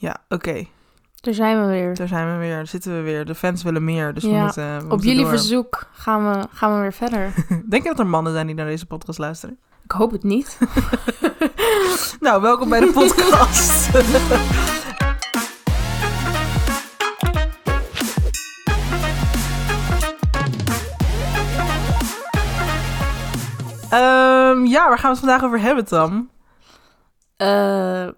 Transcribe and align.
Ja, 0.00 0.16
oké. 0.28 0.64
Daar 1.20 1.34
zijn 1.34 1.60
we 1.60 1.66
weer. 1.66 1.94
Daar 1.94 2.08
zijn 2.08 2.32
we 2.32 2.38
weer. 2.38 2.54
Daar 2.56 2.66
zitten 2.66 2.94
we 2.96 3.00
weer. 3.00 3.24
De 3.24 3.34
fans 3.34 3.62
willen 3.62 3.84
meer, 3.84 4.14
dus 4.14 4.22
we 4.24 4.30
moeten 4.30 4.76
we 4.76 4.82
Op 4.84 4.88
moeten 4.88 5.08
jullie 5.08 5.22
door. 5.22 5.30
verzoek 5.32 5.88
gaan 5.92 6.30
we, 6.32 6.46
gaan 6.52 6.74
we 6.74 6.80
weer 6.80 6.92
verder. 6.92 7.32
Denk 7.70 7.82
je 7.82 7.88
dat 7.88 7.98
er 7.98 8.06
mannen 8.06 8.32
zijn 8.32 8.46
die 8.46 8.54
naar 8.54 8.66
deze 8.66 8.86
podcast 8.86 9.18
luisteren? 9.18 9.58
Ik 9.84 9.90
hoop 9.92 10.10
het 10.10 10.22
niet. 10.22 10.58
Nou, 12.20 12.42
welkom 12.42 12.68
bij 12.68 12.80
de 12.80 12.90
podcast. 13.00 13.90
Ehm, 23.90 24.64
ja, 24.64 24.88
waar 24.88 24.98
gaan 24.98 25.10
we 25.12 25.16
het 25.16 25.18
vandaag 25.18 25.44
over 25.44 25.60
hebben, 25.60 25.84
Tam? 25.84 26.30
Eh, 27.36 28.08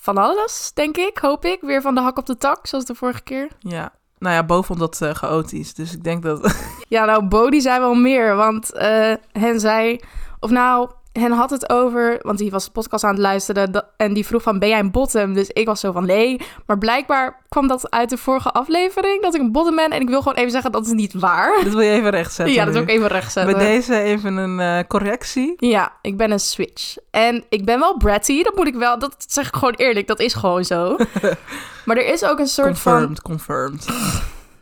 van 0.00 0.18
alles, 0.18 0.70
denk 0.74 0.96
ik, 0.96 1.18
hoop 1.18 1.44
ik. 1.44 1.60
Weer 1.60 1.82
van 1.82 1.94
de 1.94 2.00
hak 2.00 2.18
op 2.18 2.26
de 2.26 2.36
tak, 2.36 2.66
zoals 2.66 2.84
de 2.84 2.94
vorige 2.94 3.22
keer. 3.22 3.48
Ja, 3.58 3.92
nou 4.18 4.34
ja, 4.34 4.44
Bo 4.44 4.62
vond 4.62 4.78
dat 4.78 5.00
eh, 5.00 5.14
chaotisch. 5.14 5.74
Dus 5.74 5.92
ik 5.92 6.04
denk 6.04 6.22
dat... 6.22 6.54
Ja, 6.88 7.04
nou, 7.04 7.24
Bodie 7.24 7.60
zei 7.60 7.80
wel 7.80 7.94
meer, 7.94 8.36
want 8.36 8.72
eh, 8.72 9.14
hen 9.32 9.60
zei... 9.60 10.00
Of 10.40 10.50
nou, 10.50 10.90
hen 11.12 11.32
had 11.32 11.50
het 11.50 11.70
over... 11.70 12.18
Want 12.22 12.38
die 12.38 12.50
was 12.50 12.64
de 12.64 12.70
podcast 12.70 13.04
aan 13.04 13.10
het 13.10 13.20
luisteren 13.20 13.72
dat- 13.72 13.86
en 13.96 14.12
die 14.12 14.26
vroeg 14.26 14.42
van... 14.42 14.58
Ben 14.58 14.68
jij 14.68 14.78
een 14.78 14.90
bottom? 14.90 15.32
Dus 15.34 15.48
ik 15.48 15.66
was 15.66 15.80
zo 15.80 15.92
van 15.92 16.06
nee. 16.06 16.40
Maar 16.66 16.78
blijkbaar 16.78 17.42
kwam 17.48 17.66
dat 17.68 17.90
uit 17.90 18.10
de 18.10 18.16
vorige 18.16 18.50
aflevering... 18.50 19.22
dat 19.22 19.34
ik 19.34 19.40
een 19.40 19.52
bottom 19.52 19.76
ben. 19.76 19.90
En 19.90 20.00
ik 20.00 20.08
wil 20.08 20.22
gewoon 20.22 20.38
even 20.38 20.50
zeggen, 20.50 20.72
dat 20.72 20.86
is 20.86 20.92
niet 20.92 21.14
waar. 21.14 21.60
Dit 21.62 21.72
wil 21.72 21.80
je 21.82 21.90
even 21.90 22.10
rechtzetten 22.10 22.54
Ja, 22.54 22.64
dat 22.64 22.72
wil 22.74 22.82
ik 22.82 22.88
even 22.88 23.06
rechtzetten. 23.06 23.56
Bij 23.56 23.66
deze 23.66 24.00
even 24.00 24.36
een 24.36 24.60
eh, 24.60 24.86
correctie. 24.88 25.54
Ja, 25.56 25.92
ik 26.02 26.16
ben 26.16 26.30
een 26.30 26.40
switch. 26.40 26.96
En 27.10 27.44
ik 27.48 27.64
ben 27.64 27.78
wel 27.78 27.96
bratty, 27.96 28.42
dat 28.42 28.56
moet 28.56 28.66
ik 28.66 28.74
wel... 28.74 28.98
Dat 28.98 29.24
zeg 29.28 29.46
ik 29.48 29.54
gewoon 29.54 29.74
eerlijk, 29.74 30.06
dat 30.06 30.20
is 30.20 30.34
gewoon 30.34 30.64
zo. 30.64 30.96
maar 31.86 31.96
er 31.96 32.06
is 32.12 32.24
ook 32.24 32.38
een 32.38 32.46
soort 32.46 32.78
van... 32.78 32.92
Confirmed, 32.92 33.22
confirmed. 33.22 33.86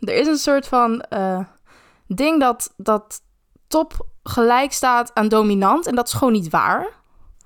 Er 0.01 0.15
is 0.15 0.27
een 0.27 0.37
soort 0.37 0.67
van 0.69 1.01
eh, 1.01 1.39
ding 2.07 2.41
dat, 2.41 2.73
dat 2.77 3.21
top 3.69 4.07
gelijk 4.23 4.73
staat 4.73 5.11
aan 5.15 5.29
dominant. 5.29 5.87
En 5.87 5.95
dat 5.95 6.07
is 6.07 6.13
gewoon 6.13 6.33
niet 6.33 6.49
waar. 6.51 6.87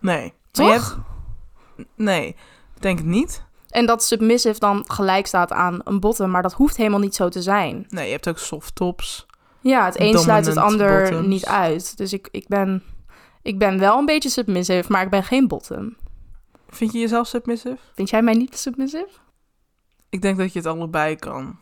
Nee. 0.01 0.33
Toch? 0.51 0.71
Hebt- 0.71 0.97
Nee, 1.97 2.27
ik 2.75 2.83
denk 2.83 2.99
het 2.99 3.07
niet. 3.07 3.45
En 3.69 3.87
dat 3.87 4.05
submissive 4.05 4.59
dan 4.59 4.85
gelijk 4.89 5.27
staat 5.27 5.53
aan 5.53 5.81
een 5.85 6.01
bottom. 6.01 6.31
Maar 6.31 6.43
dat 6.43 6.53
hoeft 6.53 6.77
helemaal 6.77 6.99
niet 7.01 7.15
zo 7.15 7.29
te 7.29 7.43
zijn. 7.43 7.87
Nee, 7.89 8.07
je 8.07 8.13
hebt 8.13 8.29
ook 8.29 8.39
soft 8.39 8.75
tops. 8.75 9.27
Ja, 9.61 9.85
het 9.85 10.01
een 10.01 10.19
sluit 10.19 10.47
het 10.47 10.57
ander 10.57 11.03
bottoms. 11.03 11.27
niet 11.27 11.47
uit. 11.47 11.97
Dus 11.97 12.13
ik, 12.13 12.29
ik, 12.31 12.49
ben, 12.49 12.83
ik 13.43 13.59
ben 13.59 13.79
wel 13.79 13.99
een 13.99 14.05
beetje 14.05 14.29
submissive, 14.29 14.93
maar 14.93 15.03
ik 15.03 15.11
ben 15.11 15.25
geen 15.25 15.49
bottom. 15.49 15.97
Vind 16.69 16.93
je 16.93 16.99
jezelf 16.99 17.27
submissive? 17.27 17.79
Vind 17.95 18.11
jij 18.11 18.23
mij 18.23 18.35
niet 18.35 18.59
submissive? 18.59 19.09
Ik 20.09 20.23
denk 20.23 20.39
dat 20.39 20.53
je 20.53 20.59
het 20.59 20.69
allebei 20.69 21.17
kan. 21.17 21.59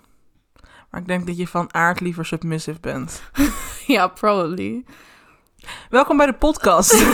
Maar 0.91 1.01
ik 1.01 1.07
denk 1.07 1.27
dat 1.27 1.37
je 1.37 1.47
van 1.47 1.75
aard 1.75 2.01
liever 2.01 2.25
submissive 2.27 2.81
bent. 2.81 3.23
ja, 3.87 4.09
probably. 4.09 4.85
Welkom 5.91 6.17
bij 6.17 6.27
de 6.27 6.33
podcast. 6.33 7.05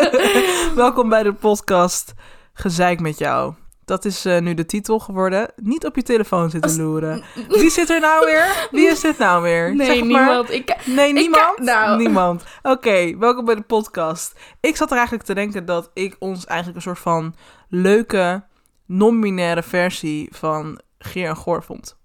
Welkom 0.74 1.08
bij 1.08 1.22
de 1.22 1.32
podcast 1.32 2.14
Gezeik 2.52 3.00
met 3.00 3.18
jou. 3.18 3.54
Dat 3.84 4.04
is 4.04 4.24
eh, 4.24 4.40
nu 4.40 4.54
de 4.54 4.66
titel 4.66 4.98
geworden. 4.98 5.50
Niet 5.56 5.86
op 5.86 5.96
je 5.96 6.02
telefoon 6.02 6.50
zitten 6.50 6.76
loeren. 6.76 7.22
Wie 7.48 7.70
zit 7.70 7.90
er 7.90 8.00
nou 8.00 8.24
weer? 8.26 8.68
Wie 8.70 8.88
is 8.88 9.00
dit 9.00 9.18
nou 9.18 9.42
weer? 9.42 9.74
Nee, 9.76 9.86
Zeg 9.86 10.04
maar. 10.04 10.06
niemand. 10.06 10.50
Ik, 10.50 10.76
Nee, 10.86 11.12
niemand? 11.12 11.58
nou. 11.58 11.96
Niemand. 11.98 12.44
Oké, 12.62 13.16
welkom 13.18 13.44
bij 13.44 13.54
de 13.54 13.62
podcast. 13.62 14.32
Ik 14.60 14.76
zat 14.76 14.90
er 14.90 14.96
eigenlijk 14.96 15.26
te 15.26 15.34
denken 15.34 15.64
dat 15.64 15.90
ik 15.94 16.16
ons 16.18 16.46
eigenlijk 16.46 16.76
een 16.76 16.82
soort 16.94 16.98
van 16.98 17.34
leuke, 17.68 18.44
non-binaire 18.86 19.62
versie 19.62 20.28
van 20.32 20.80
Geer 20.98 21.28
en 21.28 21.36
Goor 21.36 21.62
vond. 21.62 21.97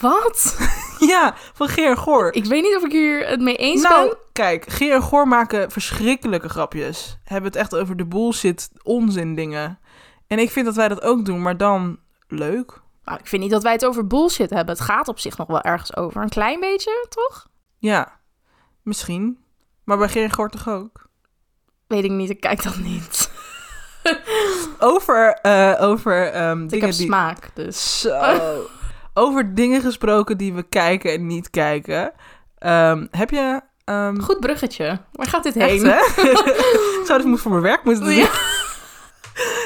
Wat? 0.00 0.56
Ja, 0.98 1.34
van 1.54 1.68
Geer 1.68 1.96
Goor. 1.96 2.32
Ik 2.32 2.44
weet 2.44 2.62
niet 2.62 2.76
of 2.76 2.84
ik 2.84 2.92
hier 2.92 3.26
het 3.28 3.40
mee 3.40 3.56
eens 3.56 3.82
nou, 3.82 4.08
ben. 4.08 4.16
kijk, 4.32 4.68
Geer 4.68 4.94
en 4.94 5.02
Goor 5.02 5.28
maken 5.28 5.70
verschrikkelijke 5.70 6.48
grapjes. 6.48 7.18
Hebben 7.24 7.50
het 7.50 7.60
echt 7.60 7.76
over 7.76 7.96
de 7.96 8.06
bullshit, 8.06 8.70
onzin 8.82 9.34
dingen. 9.34 9.78
En 10.26 10.38
ik 10.38 10.50
vind 10.50 10.66
dat 10.66 10.74
wij 10.74 10.88
dat 10.88 11.02
ook 11.02 11.24
doen, 11.24 11.42
maar 11.42 11.56
dan 11.56 11.98
leuk. 12.28 12.80
Nou, 13.04 13.18
ik 13.18 13.26
vind 13.26 13.42
niet 13.42 13.50
dat 13.50 13.62
wij 13.62 13.72
het 13.72 13.84
over 13.84 14.06
bullshit 14.06 14.50
hebben. 14.50 14.74
Het 14.74 14.84
gaat 14.84 15.08
op 15.08 15.18
zich 15.18 15.36
nog 15.36 15.46
wel 15.46 15.60
ergens 15.60 15.96
over. 15.96 16.22
Een 16.22 16.28
klein 16.28 16.60
beetje, 16.60 17.06
toch? 17.08 17.46
Ja, 17.78 18.20
misschien. 18.82 19.38
Maar 19.84 19.98
bij 19.98 20.08
Geer 20.08 20.24
en 20.24 20.32
Goor 20.32 20.50
toch 20.50 20.68
ook? 20.68 21.06
Weet 21.86 22.04
ik 22.04 22.10
niet, 22.10 22.30
ik 22.30 22.40
kijk 22.40 22.62
dat 22.62 22.76
niet. 22.76 23.30
Over, 24.78 25.38
eh, 25.42 25.74
over 25.80 26.32
ehm, 26.32 26.62
ik 26.62 26.68
dingen 26.68 26.86
heb 26.86 26.96
die... 26.96 27.06
smaak, 27.06 27.50
dus... 27.54 28.00
Zo. 28.00 28.66
Over 29.14 29.54
dingen 29.54 29.80
gesproken 29.80 30.38
die 30.38 30.52
we 30.54 30.62
kijken 30.62 31.12
en 31.12 31.26
niet 31.26 31.50
kijken. 31.50 32.12
Ehm, 32.58 33.06
heb 33.10 33.30
je... 33.30 33.60
ehm, 33.84 34.18
Goed 34.20 34.40
bruggetje. 34.40 35.00
Waar 35.12 35.26
gaat 35.26 35.42
dit 35.42 35.56
echt, 35.56 35.70
heen? 35.70 35.84
hè? 35.86 35.98
Ik 37.00 37.02
zou 37.06 37.18
dus 37.18 37.28
moet 37.30 37.40
voor 37.40 37.50
mijn 37.50 37.62
werk 37.62 37.84
moeten 37.84 38.04
doen. 38.04 38.12
Ja. 38.14 38.28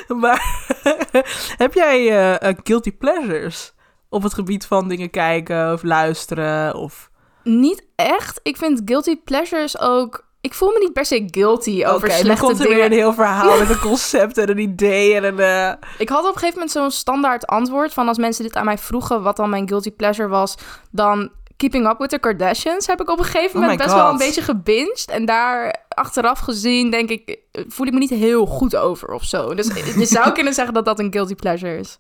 Maar 0.09 0.67
heb 1.65 1.75
jij 1.75 2.09
eh, 2.09 2.49
eh, 2.49 2.57
guilty 2.63 2.93
pleasures 2.93 3.73
op 4.09 4.23
het 4.23 4.35
gebied 4.35 4.67
van 4.67 4.89
dingen 4.89 5.11
kijken 5.11 5.73
of 5.73 5.83
luisteren? 5.83 6.75
Of... 6.75 7.11
Niet 7.43 7.87
echt. 7.97 8.41
Ik 8.43 8.57
vind 8.57 8.83
guilty 8.85 9.17
pleasures 9.17 9.79
ook... 9.81 10.27
Ik 10.49 10.55
voel 10.55 10.73
me 10.73 10.79
niet 10.79 10.93
per 10.93 11.05
se 11.05 11.29
guilty 11.31 11.85
over 11.87 11.95
Oké, 12.09 12.09
dan 12.09 12.17
slechte 12.25 12.45
komt 12.45 12.59
er 12.59 12.63
dingen. 12.63 12.77
weer 12.77 12.87
een 12.87 12.93
heel 12.93 13.13
verhaal 13.13 13.59
met 13.59 13.71
een 13.71 13.79
concept 13.91 14.39
en 14.39 14.49
een 14.51 14.59
idee 14.59 15.15
en 15.15 15.25
een... 15.25 15.39
eh, 15.39 15.73
Ik 15.99 16.09
had 16.09 16.19
op 16.21 16.27
een 16.27 16.33
gegeven 16.33 16.53
moment 16.55 16.71
zo'n 16.71 16.91
standaard 16.91 17.47
antwoord 17.47 17.93
van 17.93 18.09
als 18.09 18.19
mensen 18.19 18.45
dit 18.45 18.55
aan 18.57 18.65
mij 18.65 18.79
vroegen 18.79 19.23
wat 19.23 19.37
dan 19.37 19.51
mijn 19.51 19.69
guilty 19.69 19.91
pleasure 19.91 20.29
was, 20.29 20.55
dan 20.91 21.31
Keeping 21.57 21.89
Up 21.89 21.99
with 21.99 22.09
the 22.11 22.19
Kardashians 22.19 22.87
heb 22.87 23.01
ik 23.01 23.11
op 23.11 23.19
een 23.19 23.25
gegeven 23.25 23.55
Oh 23.55 23.61
moment 23.61 23.79
best 23.79 23.95
wel 23.95 24.09
een 24.11 24.17
beetje 24.17 24.43
gebinged. 24.43 25.05
En 25.11 25.25
daar 25.25 25.75
achteraf 25.89 26.39
gezien 26.39 26.91
denk 26.91 27.09
ik, 27.11 27.39
eh, 27.53 27.65
voel 27.69 27.87
ik 27.87 27.93
me 27.93 27.99
niet 27.99 28.11
heel 28.11 28.47
goed 28.47 28.77
over 28.77 29.09
of 29.09 29.25
zo. 29.25 29.55
Dus 29.55 29.67
je 29.97 30.07
zou 30.07 30.33
kunnen 30.39 30.55
zeggen 30.55 30.75
dat 30.75 30.85
dat 30.85 30.99
een 30.99 31.13
guilty 31.13 31.35
pleasure 31.35 31.79
is. 31.79 31.99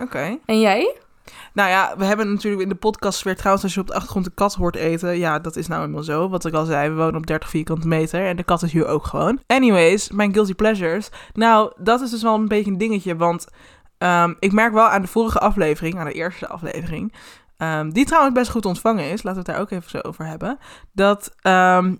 Oké. 0.00 0.38
En 0.46 0.60
jij? 0.60 0.96
Nou 1.52 1.68
ja, 1.68 1.94
we 1.96 2.04
hebben 2.04 2.32
natuurlijk 2.32 2.62
in 2.62 2.68
de 2.68 2.74
podcast 2.74 3.22
weer 3.22 3.36
trouwens, 3.36 3.64
als 3.64 3.74
je 3.74 3.80
op 3.80 3.86
de 3.86 3.94
achtergrond 3.94 4.24
de 4.24 4.30
kat 4.34 4.54
hoort 4.54 4.76
eten. 4.76 5.18
Ja, 5.18 5.38
dat 5.38 5.56
is 5.56 5.66
nou 5.66 5.84
eenmaal 5.84 6.02
zo. 6.02 6.28
Wat 6.28 6.44
ik 6.44 6.54
al 6.54 6.64
zei, 6.64 6.88
we 6.88 6.94
wonen 6.94 7.16
op 7.16 7.26
30 7.26 7.48
vierkante 7.48 7.88
meter 7.88 8.26
en 8.26 8.36
de 8.36 8.44
kat 8.44 8.62
is 8.62 8.72
hier 8.72 8.86
ook 8.86 9.06
gewoon. 9.06 9.40
Anyways, 9.46 10.10
mijn 10.10 10.32
guilty 10.32 10.54
pleasures. 10.54 11.08
Nou, 11.32 11.72
dat 11.76 12.00
is 12.00 12.10
dus 12.10 12.22
wel 12.22 12.34
een 12.34 12.48
beetje 12.48 12.70
een 12.70 12.78
dingetje, 12.78 13.16
want 13.16 13.46
ehm, 13.98 14.34
ik 14.38 14.52
merk 14.52 14.72
wel 14.72 14.88
aan 14.88 15.02
de 15.02 15.08
vorige 15.08 15.38
aflevering, 15.38 15.98
aan 15.98 16.06
de 16.06 16.12
eerste 16.12 16.48
aflevering, 16.48 17.14
ehm, 17.56 17.90
die 17.90 18.04
trouwens 18.04 18.34
best 18.34 18.50
goed 18.50 18.66
ontvangen 18.66 19.04
is, 19.04 19.22
laten 19.22 19.42
we 19.42 19.46
het 19.46 19.46
daar 19.46 19.60
ook 19.60 19.70
even 19.70 19.90
zo 19.90 19.98
over 19.98 20.26
hebben, 20.26 20.58
dat 20.92 21.34
ehm, 21.40 21.94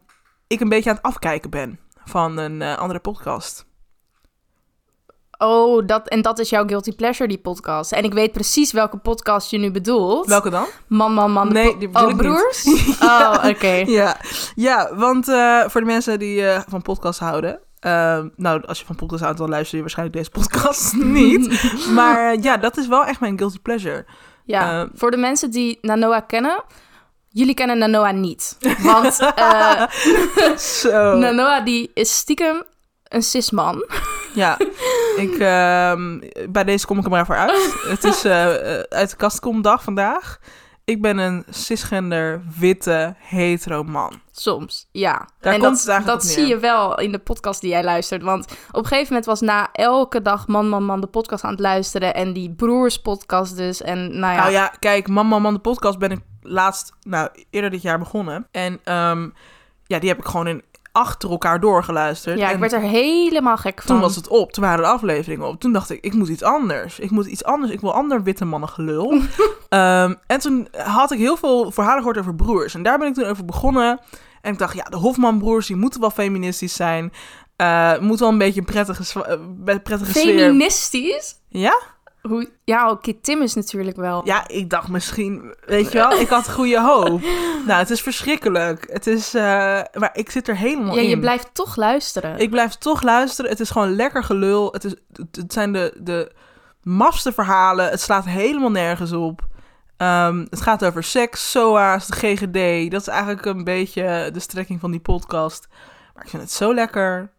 ik 0.47 0.61
een 0.61 0.69
beetje 0.69 0.91
aan 0.91 0.97
het 0.97 1.05
afkijken 1.05 1.51
ben 1.51 1.79
van 2.05 2.39
een 2.39 2.63
eh, 2.63 2.77
andere 2.77 2.99
podcast. 3.01 3.67
Oh, 5.39 5.87
dat, 5.87 6.09
en 6.09 6.23
dat 6.23 6.39
is 6.39 6.51
jouw 6.51 6.67
guilty 6.67 6.93
pleasure, 6.93 7.29
die 7.29 7.39
podcast. 7.39 7.93
En 7.93 8.05
ik 8.05 8.13
weet 8.13 8.33
precies 8.33 8.73
welke 8.73 8.97
podcast 8.97 9.51
je 9.51 9.59
nu 9.59 9.71
bedoelt. 9.71 10.27
Welke 10.27 10.51
dan? 10.51 10.67
Man, 10.87 11.15
man, 11.15 11.33
man. 11.33 11.53
Nee, 11.53 11.77
die 11.79 11.89
bedoel 11.89 12.09
oh, 12.09 12.15
ik 12.15 12.21
niet. 12.21 12.27
broers? 12.27 12.65
Ja. 13.01 13.33
Oh, 13.43 13.49
oké. 13.51 13.73
Ja, 13.87 14.17
ja 14.55 14.91
want 14.95 15.29
eh, 15.29 15.61
voor 15.67 15.81
de 15.81 15.87
mensen 15.87 16.19
die 16.19 16.47
eh, 16.49 16.61
van 16.69 16.83
podcast 16.83 17.19
houden. 17.19 17.59
eh, 17.81 18.19
nou, 18.37 18.63
als 18.67 18.79
je 18.81 18.87
van 18.87 18.97
podcast 18.97 19.23
houdt, 19.23 19.39
dan 19.39 19.49
luister 19.49 19.75
je 19.77 19.81
waarschijnlijk 19.83 20.19
deze 20.19 20.31
podcast 20.31 20.93
niet. 21.19 21.73
Maar 21.91 22.33
eh, 22.33 22.43
ja, 22.43 22.57
dat 22.57 22.77
is 22.77 22.87
wel 22.87 23.05
echt 23.05 23.21
mijn 23.21 23.39
guilty 23.39 23.59
pleasure. 23.59 24.05
Ja, 24.45 24.89
voor 24.95 25.11
de 25.11 25.17
mensen 25.17 25.51
die 25.51 25.79
Nanoa 25.81 26.21
kennen, 26.21 26.63
jullie 27.29 27.55
kennen 27.55 27.79
Nanoa 27.79 28.11
niet. 28.11 28.57
Want. 28.79 29.19
Nanoa 31.23 31.61
die 31.61 31.91
is 31.95 32.17
stiekem 32.17 32.63
een 33.09 33.23
cisman. 33.23 33.85
Ja, 34.35 34.57
ik, 35.17 35.39
ehm, 35.39 36.21
bij 36.51 36.65
deze 36.65 36.87
kom 36.87 36.99
ik 36.99 37.05
er 37.05 37.11
maar 37.11 37.27
voor 37.27 37.37
uit. 37.37 37.75
Het 37.89 38.05
is 38.05 38.25
eh, 38.25 38.79
eh, 38.79 38.85
uit 38.89 39.11
de 39.11 39.17
kast 39.17 39.41
kom 39.41 39.63
dag 39.63 39.83
vandaag. 39.83 40.39
Ik 40.85 41.03
ben 41.03 41.19
een 41.19 41.45
cisgender, 41.51 42.43
witte, 42.59 43.15
hetero 43.19 43.83
man. 43.83 44.21
Soms, 44.31 44.89
ja. 44.93 45.29
Daar 45.41 45.55
en 45.55 45.61
komt 45.61 45.87
dat, 45.87 46.07
dat 46.07 46.25
zie 46.25 46.47
je 46.47 46.59
wel 46.59 46.99
in 46.99 47.13
de 47.13 47.19
podcast 47.19 47.61
die 47.61 47.71
jij 47.71 47.85
luistert. 47.85 48.23
Want 48.23 48.45
op 48.71 48.83
een 48.83 48.87
gegeven 48.87 49.09
moment 49.09 49.27
was 49.27 49.41
na 49.41 49.69
elke 49.73 50.23
dag 50.23 50.47
Man 50.47 50.69
Man 50.69 50.85
Man 50.85 51.01
de 51.01 51.07
podcast 51.07 51.45
aan 51.45 51.51
het 51.51 51.61
luisteren. 51.61 52.15
En 52.15 52.33
die 52.33 52.51
broers 52.51 53.01
podcast 53.01 53.57
dus. 53.57 53.83
En 53.83 54.19
nou 54.19 54.35
ja, 54.35 54.41
Nou 54.41 54.53
ja, 54.53 54.73
kijk, 54.79 55.09
Man 55.09 55.27
Man 55.27 55.43
Man, 55.43 55.55
de 55.55 55.61
podcast 55.61 55.99
ben 55.99 56.11
ik 56.11 56.21
laatst, 56.43 56.93
nou, 57.03 57.29
eerder 57.51 57.71
dit 57.71 57.83
jaar 57.83 57.99
begonnen. 57.99 58.49
En 58.51 58.81
ehm, 58.85 59.29
ja, 59.87 59.99
die 59.99 60.09
heb 60.09 60.19
ik 60.19 60.25
gewoon 60.25 60.47
in 60.47 60.63
achter 60.97 61.31
elkaar 61.31 61.61
doorgeluisterd. 61.61 62.39
ja, 62.39 62.51
ik 62.51 62.59
werd 62.59 62.73
er 62.73 62.81
helemaal 62.81 63.57
gek 63.57 63.83
van. 63.83 63.87
Toen 63.87 64.01
was 64.01 64.17
het 64.17 64.29
op, 64.29 64.53
toen 64.53 64.65
waren 64.65 64.85
de 64.85 64.91
afleveringen 64.91 65.47
op. 65.47 65.61
Toen 65.61 65.73
dacht 65.73 65.91
ik, 65.91 66.05
ik 66.05 66.13
moet 66.13 66.29
iets 66.29 66.43
anders. 66.43 66.99
Ik 66.99 67.11
moet 67.11 67.27
iets 67.27 67.45
anders, 67.45 67.73
ik 67.73 67.81
wil 67.81 67.95
ander 67.95 68.23
witte 68.23 68.45
mannen 68.45 68.69
gelul. 68.69 69.13
Ehm, 69.69 70.15
en 70.27 70.39
toen 70.41 70.69
had 70.73 71.11
ik 71.13 71.19
heel 71.19 71.37
veel 71.37 71.71
verhalen 71.71 71.99
gehoord 71.99 72.19
over 72.19 72.35
broers. 72.35 72.75
En 72.75 72.83
daar 72.83 72.99
ben 72.99 73.09
ik 73.09 73.15
toen 73.15 73.25
over 73.25 73.45
begonnen. 73.45 74.01
En 74.41 74.53
ik 74.53 74.59
dacht, 74.59 74.75
ja, 74.75 74.85
de 74.85 74.97
Hofman-broers, 74.97 75.67
die 75.67 75.77
moeten 75.77 76.01
wel 76.01 76.11
feministisch 76.11 76.75
zijn. 76.75 77.13
Eh 77.57 77.99
moet 77.99 78.19
wel 78.19 78.29
een 78.29 78.39
beetje 78.39 78.61
een 78.61 78.67
prettige, 78.67 79.25
eh, 79.25 79.77
prettige 79.83 80.11
sfeer. 80.11 80.39
Feministisch? 80.39 81.35
Ja? 81.49 81.79
Hoe... 82.29 82.51
Ja, 82.65 82.91
oké, 82.91 83.13
Tim 83.13 83.43
is 83.43 83.55
natuurlijk 83.55 83.97
wel... 83.97 84.21
Ja, 84.25 84.49
ik 84.49 84.71
dacht 84.71 84.89
misschien, 84.89 85.55
weet 85.67 85.93
je 85.93 85.99
wel, 86.09 86.13
ik 86.21 86.29
had 86.29 86.51
goede 86.51 86.81
hoop. 86.81 87.21
nou, 87.67 87.79
het 87.79 87.91
is 87.91 88.01
verschrikkelijk. 88.03 88.87
Het 88.93 89.07
is, 89.07 89.35
eh, 89.35 89.43
maar 89.95 90.11
ik 90.13 90.31
zit 90.31 90.49
er 90.49 90.57
helemaal 90.57 90.95
Ja, 90.95 91.01
in. 91.01 91.09
je 91.09 91.19
blijft 91.19 91.49
toch 91.53 91.77
luisteren. 91.77 92.39
Ik 92.39 92.51
blijf 92.51 92.75
toch 92.75 93.03
luisteren. 93.03 93.51
Het 93.51 93.61
is 93.61 93.71
gewoon 93.71 93.95
lekker 93.97 94.25
gelul. 94.25 94.73
Het, 94.73 94.85
is, 94.85 94.95
het 95.13 95.37
het 95.37 95.53
zijn 95.53 95.73
de, 95.73 95.95
de 96.01 96.33
mafste 96.83 97.33
verhalen. 97.33 97.91
Het 97.91 98.01
slaat 98.01 98.25
helemaal 98.25 98.71
nergens 98.71 99.13
op. 99.13 99.41
Ehm, 99.97 100.47
het 100.51 100.61
gaat 100.61 100.85
over 100.85 101.03
seks, 101.05 101.51
SOA's, 101.51 102.07
de 102.07 102.13
GGD. 102.17 102.91
Dat 102.91 103.01
is 103.01 103.09
eigenlijk 103.09 103.45
een 103.45 103.65
beetje 103.65 104.31
de 104.33 104.41
strekking 104.41 104.81
van 104.81 104.91
die 104.91 105.01
podcast. 105.01 105.69
Maar 106.15 106.25
ik 106.25 106.31
vind 106.31 106.43
het 106.43 106.53
zo 106.53 106.75
lekker. 106.75 107.31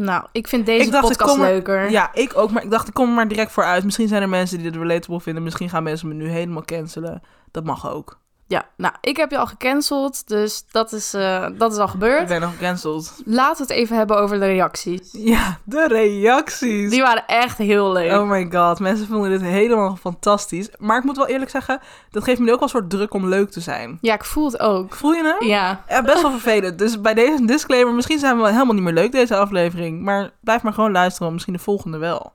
Nou, 0.00 0.24
ik 0.32 0.48
vind 0.48 0.66
deze 0.66 0.84
Ik 0.86 0.92
dacht, 0.92 1.08
podcast 1.08 1.34
er- 1.36 1.40
leuker. 1.40 1.90
Ja, 1.90 2.14
ik 2.14 2.36
ook. 2.36 2.50
Maar 2.50 2.62
ik 2.62 2.70
dacht, 2.70 2.88
ik 2.88 2.94
kom 2.94 3.08
er 3.08 3.14
maar 3.14 3.28
direct 3.28 3.52
voor 3.52 3.64
uit. 3.64 3.84
Misschien 3.84 4.08
zijn 4.08 4.22
er 4.22 4.28
mensen 4.28 4.58
die 4.58 4.70
dit 4.70 4.80
relatable 4.80 5.20
vinden. 5.20 5.42
Misschien 5.42 5.68
gaan 5.68 5.82
mensen 5.82 6.08
me 6.08 6.14
nu 6.14 6.28
helemaal 6.28 6.64
cancelen. 6.64 7.22
Dat 7.50 7.64
mag 7.64 7.90
ook. 7.90 8.20
Ja, 8.50 8.64
nou, 8.76 8.94
ik 9.00 9.16
heb 9.16 9.30
je 9.30 9.38
al 9.38 9.46
gecanceld, 9.46 10.28
dus 10.28 10.64
dat 10.70 10.92
is, 10.92 11.14
eh, 11.14 11.46
dat 11.58 11.72
is 11.72 11.78
al 11.78 11.84
Ik 11.84 11.90
gebeurd. 11.90 12.28
ben 12.28 12.40
nog 12.40 12.50
gecanceld. 12.50 13.14
Laten 13.24 13.66
we 13.66 13.72
het 13.72 13.82
even 13.82 13.96
hebben 13.96 14.18
over 14.18 14.38
de 14.38 14.46
reacties. 14.46 15.08
Ja, 15.12 15.58
de 15.64 15.86
reacties. 15.88 16.90
Die 16.90 17.02
waren 17.02 17.26
echt 17.26 17.58
heel 17.58 17.92
leuk. 17.92 18.12
Oh 18.12 18.28
my 18.30 18.48
god, 18.50 18.80
mensen 18.80 19.06
vonden 19.06 19.30
dit 19.30 19.40
helemaal 19.42 19.96
fantastisch. 19.96 20.68
Maar 20.78 20.98
ik 20.98 21.04
moet 21.04 21.16
wel 21.16 21.26
eerlijk 21.26 21.50
zeggen, 21.50 21.80
dat 22.10 22.24
geeft 22.24 22.38
me 22.38 22.44
nu 22.44 22.50
ook 22.52 22.58
wel 22.60 22.68
een 22.68 22.74
soort 22.74 22.90
druk 22.90 23.14
om 23.14 23.26
leuk 23.28 23.50
te 23.50 23.60
zijn. 23.60 23.98
Ja, 24.00 24.14
ik 24.14 24.24
voel 24.24 24.46
het 24.46 24.60
ook. 24.60 24.94
Voel 24.94 25.12
je 25.12 25.36
hem? 25.38 25.48
Ja, 25.48 25.84
Ja, 25.88 26.02
best 26.02 26.22
wel 26.22 26.30
vervelend. 26.30 26.78
Dus 26.78 27.00
bij 27.00 27.14
deze 27.14 27.44
disclaimer, 27.44 27.94
misschien 27.94 28.18
zijn 28.18 28.38
we 28.40 28.46
helemaal 28.52 28.74
niet 28.74 28.82
meer 28.84 28.92
leuk 28.92 29.12
deze 29.12 29.36
aflevering. 29.36 30.02
Maar 30.02 30.30
blijf 30.40 30.62
maar 30.62 30.72
gewoon 30.72 30.92
luisteren, 30.92 31.32
misschien 31.32 31.54
de 31.54 31.58
volgende 31.58 31.98
wel. 31.98 32.32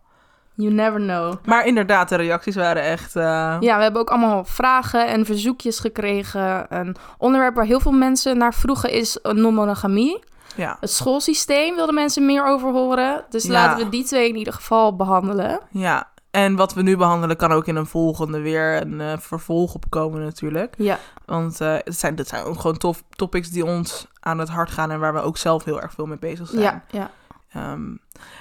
You 0.56 0.72
never 0.74 1.00
know. 1.00 1.34
Maar 1.46 1.66
inderdaad, 1.66 2.10
de 2.10 2.16
reacties 2.16 2.56
waren 2.56 2.84
echt... 2.84 3.16
eh, 3.16 3.24
Ja, 3.60 3.76
we 3.78 3.84
hebben 3.84 4.02
ook 4.02 4.10
allemaal 4.10 4.44
vragen 4.44 5.08
en 5.08 5.26
verzoekjes 5.26 5.80
gekregen. 5.80 6.66
Een 6.70 6.96
onderwerp 7.18 7.56
waar 7.56 7.66
heel 7.66 7.80
veel 7.80 7.92
mensen 7.92 8.38
naar 8.38 8.54
vroegen 8.54 8.90
is 8.92 9.20
non-monogamie. 9.24 10.24
ja. 10.56 10.78
Het 10.80 10.92
schoolsysteem 10.92 11.76
wilden 11.76 11.96
mensen 11.96 12.26
meer 12.26 12.46
over 12.48 12.72
horen. 12.72 13.24
Dus 13.30 13.44
Ja. 13.44 13.52
laten 13.52 13.84
we 13.86 13.90
die 13.92 14.04
twee 14.04 14.30
in 14.30 14.36
ieder 14.36 14.54
geval 14.54 14.96
behandelen. 14.96 15.60
ja. 15.72 16.12
En 16.32 16.56
wat 16.56 16.74
we 16.74 16.82
nu 16.82 16.98
behandelen 16.98 17.38
kan 17.38 17.52
ook 17.52 17.68
in 17.68 17.76
een 17.76 17.86
volgende 17.86 18.40
weer 18.42 18.82
een 18.82 19.02
eh, 19.02 19.18
vervolg 19.18 19.74
opkomen 19.76 20.22
natuurlijk. 20.24 20.74
Ja, 20.78 20.98
Want 21.26 21.62
eh, 21.62 21.74
het 21.84 22.00
zijn, 22.00 22.16
dit 22.16 22.28
zijn 22.28 22.44
ook 22.44 22.60
gewoon 22.60 22.78
tof, 22.78 23.04
topics 23.10 23.50
die 23.50 23.66
ons 23.66 24.08
aan 24.20 24.40
het 24.40 24.50
hart 24.50 24.72
gaan... 24.72 24.92
en 24.92 25.00
waar 25.00 25.14
we 25.14 25.22
ook 25.22 25.38
zelf 25.38 25.64
heel 25.64 25.82
erg 25.82 25.94
veel 25.94 26.06
mee 26.06 26.18
bezig 26.20 26.48
zijn. 26.48 26.62
ja, 26.62 26.84
ja. 26.90 27.10
Ehm, 27.54 27.96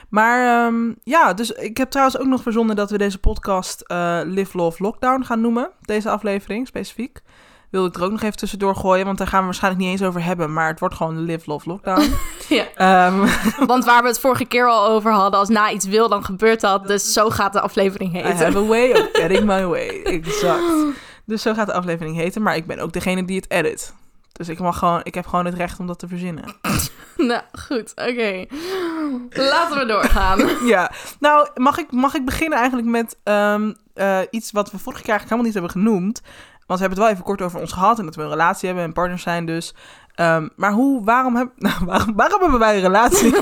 maar 0.08 0.66
ehm, 0.66 0.92
ja, 1.02 1.34
dus 1.34 1.50
ik 1.50 1.76
heb 1.76 1.90
trouwens 1.90 2.18
ook 2.18 2.26
nog 2.26 2.42
verzonnen 2.42 2.76
dat 2.76 2.90
we 2.90 2.98
deze 2.98 3.18
podcast 3.18 3.80
eh, 3.80 4.20
Live 4.24 4.56
Love 4.56 4.82
Lockdown 4.82 5.22
gaan 5.22 5.40
noemen. 5.40 5.70
Deze 5.80 6.10
aflevering 6.10 6.66
specifiek. 6.66 7.20
Wilde 7.70 7.88
ik 7.88 7.96
er 7.96 8.02
ook 8.02 8.10
nog 8.10 8.22
even 8.22 8.36
tussendoor 8.36 8.76
gooien, 8.76 9.04
want 9.04 9.18
daar 9.18 9.26
gaan 9.26 9.38
we 9.38 9.44
waarschijnlijk 9.44 9.82
niet 9.82 9.92
eens 9.92 10.08
over 10.08 10.24
hebben. 10.24 10.52
Maar 10.52 10.68
het 10.68 10.80
wordt 10.80 10.94
gewoon 10.94 11.20
Live 11.20 11.50
Love 11.50 11.68
Lockdown. 11.68 12.02
Ja. 12.48 12.64
Ehm, 12.74 13.26
Want 13.66 13.84
waar 13.84 14.02
we 14.02 14.08
het 14.08 14.20
vorige 14.20 14.44
keer 14.44 14.68
al 14.68 14.88
over 14.88 15.12
hadden, 15.12 15.40
als 15.40 15.48
na 15.48 15.70
iets 15.70 15.86
wil, 15.86 16.08
dan 16.08 16.24
gebeurt 16.24 16.60
dat. 16.60 16.86
Dus 16.86 17.12
zo 17.12 17.30
gaat 17.30 17.52
de 17.52 17.60
aflevering 17.60 18.14
I 18.14 18.16
heten. 18.16 18.44
have 18.44 18.58
a 18.58 18.66
way 18.66 18.90
of 18.90 19.08
getting 19.12 19.44
my 19.44 19.66
way. 19.66 20.02
Exact. 20.20 20.62
Dus 21.24 21.42
zo 21.42 21.54
gaat 21.54 21.66
de 21.66 21.72
aflevering 21.72 22.16
heten. 22.16 22.42
Maar 22.42 22.56
ik 22.56 22.66
ben 22.66 22.78
ook 22.78 22.92
degene 22.92 23.24
die 23.24 23.36
het 23.36 23.50
edit. 23.50 23.94
Dus 24.32 24.48
ik, 24.48 24.58
mag 24.58 24.78
gewoon, 24.78 25.00
ik 25.02 25.14
heb 25.14 25.26
gewoon 25.26 25.44
het 25.44 25.54
recht 25.54 25.78
om 25.78 25.86
dat 25.86 25.98
te 25.98 26.08
verzinnen. 26.08 26.44
Nou, 27.16 27.42
goed, 27.52 27.90
oké. 27.90 28.46
Laten 29.30 29.78
we 29.78 29.84
doorgaan. 29.86 30.38
Ja, 30.66 30.90
nou 31.20 31.48
mag 31.54 31.78
ik, 31.78 31.92
mag 31.92 32.14
ik 32.14 32.24
beginnen 32.24 32.58
eigenlijk 32.58 32.88
met 32.88 33.16
ehm, 33.22 33.72
eh, 33.94 34.18
iets 34.30 34.50
wat 34.52 34.70
we 34.70 34.78
vorige 34.78 35.02
keer 35.02 35.10
eigenlijk 35.10 35.22
helemaal 35.22 35.44
niet 35.44 35.54
hebben 35.54 35.70
genoemd. 35.70 36.20
Want 36.66 36.80
we 36.80 36.86
hebben 36.86 36.88
het 36.88 36.98
wel 36.98 37.08
even 37.08 37.24
kort 37.24 37.42
over 37.42 37.60
ons 37.60 37.72
gehad 37.72 37.98
en 37.98 38.04
dat 38.04 38.16
we 38.16 38.22
een 38.22 38.28
relatie 38.28 38.66
hebben 38.66 38.84
en 38.84 38.92
partners 38.92 39.22
zijn 39.22 39.46
dus. 39.46 39.74
Ehm, 40.14 40.48
maar 40.56 40.72
hoe, 40.72 41.04
waarom, 41.04 41.36
heb, 41.36 41.48
nou, 41.56 41.74
waarom, 41.86 42.14
waarom 42.16 42.40
hebben 42.40 42.58
wij 42.58 42.74
een 42.74 42.82
relatie? 42.82 43.34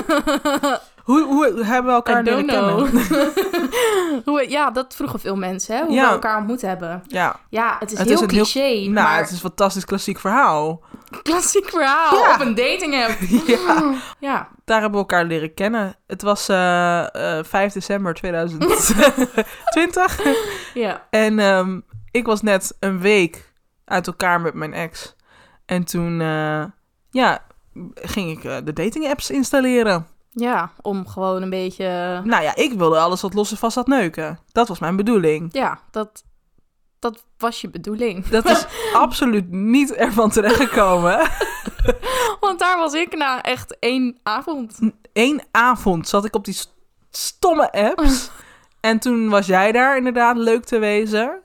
hoe, 1.03 1.23
hoe 1.23 1.63
hebben 1.63 1.85
we 1.85 1.97
elkaar 1.97 2.23
leren 2.23 2.45
kennen? 2.45 3.60
Hoe, 4.25 4.45
ja, 4.49 4.71
dat 4.71 4.95
vroegen 4.95 5.19
veel 5.19 5.35
mensen, 5.35 5.75
hè? 5.75 5.83
Hoe 5.83 5.93
Ja. 5.93 6.05
we 6.07 6.11
elkaar 6.11 6.37
ontmoet 6.37 6.61
hebben. 6.61 7.03
Ja, 7.07 7.39
Ja, 7.49 7.75
het 7.79 7.91
is 7.91 7.97
Het 7.97 8.07
heel 8.07 8.15
is 8.17 8.21
een 8.23 8.29
heel- 8.29 8.43
cliché, 8.43 8.79
nou, 8.81 8.91
maar 8.91 9.17
het 9.17 9.25
is 9.27 9.31
een 9.33 9.39
fantastisch 9.39 9.85
klassiek 9.85 10.19
verhaal. 10.19 10.81
klassiek 11.23 11.69
verhaal 11.69 12.15
Ja. 12.15 12.33
op 12.33 12.39
een 12.41 12.55
dating 12.55 13.03
app. 13.05 13.17
Ja, 13.47 13.93
Ja, 14.29 14.47
daar 14.65 14.81
hebben 14.81 14.91
we 14.91 14.97
elkaar 15.07 15.25
leren 15.25 15.53
kennen. 15.53 15.95
Het 16.07 16.21
was 16.21 16.49
eh, 16.49 17.37
eh, 17.39 17.45
5 17.45 17.73
december 17.73 18.13
2020. 18.13 20.19
ja. 20.73 21.07
En 21.09 21.39
ehm, 21.39 21.79
ik 22.11 22.25
was 22.25 22.41
net 22.41 22.75
een 22.79 22.99
week 22.99 23.53
uit 23.85 24.07
elkaar 24.07 24.41
met 24.41 24.53
mijn 24.53 24.73
ex. 24.73 25.15
En 25.65 25.83
toen, 25.83 26.21
eh, 26.21 26.63
ja, 27.11 27.39
ging 27.95 28.37
ik 28.37 28.43
eh, 28.43 28.57
de 28.63 28.73
dating 28.73 29.09
apps 29.09 29.29
installeren. 29.29 30.07
Ja, 30.33 30.71
om 30.81 31.07
gewoon 31.07 31.41
een 31.41 31.49
beetje... 31.49 32.21
Nou 32.23 32.43
ja, 32.43 32.55
ik 32.55 32.73
wilde 32.73 32.99
alles 32.99 33.21
wat 33.21 33.33
los 33.33 33.51
en 33.51 33.57
vast 33.57 33.75
had 33.75 33.87
neuken. 33.87 34.39
Dat 34.51 34.67
was 34.67 34.79
mijn 34.79 34.95
bedoeling. 34.95 35.49
Ja, 35.53 35.79
dat, 35.91 36.23
dat 36.99 37.25
was 37.37 37.61
je 37.61 37.69
bedoeling. 37.69 38.25
Dat 38.27 38.45
is 38.45 38.65
absoluut 38.93 39.51
niet 39.51 39.93
ervan 39.93 40.29
terechtgekomen. 40.29 41.29
Want 42.39 42.59
daar 42.59 42.77
was 42.77 42.93
ik 42.93 43.15
na 43.17 43.41
echt 43.41 43.79
één 43.79 44.19
avond. 44.23 44.79
Eén 45.13 45.41
avond 45.51 46.07
zat 46.07 46.25
ik 46.25 46.35
op 46.35 46.45
die 46.45 46.53
st- 46.53 46.73
stomme 47.09 47.71
apps. 47.71 48.29
En 48.81 48.99
toen 48.99 49.29
was 49.29 49.45
jij 49.45 49.71
daar 49.71 49.97
inderdaad 49.97 50.37
leuk 50.37 50.63
te 50.63 50.79
wezen. 50.79 51.41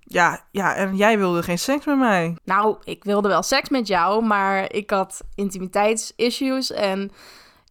Ja, 0.00 0.40
ja, 0.50 0.74
en 0.74 0.96
jij 0.96 1.18
wilde 1.18 1.42
geen 1.42 1.58
seks 1.58 1.84
met 1.84 1.98
mij. 1.98 2.36
Nou, 2.44 2.76
ik 2.84 3.04
wilde 3.04 3.28
wel 3.28 3.42
seks 3.42 3.68
met 3.68 3.86
jou, 3.86 4.24
maar 4.24 4.72
ik 4.72 4.90
had 4.90 5.20
intimiteitsissues 5.34 6.70
en 6.72 7.12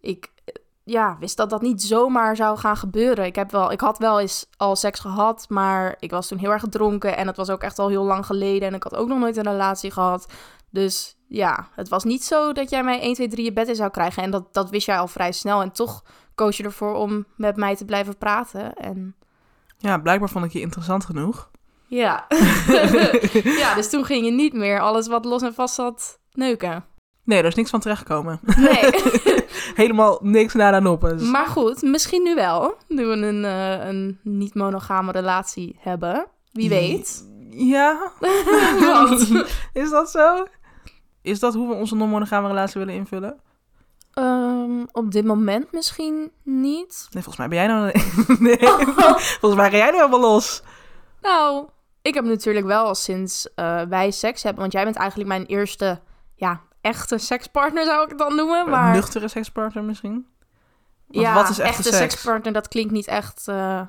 ik 0.01 0.27
eh, 0.34 0.34
ja, 0.85 1.17
wist 1.19 1.37
dat 1.37 1.49
dat 1.49 1.61
niet 1.61 1.81
zomaar 1.81 2.35
zou 2.35 2.57
gaan 2.57 2.77
gebeuren. 2.77 3.25
Ik, 3.25 3.35
heb 3.35 3.51
wel, 3.51 3.71
ik 3.71 3.79
had 3.79 3.97
wel 3.97 4.19
eens 4.19 4.49
al 4.57 4.75
seks 4.75 4.99
gehad, 4.99 5.45
maar 5.49 5.95
ik 5.99 6.11
was 6.11 6.27
toen 6.27 6.37
heel 6.37 6.51
erg 6.51 6.61
gedronken 6.61 7.17
en 7.17 7.27
het 7.27 7.37
was 7.37 7.49
ook 7.49 7.61
echt 7.61 7.79
al 7.79 7.87
heel 7.87 8.03
lang 8.03 8.25
geleden 8.25 8.67
en 8.67 8.73
ik 8.73 8.83
had 8.83 8.95
ook 8.95 9.07
nog 9.07 9.19
nooit 9.19 9.37
een 9.37 9.43
relatie 9.43 9.91
gehad. 9.91 10.25
Dus 10.69 11.17
ja, 11.27 11.67
het 11.71 11.89
was 11.89 12.03
niet 12.03 12.23
zo 12.23 12.53
dat 12.53 12.69
jij 12.69 12.83
mij 12.83 13.01
1, 13.01 13.13
2, 13.13 13.27
3 13.27 13.45
je 13.45 13.53
bed 13.53 13.67
in 13.67 13.75
zou 13.75 13.89
krijgen 13.91 14.23
en 14.23 14.31
dat, 14.31 14.53
dat 14.53 14.69
wist 14.69 14.85
jij 14.85 14.97
al 14.97 15.07
vrij 15.07 15.31
snel. 15.31 15.61
En 15.61 15.71
toch 15.71 16.03
koos 16.35 16.57
je 16.57 16.63
ervoor 16.63 16.95
om 16.95 17.25
met 17.35 17.55
mij 17.55 17.75
te 17.75 17.85
blijven 17.85 18.17
praten 18.17 18.73
en... 18.73 19.15
Ja, 19.77 19.97
blijkbaar 19.97 20.29
vond 20.29 20.45
ik 20.45 20.51
je 20.51 20.61
interessant 20.61 21.05
genoeg. 21.05 21.49
Ja. 21.87 22.25
ja, 23.61 23.75
dus 23.75 23.89
toen 23.89 24.05
ging 24.05 24.25
je 24.25 24.31
niet 24.31 24.53
meer 24.53 24.79
alles 24.79 25.07
wat 25.07 25.25
los 25.25 25.41
en 25.41 25.53
vast 25.53 25.75
zat 25.75 26.19
neuken. 26.31 26.85
Nee, 27.23 27.39
er 27.39 27.45
is 27.45 27.55
niks 27.55 27.69
van 27.69 27.79
terechtgekomen. 27.79 28.39
Nee. 28.55 28.91
Helemaal 29.73 30.19
niks 30.21 30.53
naar 30.53 30.73
aan 30.73 30.83
noppes. 30.83 31.21
maar 31.21 31.47
goed, 31.47 31.81
misschien 31.81 32.23
nu 32.23 32.35
wel. 32.35 32.75
Nu 32.87 33.05
we 33.05 33.11
een, 33.11 33.45
eh, 33.45 33.87
een 33.87 34.19
niet-monogame 34.23 35.11
relatie 35.11 35.77
hebben. 35.79 36.27
Wie 36.51 36.69
weet. 36.69 37.27
Ja, 37.49 38.11
is 39.73 39.89
dat 39.89 40.11
zo? 40.11 40.45
Is 41.21 41.39
dat 41.39 41.53
hoe 41.53 41.67
we 41.67 41.73
onze 41.73 41.95
non-monogame 41.95 42.47
relatie 42.47 42.79
willen 42.79 42.95
invullen? 42.95 43.39
Ehm, 44.13 44.85
op 44.91 45.11
dit 45.11 45.25
moment 45.25 45.71
misschien 45.71 46.31
niet. 46.43 47.07
Nee, 47.11 47.23
volgens 47.23 47.37
mij 47.37 47.47
ben 47.47 47.57
jij 47.57 47.67
nou... 47.67 47.91
Nee, 48.47 48.57
volgens 49.39 49.61
mij 49.61 49.69
ga 49.69 49.77
jij 49.77 49.91
nu 49.91 49.97
helemaal 49.97 50.19
los. 50.19 50.63
Nou, 51.21 51.67
ik 52.01 52.13
heb 52.13 52.23
natuurlijk 52.23 52.65
wel 52.65 52.85
al 52.85 52.95
sinds 52.95 53.53
eh, 53.55 53.81
wij 53.81 54.11
seks 54.11 54.43
hebben... 54.43 54.61
Want 54.61 54.73
jij 54.73 54.83
bent 54.83 54.95
eigenlijk 54.95 55.29
mijn 55.29 55.45
eerste, 55.45 55.99
ja, 56.35 56.61
echte 56.85 57.17
sekspartner 57.17 57.85
zou 57.85 58.03
ik 58.03 58.09
het 58.09 58.17
dan 58.17 58.35
noemen. 58.35 58.69
Maar 58.69 58.87
Een 58.87 58.95
nuchtere 58.95 59.27
sekspartner 59.27 59.83
misschien? 59.83 60.27
Want 61.07 61.25
ja, 61.25 61.33
wat 61.33 61.49
is 61.49 61.59
echte 61.59 61.63
echte 61.63 61.83
seks? 61.83 61.97
sekspartner, 61.97 62.53
dat 62.53 62.67
klinkt 62.67 62.91
niet 62.91 63.07
echt... 63.07 63.47
eh, 63.47 63.81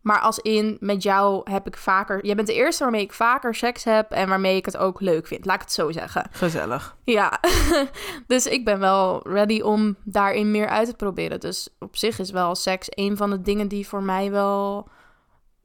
maar 0.00 0.20
als 0.20 0.38
in, 0.38 0.76
met 0.80 1.02
jou 1.02 1.50
heb 1.50 1.66
ik 1.66 1.76
vaker... 1.76 2.26
Jij 2.26 2.34
bent 2.34 2.46
de 2.46 2.54
eerste 2.54 2.82
waarmee 2.82 3.02
ik 3.02 3.12
vaker 3.12 3.54
seks 3.54 3.84
heb... 3.84 4.10
en 4.10 4.28
waarmee 4.28 4.56
ik 4.56 4.64
het 4.64 4.76
ook 4.76 5.00
leuk 5.00 5.26
vind. 5.26 5.44
Laat 5.44 5.54
ik 5.54 5.60
het 5.60 5.72
zo 5.72 5.90
zeggen. 5.90 6.28
Gezellig. 6.30 6.96
Ja, 7.04 7.40
dus 8.26 8.46
ik 8.46 8.64
ben 8.64 8.78
wel 8.78 9.28
ready 9.28 9.60
om 9.60 9.96
daarin 10.04 10.50
meer 10.50 10.68
uit 10.68 10.88
te 10.88 10.94
proberen. 10.94 11.40
Dus 11.40 11.68
op 11.78 11.96
zich 11.96 12.18
is 12.18 12.30
wel 12.30 12.54
seks 12.54 12.86
een 12.90 13.16
van 13.16 13.30
de 13.30 13.42
dingen 13.42 13.68
die 13.68 13.88
voor 13.88 14.02
mij 14.02 14.30
wel 14.30 14.88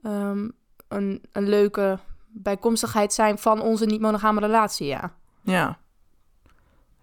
ehm, 0.04 0.50
een, 0.88 1.24
een 1.32 1.50
leuke 1.50 2.00
bijkomstigheid 2.27 3.13
zijn 3.13 3.38
van 3.38 3.62
onze 3.62 3.86
niet-monogame 3.86 4.39
relatie, 4.39 4.88
ja. 4.88 5.12
Ja. 5.42 5.77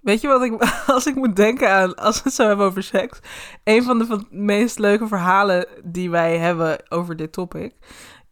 Weet 0.03 0.21
je 0.21 0.29
wat 0.29 0.43
ik, 0.43 0.53
als 0.87 1.07
ik 1.07 1.15
moet 1.15 1.37
denken 1.37 1.71
aan, 1.71 1.95
als 1.95 2.17
we 2.17 2.23
het 2.25 2.35
zo 2.35 2.47
hebben 2.47 2.67
over 2.67 2.83
seks, 2.83 3.19
een 3.65 3.83
van 3.83 3.99
de 3.99 4.07
van 4.07 4.27
meest 4.31 4.79
leuke 4.79 5.07
verhalen 5.07 5.67
die 5.85 6.11
wij 6.11 6.39
hebben 6.39 6.79
over 6.89 7.17
dit 7.17 7.33
topic, 7.33 7.73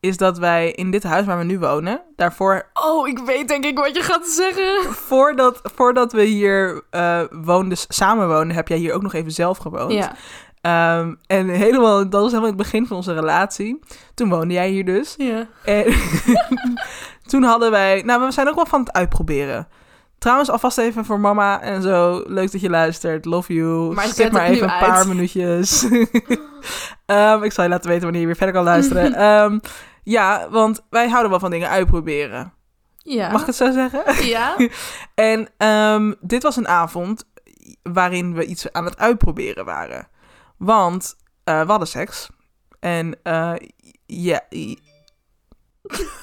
is 0.00 0.16
dat 0.16 0.38
wij 0.38 0.70
in 0.70 0.90
dit 0.90 1.02
huis 1.02 1.26
waar 1.26 1.38
we 1.38 1.44
nu 1.44 1.58
wonen, 1.58 2.02
daarvoor, 2.16 2.70
Oh, 2.72 3.08
ik 3.08 3.18
weet 3.18 3.48
denk 3.48 3.64
ik 3.64 3.78
wat 3.78 3.96
je 3.96 4.02
gaat 4.02 4.26
zeggen. 4.26 4.94
voordat, 4.94 5.60
voordat 5.62 6.12
we 6.12 6.22
hier 6.22 6.82
eh 6.90 7.22
woonden, 7.30 7.78
samen 7.88 8.28
woonden, 8.28 8.56
heb 8.56 8.68
jij 8.68 8.78
hier 8.78 8.92
ook 8.92 9.02
nog 9.02 9.12
even 9.14 9.32
zelf 9.32 9.58
gewoond. 9.58 9.92
Ja, 9.92 10.16
Ehm, 10.60 11.14
en 11.26 11.48
helemaal, 11.48 12.08
dat 12.08 12.20
was 12.20 12.30
helemaal 12.30 12.48
het 12.48 12.56
begin 12.56 12.86
van 12.86 12.96
onze 12.96 13.14
relatie. 13.14 13.78
Toen 14.14 14.28
woonde 14.28 14.54
jij 14.54 14.68
hier 14.70 14.84
dus. 14.84 15.14
Ja. 15.18 15.46
En 15.64 15.84
toen 17.30 17.42
hadden 17.42 17.70
wij... 17.70 18.02
Nou, 18.02 18.24
we 18.24 18.30
zijn 18.30 18.48
ook 18.48 18.54
wel 18.54 18.66
van 18.66 18.80
het 18.80 18.92
uitproberen. 18.92 19.68
Trouwens, 20.20 20.50
alvast 20.50 20.78
even 20.78 21.04
voor 21.04 21.20
mama 21.20 21.60
en 21.60 21.82
zo. 21.82 22.22
Leuk 22.26 22.52
dat 22.52 22.60
je 22.60 22.70
luistert. 22.70 23.24
Love 23.24 23.54
you. 23.54 23.94
Maar 23.94 24.06
Skip 24.06 24.32
maar 24.32 24.46
even 24.46 24.62
een 24.64 24.70
uit. 24.70 24.86
paar 24.92 25.06
minuutjes. 25.08 25.86
Ehm, 27.06 27.42
ik 27.42 27.52
zal 27.52 27.64
je 27.64 27.70
laten 27.70 27.88
weten 27.88 28.02
wanneer 28.02 28.20
je 28.20 28.26
weer 28.26 28.36
verder 28.36 28.54
kan 28.54 28.64
luisteren. 28.64 29.14
Ehm, 29.28 29.58
ja, 30.02 30.48
want 30.50 30.80
wij 30.90 31.08
houden 31.08 31.30
wel 31.30 31.40
van 31.40 31.50
dingen 31.50 31.68
uitproberen. 31.68 32.52
Ja. 32.96 33.30
Mag 33.30 33.40
ik 33.40 33.46
het 33.46 33.56
zo 33.56 33.70
zeggen? 33.70 34.26
Ja. 34.26 34.56
En 35.14 35.48
ehm, 35.56 36.12
dit 36.20 36.42
was 36.42 36.56
een 36.56 36.68
avond 36.68 37.24
waarin 37.82 38.34
we 38.34 38.44
iets 38.44 38.72
aan 38.72 38.84
het 38.84 38.98
uitproberen 38.98 39.64
waren. 39.64 40.08
Want 40.56 41.16
eh, 41.44 41.60
we 41.60 41.66
hadden 41.70 41.88
seks. 41.88 42.28
En 42.80 43.18
eh, 43.22 43.52
ja, 44.06 44.40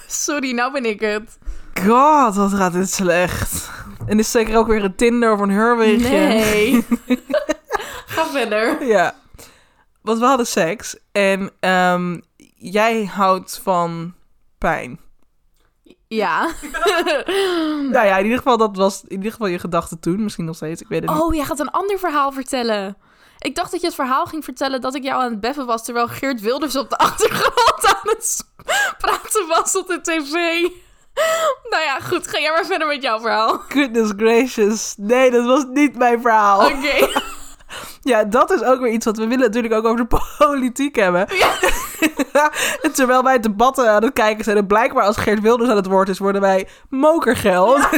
Sorry, 0.06 0.52
nou 0.52 0.72
ben 0.72 0.84
ik 0.84 1.00
het. 1.00 1.38
god, 1.86 2.34
wat 2.34 2.52
gaat 2.54 2.72
dit 2.72 2.90
slecht. 2.92 3.70
En 4.08 4.18
is 4.18 4.30
zeker 4.30 4.56
ook 4.56 4.66
weer 4.66 4.84
een 4.84 4.94
Tinder 4.94 5.32
of 5.32 5.40
een 5.40 5.50
Hurwigje. 5.50 6.08
Nee. 6.08 6.86
Ga 8.06 8.26
verder. 8.26 8.86
Ja. 8.86 9.14
Want 10.02 10.18
we 10.18 10.24
hadden 10.24 10.46
seks. 10.46 10.96
En 11.12 11.50
ehm, 11.60 12.20
jij 12.54 13.04
houdt 13.04 13.60
van 13.62 14.14
pijn. 14.58 15.00
Ja. 16.08 16.48
Nou 17.90 18.06
ja, 18.06 18.16
in 18.16 18.22
ieder 18.22 18.38
geval, 18.38 18.56
dat 18.56 18.76
was 18.76 19.02
in 19.02 19.16
ieder 19.16 19.32
geval 19.32 19.46
je 19.46 19.58
gedachte 19.58 19.98
toen. 19.98 20.22
Misschien 20.22 20.44
nog 20.44 20.56
steeds, 20.56 20.80
ik 20.80 20.88
weet 20.88 21.02
het 21.02 21.10
niet. 21.10 21.20
Oh, 21.20 21.34
jij 21.34 21.44
gaat 21.44 21.58
een 21.58 21.70
ander 21.70 21.98
verhaal 21.98 22.32
vertellen. 22.32 22.96
Ik 23.38 23.54
dacht 23.54 23.70
dat 23.70 23.80
je 23.80 23.86
het 23.86 23.94
verhaal 23.94 24.26
ging 24.26 24.44
vertellen 24.44 24.80
dat 24.80 24.94
ik 24.94 25.02
jou 25.02 25.22
aan 25.22 25.30
het 25.30 25.40
beffen 25.40 25.66
was... 25.66 25.84
terwijl 25.84 26.08
Geert 26.08 26.40
Wilders 26.40 26.76
op 26.76 26.90
de 26.90 26.98
achtergrond 26.98 27.86
aan 27.86 28.00
het 28.02 28.44
praten 28.98 29.46
was 29.48 29.76
op 29.76 29.86
de 29.86 30.00
tv. 30.00 30.66
Nou 31.70 31.82
ja, 31.82 32.00
goed. 32.00 32.28
Ga 32.28 32.38
jij 32.38 32.50
maar 32.50 32.66
verder 32.66 32.86
met 32.86 33.02
jouw 33.02 33.20
verhaal. 33.20 33.62
Goodness 33.68 34.12
gracious. 34.16 34.94
Nee, 34.96 35.30
dat 35.30 35.44
was 35.44 35.64
niet 35.72 35.96
mijn 35.96 36.20
verhaal. 36.20 36.66
Oké. 36.66 37.08
Ja, 38.00 38.24
dat 38.24 38.50
is 38.50 38.62
ook 38.62 38.80
weer 38.80 38.92
iets 38.92 39.04
wat 39.04 39.16
we 39.16 39.26
willen 39.26 39.44
natuurlijk 39.44 39.74
ook 39.74 39.84
over 39.84 40.08
de 40.08 40.20
politiek 40.46 40.96
hebben. 40.96 41.26
Ja. 41.36 41.50
en 42.82 42.92
terwijl 42.98 43.22
wij 43.22 43.40
debatten 43.40 43.90
aan 43.90 44.02
het 44.02 44.12
kijken 44.12 44.44
zijn 44.44 44.56
en 44.56 44.66
blijkbaar 44.66 45.04
als 45.04 45.16
Geert 45.16 45.40
Wilders 45.40 45.70
aan 45.70 45.76
het 45.76 45.86
woord 45.86 46.08
is, 46.08 46.18
worden 46.18 46.40
wij 46.40 46.68
mokergeld. 46.88 47.78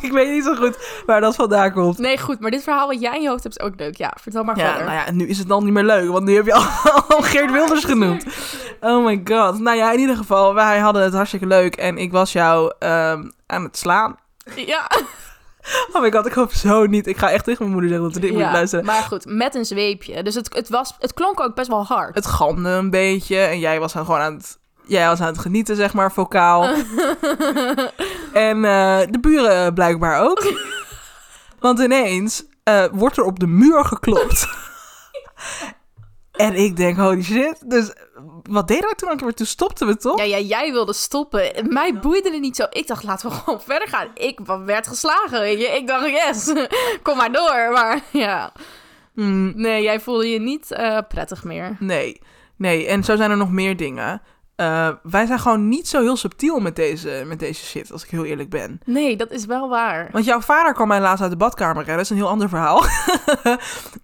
ik 0.00 0.12
weet 0.12 0.30
niet 0.30 0.44
zo 0.44 0.54
goed 0.54 1.02
waar 1.06 1.20
dat 1.20 1.34
vandaan 1.34 1.72
komt. 1.72 1.98
Nee, 1.98 2.18
goed. 2.18 2.40
Maar 2.40 2.50
dit 2.50 2.62
verhaal 2.62 2.86
wat 2.88 3.00
jij 3.00 3.14
in 3.16 3.22
je 3.22 3.28
hoofd 3.28 3.42
hebt 3.42 3.58
is 3.58 3.64
ook 3.64 3.72
leuk. 3.76 3.96
Ja, 3.96 4.12
vertel 4.20 4.44
maar 4.44 4.58
Ja, 4.58 4.66
verder. 4.68 4.84
nou 4.84 4.96
ja, 5.06 5.12
nu 5.12 5.26
is 5.28 5.38
het 5.38 5.48
dan 5.48 5.64
niet 5.64 5.72
meer 5.72 5.84
leuk, 5.84 6.08
want 6.10 6.24
nu 6.24 6.34
heb 6.34 6.46
je 6.46 6.54
al, 6.54 6.64
al 7.08 7.22
Geert 7.22 7.50
Wilders 7.50 7.84
genoemd. 7.84 8.24
Oh 8.80 9.04
my 9.04 9.20
god. 9.24 9.58
Nou 9.58 9.76
ja, 9.76 9.92
in 9.92 9.98
ieder 9.98 10.16
geval, 10.16 10.54
wij 10.54 10.78
hadden 10.78 11.02
het 11.02 11.14
hartstikke 11.14 11.46
leuk 11.46 11.76
en 11.76 11.98
ik 11.98 12.12
was 12.12 12.32
jou 12.32 12.72
ehm, 12.78 13.24
aan 13.46 13.62
het 13.62 13.76
slaan. 13.78 14.16
Ja. 14.54 14.90
Oh 15.92 16.02
my 16.02 16.12
god, 16.12 16.26
ik 16.26 16.32
hoop 16.32 16.52
zo 16.52 16.86
niet. 16.86 17.06
Ik 17.06 17.16
ga 17.16 17.30
echt 17.30 17.44
tegen 17.44 17.60
mijn 17.60 17.72
moeder 17.72 17.90
zeggen 17.90 18.06
dat 18.06 18.14
ze 18.14 18.26
dit 18.26 18.32
moet 18.32 18.52
luisteren. 18.52 18.84
Maar 18.84 19.02
goed, 19.02 19.24
met 19.26 19.54
een 19.54 19.64
zweepje. 19.64 20.22
Dus 20.22 20.34
het, 20.34 20.54
het, 20.54 20.68
was, 20.68 20.96
het 20.98 21.14
klonk 21.14 21.40
ook 21.40 21.54
best 21.54 21.68
wel 21.68 21.84
hard. 21.84 22.14
Het 22.14 22.26
galmde 22.26 22.68
een 22.68 22.90
beetje 22.90 23.36
en 23.36 23.58
jij 23.58 23.80
was 23.80 23.92
dan 23.92 24.04
gewoon 24.04 24.20
aan 24.20 24.34
het... 24.34 24.58
Jij 24.86 25.06
was 25.06 25.20
aan 25.20 25.26
het 25.26 25.38
genieten, 25.38 25.76
zeg 25.76 25.94
maar, 25.94 26.12
vocaal. 26.12 26.62
en 28.32 28.64
eh, 28.64 29.00
de 29.10 29.18
buren 29.20 29.74
blijkbaar 29.74 30.20
ook. 30.20 30.52
Want 31.60 31.78
ineens 31.78 32.44
eh, 32.62 32.84
wordt 32.92 33.16
er 33.16 33.24
op 33.24 33.40
de 33.40 33.46
muur 33.46 33.84
geklopt. 33.84 34.48
En 36.34 36.54
ik 36.54 36.76
denk, 36.76 36.96
holy 36.96 37.22
shit. 37.22 37.70
Dus 37.70 37.92
wat 38.42 38.68
deden 38.68 38.88
we 38.88 38.94
toen 38.94 39.10
ook 39.10 39.20
weer? 39.20 39.34
Toen 39.34 39.46
stopten 39.46 39.86
we 39.86 39.96
toch? 39.96 40.18
Ja, 40.18 40.24
ja, 40.24 40.38
jij 40.38 40.72
wilde 40.72 40.92
stoppen. 40.92 41.52
Mij 41.68 41.98
boeide 41.98 42.30
het 42.30 42.40
niet 42.40 42.56
zo. 42.56 42.66
Ik 42.70 42.86
dacht, 42.86 43.02
laten 43.02 43.28
we 43.28 43.34
gewoon 43.44 43.60
verder 43.60 43.88
gaan. 43.88 44.08
Ik 44.14 44.40
werd 44.64 44.86
geslagen, 44.86 45.40
weet 45.40 45.60
je. 45.60 45.66
Ik 45.66 45.86
dacht, 45.86 46.08
yes, 46.08 46.52
kom 47.02 47.16
maar 47.16 47.32
door. 47.32 47.70
Maar 47.72 48.00
ja, 48.26 48.52
Hmm, 49.14 49.52
nee, 49.56 49.82
jij 49.82 50.00
voelde 50.00 50.28
je 50.30 50.40
niet 50.40 50.70
eh, 50.70 50.98
prettig 51.08 51.44
meer. 51.44 51.76
nee, 51.78 52.20
nee. 52.56 52.86
En 52.86 53.04
zo 53.04 53.16
zijn 53.16 53.30
er 53.30 53.36
nog 53.36 53.50
meer 53.50 53.76
dingen. 53.76 54.22
Eh, 54.56 54.88
wij 55.02 55.26
zijn 55.26 55.38
gewoon 55.38 55.68
niet 55.68 55.88
zo 55.88 56.00
heel 56.00 56.16
subtiel 56.16 56.60
met 56.60 56.76
deze, 56.76 57.22
met 57.26 57.38
deze 57.38 57.64
shit, 57.64 57.92
als 57.92 58.04
ik 58.04 58.10
heel 58.10 58.24
eerlijk 58.24 58.50
ben. 58.50 58.80
Nee, 58.84 59.16
dat 59.16 59.30
is 59.30 59.44
wel 59.46 59.68
waar. 59.68 60.08
Want 60.12 60.24
jouw 60.24 60.40
vader 60.40 60.72
kwam 60.72 60.88
mij 60.88 61.00
laatst 61.00 61.22
uit 61.22 61.30
de 61.30 61.36
badkamer. 61.36 61.84
Dat 61.84 61.98
is 62.00 62.10
een 62.10 62.16
heel 62.16 62.28
ander 62.28 62.48
verhaal. 62.48 62.84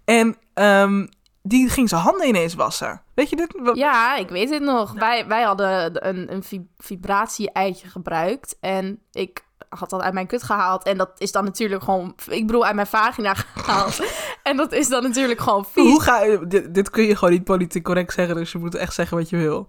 en 0.05 0.35
ehm, 0.53 1.05
die 1.43 1.69
ging 1.69 1.89
zijn 1.89 2.01
handen 2.01 2.27
ineens 2.27 2.53
wassen. 2.53 3.01
Weet 3.13 3.29
je 3.29 3.35
dit? 3.35 3.59
Ja, 3.73 4.15
ik 4.15 4.29
weet 4.29 4.49
het 4.49 4.61
nog. 4.61 4.93
Wij, 4.93 5.27
wij 5.27 5.41
hadden 5.43 6.07
een, 6.07 6.33
een 6.33 6.43
vi- 6.43 6.67
vibratie-eitje 6.77 7.87
gebruikt. 7.87 8.57
En 8.59 8.99
ik 9.11 9.43
had 9.69 9.89
dat 9.89 10.01
uit 10.01 10.13
mijn 10.13 10.27
kut 10.27 10.43
gehaald. 10.43 10.83
En 10.83 10.97
dat 10.97 11.11
is 11.17 11.31
dan 11.31 11.43
natuurlijk 11.43 11.83
gewoon... 11.83 12.15
Ik 12.27 12.45
bedoel, 12.47 12.65
uit 12.65 12.75
mijn 12.75 12.87
vagina 12.87 13.33
gehaald. 13.55 14.01
en 14.43 14.57
dat 14.57 14.71
is 14.71 14.87
dan 14.87 15.03
natuurlijk 15.03 15.39
gewoon 15.39 15.65
vies. 15.65 15.83
Hoe 15.91 16.01
ga 16.01 16.19
je... 16.21 16.47
Dit, 16.47 16.73
dit 16.73 16.89
kun 16.89 17.03
je 17.03 17.15
gewoon 17.15 17.33
niet 17.33 17.43
politiek 17.43 17.83
correct 17.83 18.13
zeggen. 18.13 18.35
Dus 18.35 18.51
je 18.51 18.57
moet 18.57 18.75
echt 18.75 18.93
zeggen 18.93 19.17
wat 19.17 19.29
je 19.29 19.37
wil. 19.37 19.67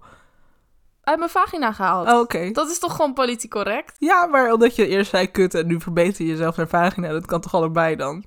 Uit 1.03 1.17
mijn 1.17 1.29
vagina 1.29 1.71
gehaald. 1.71 2.07
Oh, 2.07 2.19
Oké. 2.19 2.51
Dat 2.51 2.69
is 2.69 2.79
toch 2.79 2.95
gewoon 2.95 3.13
politiek 3.13 3.51
correct? 3.51 3.95
Ja, 3.99 4.25
maar 4.25 4.51
omdat 4.53 4.75
je 4.75 4.87
eerst 4.87 5.09
zei 5.09 5.31
kut 5.31 5.53
en 5.53 5.67
nu 5.67 5.81
verbeter 5.81 6.25
je 6.25 6.31
jezelf 6.31 6.55
naar 6.57 6.67
vagina. 6.67 7.11
Dat 7.11 7.25
kan 7.25 7.41
toch 7.41 7.53
allebei 7.53 7.95
dan? 7.95 8.25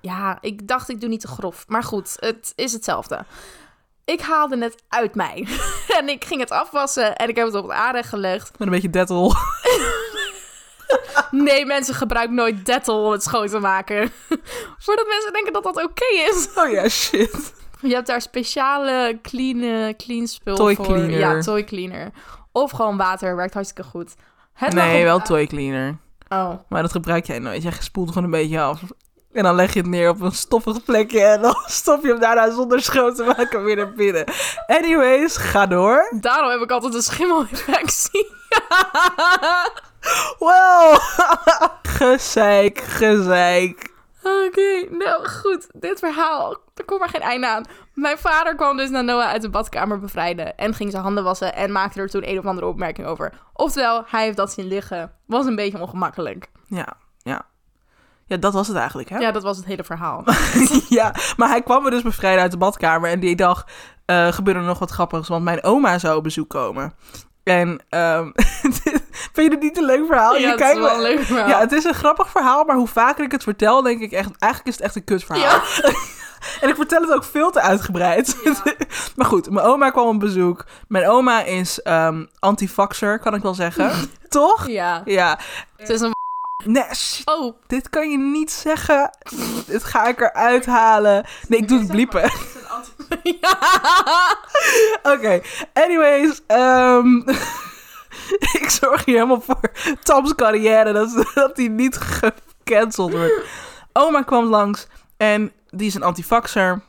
Ja, 0.00 0.38
ik 0.40 0.68
dacht 0.68 0.88
ik 0.88 1.00
doe 1.00 1.08
niet 1.08 1.20
te 1.20 1.28
grof. 1.28 1.64
Maar 1.68 1.82
goed, 1.82 2.16
het 2.18 2.52
is 2.54 2.72
hetzelfde. 2.72 3.24
Ik 4.04 4.20
haalde 4.20 4.58
het 4.58 4.82
uit 4.88 5.14
mij. 5.14 5.46
en 5.98 6.08
ik 6.08 6.24
ging 6.24 6.40
het 6.40 6.50
afwassen 6.50 7.16
en 7.16 7.28
ik 7.28 7.36
heb 7.36 7.46
het 7.46 7.54
op 7.54 7.62
het 7.62 7.72
aanrecht 7.76 8.08
gelegd. 8.08 8.50
Met 8.58 8.68
een 8.68 8.74
beetje 8.74 8.90
dettel. 8.90 9.34
Nee, 11.30 11.66
mensen 11.66 11.94
gebruiken 11.94 12.34
nooit 12.34 12.66
Dettol 12.66 13.04
om 13.04 13.12
het 13.12 13.22
schoon 13.22 13.46
te 13.46 13.58
maken. 13.58 14.10
Voordat 14.84 15.06
mensen 15.06 15.32
denken 15.32 15.52
dat 15.52 15.62
dat 15.62 15.84
oké 15.84 16.04
is. 16.30 16.48
Oh 16.54 16.70
ja, 16.70 16.88
shit. 16.88 17.54
Je 17.80 17.94
hebt 17.94 18.06
daar 18.06 18.20
speciale 18.20 19.18
clean, 19.22 19.62
eh, 19.62 19.94
clean 19.96 20.26
spul 20.26 20.54
Toy 20.56 20.74
voor. 20.74 20.84
cleaner. 20.84 21.18
Ja, 21.18 21.40
toy 21.40 21.64
cleaner. 21.64 22.10
Of 22.52 22.70
gewoon 22.70 22.96
water, 22.96 23.36
werkt 23.36 23.54
hartstikke 23.54 23.90
goed. 23.90 24.14
Het 24.52 24.74
Nee, 24.74 25.04
wel 25.04 25.20
toy 25.20 25.46
cleaner. 25.46 25.96
Oh. 26.28 26.52
Maar 26.68 26.82
dat 26.82 26.92
gebruik 26.92 27.26
jij 27.26 27.38
nooit. 27.38 27.62
Jij 27.62 27.72
spoelt 27.80 28.08
gewoon 28.08 28.24
een 28.24 28.30
beetje 28.30 28.60
af. 28.60 28.82
En 29.36 29.42
dan 29.42 29.54
leg 29.54 29.72
je 29.72 29.80
het 29.80 29.88
neer 29.88 30.08
op 30.08 30.20
een 30.20 30.32
stoffig 30.32 30.84
plekje. 30.84 31.20
En 31.20 31.42
dan 31.42 31.54
stop 31.82 32.02
je 32.02 32.08
hem 32.08 32.20
daarna 32.20 32.50
zonder 32.50 32.82
schoon 32.82 33.14
te 33.14 33.24
maken 33.24 33.64
weer 33.64 33.76
naar 33.76 33.92
binnen. 33.92 34.24
Anyways, 34.66 35.36
ga 35.36 35.66
door. 35.66 36.12
Daarom 36.20 36.50
heb 36.50 36.60
ik 36.60 36.70
altijd 36.70 36.94
een 36.94 37.02
schimmelinfectie. 37.02 38.26
Wow. 40.38 40.98
gezeik, 41.98 42.78
gezeik. 42.78 43.94
Oké, 44.22 44.86
nou 44.90 45.28
goed. 45.28 45.66
Dit 45.72 45.98
verhaal, 45.98 46.56
er 46.74 46.84
komt 46.84 47.00
maar 47.00 47.08
geen 47.08 47.20
einde 47.20 47.46
aan. 47.46 47.64
Mijn 47.94 48.18
vader 48.18 48.54
kwam 48.54 48.76
dus 48.76 48.90
naar 48.90 49.04
Noah 49.04 49.28
uit 49.28 49.42
de 49.42 49.50
badkamer 49.50 50.00
bevrijden. 50.00 50.56
En 50.56 50.74
ging 50.74 50.90
zijn 50.90 51.02
handen 51.02 51.24
wassen 51.24 51.54
en 51.54 51.72
maakte 51.72 52.00
er 52.00 52.08
toen 52.08 52.28
een 52.28 52.38
of 52.38 52.44
andere 52.44 52.66
opmerking 52.66 53.06
over. 53.06 53.32
Oftewel, 53.52 54.04
hij 54.06 54.24
heeft 54.24 54.36
dat 54.36 54.52
zien 54.52 54.66
liggen. 54.66 55.12
Was 55.26 55.46
een 55.46 55.56
beetje 55.56 55.80
ongemakkelijk. 55.80 56.48
Ja, 56.68 56.96
ja. 58.26 58.36
Dat 58.36 58.52
was 58.52 58.68
het 58.68 58.76
eigenlijk, 58.76 59.08
hè? 59.08 59.18
Ja, 59.18 59.30
dat 59.30 59.42
was 59.42 59.56
het 59.56 59.66
hele 59.66 59.84
verhaal. 59.84 60.24
ja, 60.88 61.14
maar 61.36 61.48
hij 61.48 61.62
kwam 61.62 61.82
me 61.82 61.90
dus 61.90 62.02
bevrijden 62.02 62.42
uit 62.42 62.50
de 62.50 62.56
badkamer. 62.56 63.10
En 63.10 63.20
die 63.20 63.36
dag 63.36 63.66
eh, 64.04 64.32
gebeurde 64.32 64.60
er 64.60 64.66
nog 64.66 64.78
wat 64.78 64.90
grappigs, 64.90 65.28
want 65.28 65.44
mijn 65.44 65.62
oma 65.62 65.98
zou 65.98 66.16
op 66.16 66.22
bezoek 66.22 66.48
komen. 66.48 66.94
En 67.42 67.80
ehm 67.88 68.30
vind 69.34 69.46
je 69.46 69.50
het 69.50 69.60
niet 69.60 69.76
een 69.76 69.84
leuk 69.84 70.06
verhaal? 70.06 70.34
ja, 70.34 70.40
je 70.40 70.46
het 70.46 70.56
kijkt 70.56 70.76
is 70.76 70.82
wel 70.82 70.94
een 70.94 71.02
leuk 71.02 71.20
verhaal. 71.20 71.48
Ja, 71.48 71.58
het 71.58 71.72
is 71.72 71.84
een 71.84 71.94
grappig 71.94 72.30
verhaal, 72.30 72.64
maar 72.64 72.76
hoe 72.76 72.88
vaker 72.88 73.24
ik 73.24 73.32
het 73.32 73.42
vertel, 73.42 73.82
denk 73.82 74.00
ik 74.00 74.12
echt... 74.12 74.30
Eigenlijk 74.38 74.66
is 74.66 74.74
het 74.74 74.84
echt 74.84 74.96
een 74.96 75.04
kutverhaal. 75.04 75.42
Ja. 75.42 75.62
En 76.60 76.68
ik 76.68 76.74
vertel 76.74 77.00
het 77.00 77.12
ook 77.12 77.24
veel 77.24 77.50
te 77.50 77.60
uitgebreid. 77.60 78.36
maar 79.16 79.26
goed, 79.26 79.50
mijn 79.50 79.66
oma 79.66 79.90
kwam 79.90 80.06
op 80.06 80.20
bezoek. 80.20 80.66
Mijn 80.88 81.08
oma 81.08 81.42
is 81.42 81.82
ehm 81.82 82.24
antivaxer, 82.38 83.18
kan 83.18 83.34
ik 83.34 83.42
wel 83.42 83.54
zeggen. 83.54 84.10
Toch? 84.28 84.68
Ja. 84.68 85.02
Ja. 85.04 85.38
Het 85.76 85.88
is 85.88 86.00
een... 86.00 86.15
Nee, 86.66 86.94
shit, 86.94 87.26
Oh, 87.28 87.56
dit 87.66 87.90
kan 87.90 88.10
je 88.10 88.18
niet 88.18 88.50
zeggen. 88.50 89.10
Dit 89.66 89.84
ga 89.84 90.06
ik 90.06 90.20
eruit 90.20 90.66
halen. 90.66 91.26
Nee, 91.48 91.58
ik 91.58 91.68
doe 91.68 91.78
het 91.78 91.88
bliepen. 91.88 92.30
ja. 93.40 93.58
Oké, 95.02 95.40
anyways. 95.72 96.40
ehm, 96.46 97.16
ik 98.60 98.66
zorg 98.80 99.04
hier 99.04 99.14
helemaal 99.14 99.40
voor 99.40 99.70
Tom's 100.02 100.34
carrière. 100.34 100.92
Dat, 100.92 101.26
dat 101.34 101.56
hij 101.56 101.68
niet 101.68 101.96
gecanceld 101.96 103.12
wordt. 103.12 103.34
Oma 103.92 104.22
kwam 104.22 104.44
langs 104.44 104.86
en 105.16 105.52
die 105.70 105.86
is 105.86 105.94
een 105.94 106.02
antivaxer. 106.02 106.82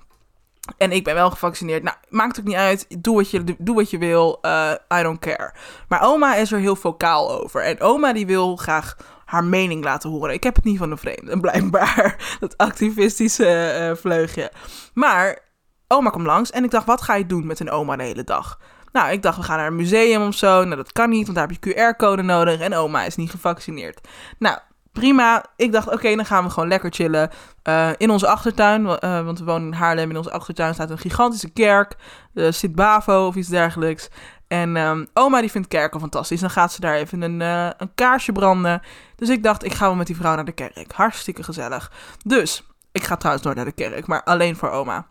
En 0.78 0.92
ik 0.92 1.04
ben 1.04 1.14
wel 1.14 1.30
gevaccineerd. 1.30 1.84
Nou, 1.84 1.96
maakt 2.10 2.40
ook 2.40 2.46
niet 2.46 2.56
uit. 2.56 2.86
Doe 3.04 3.16
wat 3.16 3.32
je, 3.32 3.44
doe 3.58 3.76
wat 3.76 3.90
je 3.90 3.98
wil. 3.98 4.38
eh, 4.42 4.72
I 5.00 5.02
don't 5.04 5.20
care. 5.20 5.54
Maar 5.88 6.02
oma 6.02 6.36
is 6.36 6.52
er 6.52 6.60
heel 6.60 6.76
vocaal 6.76 7.42
over. 7.42 7.64
En 7.64 7.80
oma 7.82 8.14
die 8.14 8.26
wil 8.26 8.56
graag 8.56 8.96
haar 9.28 9.44
mening 9.44 9.84
laten 9.84 10.10
horen. 10.10 10.34
Ik 10.34 10.44
heb 10.44 10.56
het 10.56 10.64
niet 10.64 10.78
van 10.78 10.92
een 10.92 10.98
vreemde, 10.98 11.40
blijkbaar. 11.48 12.38
Dat 12.40 12.58
activistische 12.58 13.48
eh, 13.48 13.96
vleugje. 13.96 14.52
Maar 14.94 15.40
oma 15.88 16.10
kwam 16.10 16.26
langs 16.26 16.52
en 16.52 16.64
ik 16.64 16.72
dacht, 16.72 16.86
wat 16.86 17.02
ga 17.02 17.16
je 17.16 17.26
doen 17.26 17.46
met 17.46 17.60
een 17.60 17.72
oma 17.72 17.96
de 17.96 18.04
hele 18.04 18.24
dag? 18.24 18.60
Nou, 18.92 19.12
ik 19.12 19.22
dacht, 19.22 19.38
we 19.38 19.44
gaan 19.44 19.58
naar 19.58 19.68
een 19.68 19.76
museum 19.76 20.28
of 20.28 20.36
zo. 20.36 20.64
Nou, 20.64 20.76
dat 20.76 20.92
kan 20.92 21.10
niet, 21.10 21.24
want 21.24 21.38
daar 21.38 21.48
heb 21.48 21.64
je 21.64 21.94
QR-code 21.94 22.22
nodig. 22.22 22.60
En 22.60 22.74
oma 22.74 23.04
is 23.04 23.16
niet 23.16 23.32
gevaccineerd. 23.32 24.08
Nou, 24.40 24.58
prima. 24.92 25.46
Ik 25.56 25.72
dacht, 25.72 25.92
oké, 25.92 26.16
dan 26.16 26.26
gaan 26.26 26.44
we 26.44 26.50
gewoon 26.50 26.70
lekker 26.70 26.92
chillen 26.94 27.30
uh, 27.64 27.90
in 27.98 28.10
onze 28.10 28.28
achtertuin. 28.28 28.86
Uh, 28.86 28.98
want 29.26 29.40
we 29.40 29.46
wonen 29.46 29.68
in 29.68 29.74
Haarlem. 29.74 30.10
In 30.10 30.18
onze 30.18 30.32
achtertuin 30.32 30.74
staat 30.74 30.90
een 30.90 30.98
gigantische 30.98 31.50
kerk. 31.50 31.96
Uh, 32.34 32.52
Sint-Bavo 32.52 33.28
of 33.28 33.36
iets 33.36 33.48
dergelijks. 33.48 34.10
En 34.48 34.76
um, 34.76 35.08
oma 35.14 35.40
die 35.40 35.52
vindt 35.52 35.68
kerken 35.68 36.00
fantastisch. 36.00 36.40
Dan 36.40 36.50
gaat 36.50 36.74
ze 36.74 36.82
daar 36.82 36.96
even 36.96 37.22
een, 37.22 37.40
een 37.42 37.92
kaarsje 37.96 38.32
branden. 38.32 38.82
Dus 39.16 39.30
ik 39.30 39.44
dacht, 39.44 39.66
ik 39.66 39.74
ga 39.74 39.86
wel 39.86 39.96
met 39.96 40.08
die 40.08 40.16
vrouw 40.16 40.36
naar 40.36 40.46
de 40.46 40.52
kerk. 40.52 40.92
Hartstikke 40.92 41.44
gezellig. 41.44 41.92
Dus, 42.26 42.64
ik 42.92 43.04
ga 43.04 43.16
trouwens 43.16 43.46
door 43.46 43.56
naar 43.56 43.66
de 43.66 43.72
kerk. 43.72 44.08
Maar 44.08 44.24
alleen 44.24 44.56
voor 44.56 44.70
oma. 44.70 45.08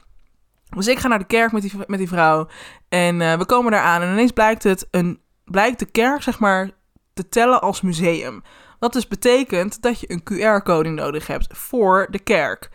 Dus 0.77 0.87
ik 0.87 0.99
ga 0.99 1.09
naar 1.09 1.19
de 1.19 1.25
kerk 1.25 1.53
met 1.53 1.63
die, 1.63 1.73
met 1.87 1.99
die 1.99 2.09
vrouw. 2.09 2.49
En 2.89 3.19
we 3.19 3.47
komen 3.47 3.73
daar 3.73 3.83
aan. 3.83 4.03
En 4.03 4.13
ineens 4.13 4.33
blijkt, 4.33 4.63
het 4.63 4.89
een, 4.91 5.21
blijkt 5.45 5.79
de 5.79 5.91
kerk, 5.91 6.23
zeg 6.23 6.39
maar, 6.39 6.71
te 7.15 7.29
tellen 7.29 7.61
als 7.61 7.81
museum. 7.81 8.43
Wat 8.79 8.93
dus 8.93 9.09
betekent 9.09 9.83
dat 9.83 10.01
je 10.01 10.11
een 10.11 10.23
QR-code 10.23 10.89
nodig 10.89 11.27
hebt 11.27 11.57
voor 11.57 12.07
de 12.11 12.19
kerk. 12.19 12.71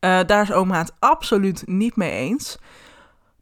Uh, 0.00 0.20
daar 0.26 0.42
is 0.42 0.52
oma 0.52 0.78
het 0.78 0.92
absoluut 0.98 1.62
niet 1.66 1.96
mee 1.96 2.10
eens. 2.10 2.58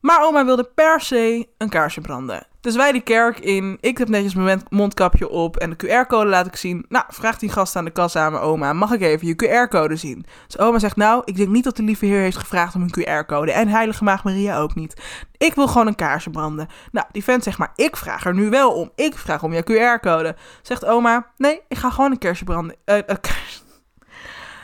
Maar 0.01 0.23
oma 0.23 0.45
wilde 0.45 0.71
per 0.75 1.01
se 1.01 1.49
een 1.59 1.69
kaarsje 1.69 2.01
branden. 2.01 2.47
Dus 2.61 2.77
wij 2.77 2.93
die 2.93 3.01
kerk 3.01 3.39
in. 3.39 3.79
Ik 3.81 3.99
heb 3.99 4.09
netjes 4.09 4.35
mijn 4.35 4.63
mondkapje 4.69 5.29
op 5.29 5.57
en 5.57 5.71
de 5.71 5.87
QR-code 5.87 6.29
laat 6.29 6.47
ik 6.47 6.57
zien. 6.57 6.85
Nou, 6.89 7.05
vraagt 7.09 7.41
die 7.41 7.51
gast 7.51 7.77
aan 7.77 7.85
de 7.85 7.91
kassa 7.91 8.25
aan 8.25 8.33
mijn 8.33 8.45
oma: 8.45 8.73
mag 8.73 8.93
ik 8.93 9.01
even 9.01 9.27
je 9.27 9.35
QR-code 9.35 9.97
zien? 9.97 10.27
Dus 10.47 10.59
oma 10.59 10.79
zegt: 10.79 10.97
Nou, 10.97 11.23
ik 11.25 11.37
denk 11.37 11.49
niet 11.49 11.65
dat 11.65 11.77
de 11.77 11.83
lieve 11.83 12.07
Heer 12.07 12.21
heeft 12.21 12.37
gevraagd 12.37 12.75
om 12.75 12.83
een 12.83 12.95
QR-code. 12.99 13.53
En 13.53 13.69
Heilige 13.69 14.05
Maagd 14.05 14.25
Maria 14.25 14.59
ook 14.59 14.75
niet. 14.75 15.03
Ik 15.37 15.55
wil 15.55 15.69
gewoon 15.69 15.87
een 15.87 15.95
kaarsje 15.95 16.31
branden. 16.31 16.69
Nou, 16.93 17.07
die 17.13 17.25
vent 17.25 17.43
zegt 17.43 17.59
maar: 17.59 17.73
Ik 17.75 17.97
vraag 17.97 18.25
er 18.25 18.35
nu 18.35 18.51
wel 18.51 18.73
om. 18.73 18.91
Ik 18.95 19.19
vraag 19.19 19.43
om 19.43 19.53
je 19.53 19.63
QR-code. 19.63 20.37
Zegt 20.63 20.85
oma: 20.85 21.27
Nee, 21.37 21.61
ik 21.69 21.77
ga 21.77 21.91
gewoon 21.91 22.11
een 22.11 22.19
kaarsje 22.19 22.45
branden. 22.45 22.77
Uh, 22.85 22.99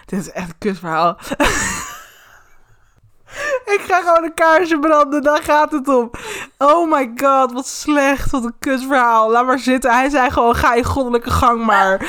Dit 0.05 0.21
is 0.21 0.31
echt 0.31 0.49
een 0.49 0.59
kutverhaal. 0.59 1.19
Ik 3.65 3.81
ga 3.87 4.01
gewoon 4.01 4.25
een 4.25 4.35
kaarsje 4.35 4.79
branden, 4.79 5.23
daar 5.23 5.43
gaat 5.43 5.73
het 5.73 5.89
om. 5.89 6.11
Oh 6.59 6.91
my 6.91 7.13
god, 7.17 7.53
wat 7.53 7.67
slecht, 7.67 8.31
wat 8.31 8.45
een 8.45 8.59
kutverhaal. 8.59 9.31
Laat 9.31 9.47
maar 9.47 9.59
zitten. 9.59 9.93
Hij 9.93 10.09
zei 10.09 10.31
gewoon, 10.31 10.55
ga 10.55 10.75
je 10.75 10.85
goddelijke 10.85 11.31
gang 11.31 11.65
maar. 11.65 12.01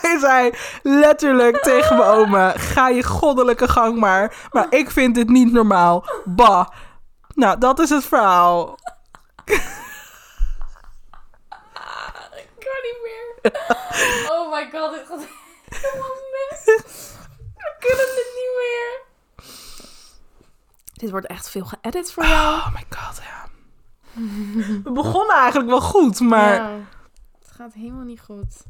Hij 0.00 0.18
zei 0.18 0.50
letterlijk 0.82 1.62
tegen 1.62 1.96
mijn 1.96 2.08
oma, 2.08 2.50
ga 2.50 2.88
je 2.88 3.02
goddelijke 3.02 3.68
gang 3.68 3.98
maar. 3.98 4.34
Maar 4.50 4.66
ik 4.70 4.90
vind 4.90 5.14
dit 5.14 5.28
niet 5.28 5.52
normaal. 5.52 6.04
Bah. 6.24 6.66
Nou, 7.34 7.58
dat 7.58 7.78
is 7.78 7.90
het 7.90 8.04
verhaal. 8.04 8.78
Ik 12.34 12.48
kan 12.58 12.82
niet 12.82 12.98
meer. 13.02 13.52
Oh 14.30 14.52
my 14.52 14.68
god, 14.72 14.92
dit 14.92 15.06
gaat 15.08 15.20
helemaal 15.70 16.16
mis. 16.32 16.64
We 17.56 17.74
kunnen 17.78 18.06
dit 18.14 18.30
niet 18.34 18.52
meer. 18.58 19.00
Dit 21.02 21.10
wordt 21.10 21.26
echt 21.26 21.50
veel 21.50 21.64
geëdit 21.64 22.12
voor 22.12 22.24
jou. 22.24 22.56
Oh 22.56 22.74
my 22.74 22.84
god, 22.88 23.20
ja. 23.22 23.48
We 24.84 24.92
begonnen 24.92 25.36
eigenlijk 25.36 25.70
wel 25.70 25.80
goed, 25.80 26.20
maar... 26.20 26.54
Ja, 26.54 26.70
het 27.38 27.50
gaat 27.50 27.72
helemaal 27.74 28.04
niet 28.04 28.20
goed. 28.20 28.64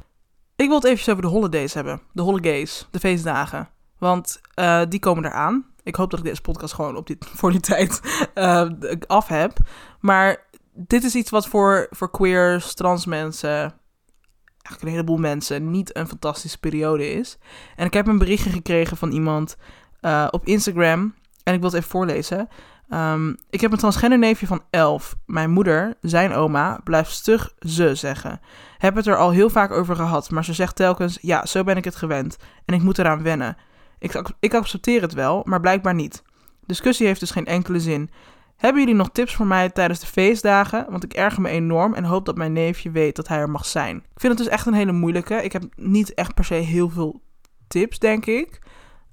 Ik 0.57 0.67
wil 0.67 0.77
het 0.77 0.85
even 0.85 1.11
over 1.11 1.23
de 1.23 1.29
holidays 1.29 1.75
hebben. 1.75 2.01
De 2.13 2.23
holidays, 2.23 2.89
de 2.91 2.99
feestdagen. 2.99 3.69
Want 3.99 4.41
uh, 4.55 4.83
die 4.89 5.01
komen 5.01 5.25
eraan. 5.25 5.67
Ik 5.83 5.95
hoop 5.95 6.11
dat 6.11 6.19
ik 6.19 6.25
deze 6.25 6.41
podcast 6.41 6.75
gewoon 6.75 6.97
op 6.97 7.07
dit, 7.07 7.27
voor 7.39 7.51
die 7.51 7.61
tijd 7.61 8.01
uh, 8.35 8.71
af 9.07 9.29
heb. 9.29 9.57
Maar 10.01 10.47
dit 10.73 11.05
is 11.05 11.15
iets 11.15 11.31
wat 11.31 11.47
voor, 11.47 11.87
voor 11.91 12.11
queers, 12.11 12.75
trans 12.75 13.07
mensen, 13.07 13.51
eigenlijk 13.51 14.83
een 14.83 14.89
heleboel 14.89 15.19
mensen, 15.19 15.71
niet 15.71 15.97
een 15.97 16.09
fantastische 16.09 16.59
periode 16.59 17.11
is. 17.11 17.39
En 17.77 17.87
ik 17.87 17.93
heb 17.95 18.07
een 18.07 18.19
berichtje 18.19 18.51
gekregen 18.51 18.97
van 18.97 19.11
iemand 19.11 19.57
uh, 20.01 20.29
op 20.31 20.47
Instagram. 20.47 21.15
En 21.45 21.55
ik 21.55 21.61
wil 21.61 21.69
het 21.69 21.79
even 21.79 21.91
voorlezen. 21.91 22.49
Um, 22.89 23.37
ik 23.51 23.61
heb 23.61 23.73
een 23.73 23.79
transgender 23.79 24.19
neefje 24.19 24.47
van 24.47 24.63
11. 24.71 25.17
Mijn 25.27 25.51
moeder, 25.51 25.95
zijn 26.01 26.33
oma, 26.33 26.81
blijft 26.85 27.11
stug 27.11 27.55
ze 27.59 27.95
zeggen. 27.95 28.41
Heb 28.79 28.95
het 28.95 29.07
er 29.07 29.17
al 29.17 29.31
heel 29.31 29.51
vaak 29.51 29.71
over 29.71 29.97
gehad, 29.97 30.31
maar 30.31 30.45
ze 30.45 30.53
zegt 30.53 30.77
telkens: 30.77 31.19
ja, 31.21 31.47
zo 31.47 31.65
ben 31.65 31.77
ik 31.77 31.85
het 31.85 31.97
gewend 31.97 32.37
en 32.65 32.75
ik 32.75 32.83
moet 32.83 32.99
eraan 32.99 33.23
wennen. 33.23 33.57
Ik, 33.99 34.33
ik 34.41 34.55
accepteer 34.55 35.03
het 35.03 35.13
wel, 35.13 35.43
maar 35.45 35.61
blijkbaar 35.61 35.95
niet. 35.95 36.23
Discussie 36.67 37.07
heeft 37.07 37.21
dus 37.21 37.31
geen 37.31 37.47
enkele 37.47 37.81
zin. 37.81 38.11
Hebben 38.57 38.83
jullie 38.83 38.97
nog 38.97 39.11
tips 39.13 39.35
voor 39.35 39.47
mij 39.47 39.71
tijdens 39.71 40.01
de 40.01 40.07
feestdagen? 40.07 40.87
Want 40.89 41.05
ik 41.05 41.13
erger 41.13 41.43
me 41.43 41.49
enorm 41.49 41.95
en 41.95 42.05
hoop 42.05 42.27
dat 42.27 42.37
mijn 42.37 42.53
neefje 42.53 42.91
weet 42.91 43.17
dat 43.17 43.29
hij 43.29 43.39
er 43.39 43.51
mag 43.51 43.67
zijn. 43.67 43.97
Ik 43.97 44.21
vind 44.21 44.33
het 44.33 44.43
dus 44.43 44.53
echt 44.53 44.67
een 44.67 44.75
hele 44.75 44.93
moeilijke. 44.93 45.35
Ik 45.35 45.53
heb 45.53 45.65
niet 45.77 46.15
echt 46.15 46.35
per 46.35 46.45
se 46.45 46.55
heel 46.55 46.89
veel 46.89 47.23
tips, 47.69 47.99
denk 47.99 48.27
ik. 48.27 48.61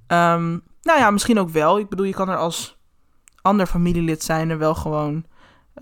Um, 0.07 0.63
nou 0.89 1.01
ja, 1.01 1.11
misschien 1.11 1.39
ook 1.39 1.49
wel. 1.49 1.79
Ik 1.79 1.89
bedoel, 1.89 2.05
je 2.05 2.13
kan 2.13 2.29
er 2.29 2.37
als 2.37 2.77
ander 3.41 3.65
familielid 3.65 4.23
zijn 4.23 4.49
er 4.49 4.57
wel 4.57 4.75
gewoon, 4.75 5.25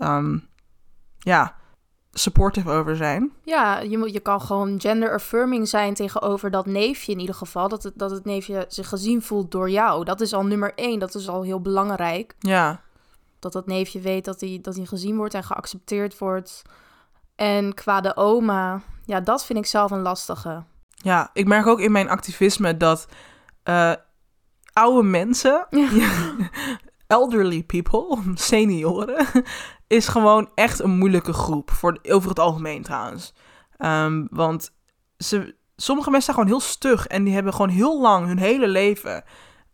um, 0.02 0.48
ja, 1.18 1.56
supportive 2.12 2.70
over 2.70 2.96
zijn. 2.96 3.32
Ja, 3.44 3.78
je, 3.78 3.98
moet, 3.98 4.12
je 4.12 4.20
kan 4.20 4.40
gewoon 4.40 4.80
gender 4.80 5.12
affirming 5.12 5.68
zijn 5.68 5.94
tegenover 5.94 6.50
dat 6.50 6.66
neefje 6.66 7.12
in 7.12 7.18
ieder 7.18 7.34
geval. 7.34 7.68
Dat 7.68 7.82
het, 7.82 7.92
dat 7.96 8.10
het 8.10 8.24
neefje 8.24 8.64
zich 8.68 8.88
gezien 8.88 9.22
voelt 9.22 9.50
door 9.50 9.70
jou. 9.70 10.04
Dat 10.04 10.20
is 10.20 10.32
al 10.32 10.44
nummer 10.44 10.72
één. 10.74 10.98
Dat 10.98 11.14
is 11.14 11.28
al 11.28 11.42
heel 11.42 11.60
belangrijk. 11.60 12.34
Ja. 12.38 12.80
Dat 13.38 13.52
dat 13.52 13.66
neefje 13.66 14.00
weet 14.00 14.24
dat 14.24 14.40
hij, 14.40 14.58
dat 14.62 14.76
hij 14.76 14.84
gezien 14.84 15.16
wordt 15.16 15.34
en 15.34 15.44
geaccepteerd 15.44 16.18
wordt. 16.18 16.62
En 17.34 17.74
qua 17.74 18.00
de 18.00 18.16
oma, 18.16 18.80
ja, 19.04 19.20
dat 19.20 19.44
vind 19.44 19.58
ik 19.58 19.66
zelf 19.66 19.90
een 19.90 20.02
lastige. 20.02 20.64
Ja, 20.94 21.30
ik 21.32 21.46
merk 21.46 21.66
ook 21.66 21.80
in 21.80 21.92
mijn 21.92 22.08
activisme 22.08 22.76
dat 22.76 23.08
uh, 23.64 23.92
oude 24.78 25.08
mensen, 25.08 25.66
elderly 27.06 27.62
people, 27.62 28.18
senioren, 28.34 29.26
is 29.86 30.08
gewoon 30.08 30.50
echt 30.54 30.78
een 30.78 30.98
moeilijke 30.98 31.32
groep. 31.32 31.70
Voor, 31.70 31.98
over 32.02 32.28
het 32.28 32.38
algemeen 32.38 32.82
trouwens. 32.82 33.34
Um, 33.78 34.28
want 34.30 34.72
ze, 35.16 35.54
sommige 35.76 36.10
mensen 36.10 36.34
zijn 36.34 36.46
gewoon 36.46 36.60
heel 36.60 36.68
stug 36.68 37.06
en 37.06 37.24
die 37.24 37.34
hebben 37.34 37.52
gewoon 37.52 37.68
heel 37.68 38.00
lang 38.00 38.26
hun 38.26 38.38
hele 38.38 38.68
leven 38.68 39.24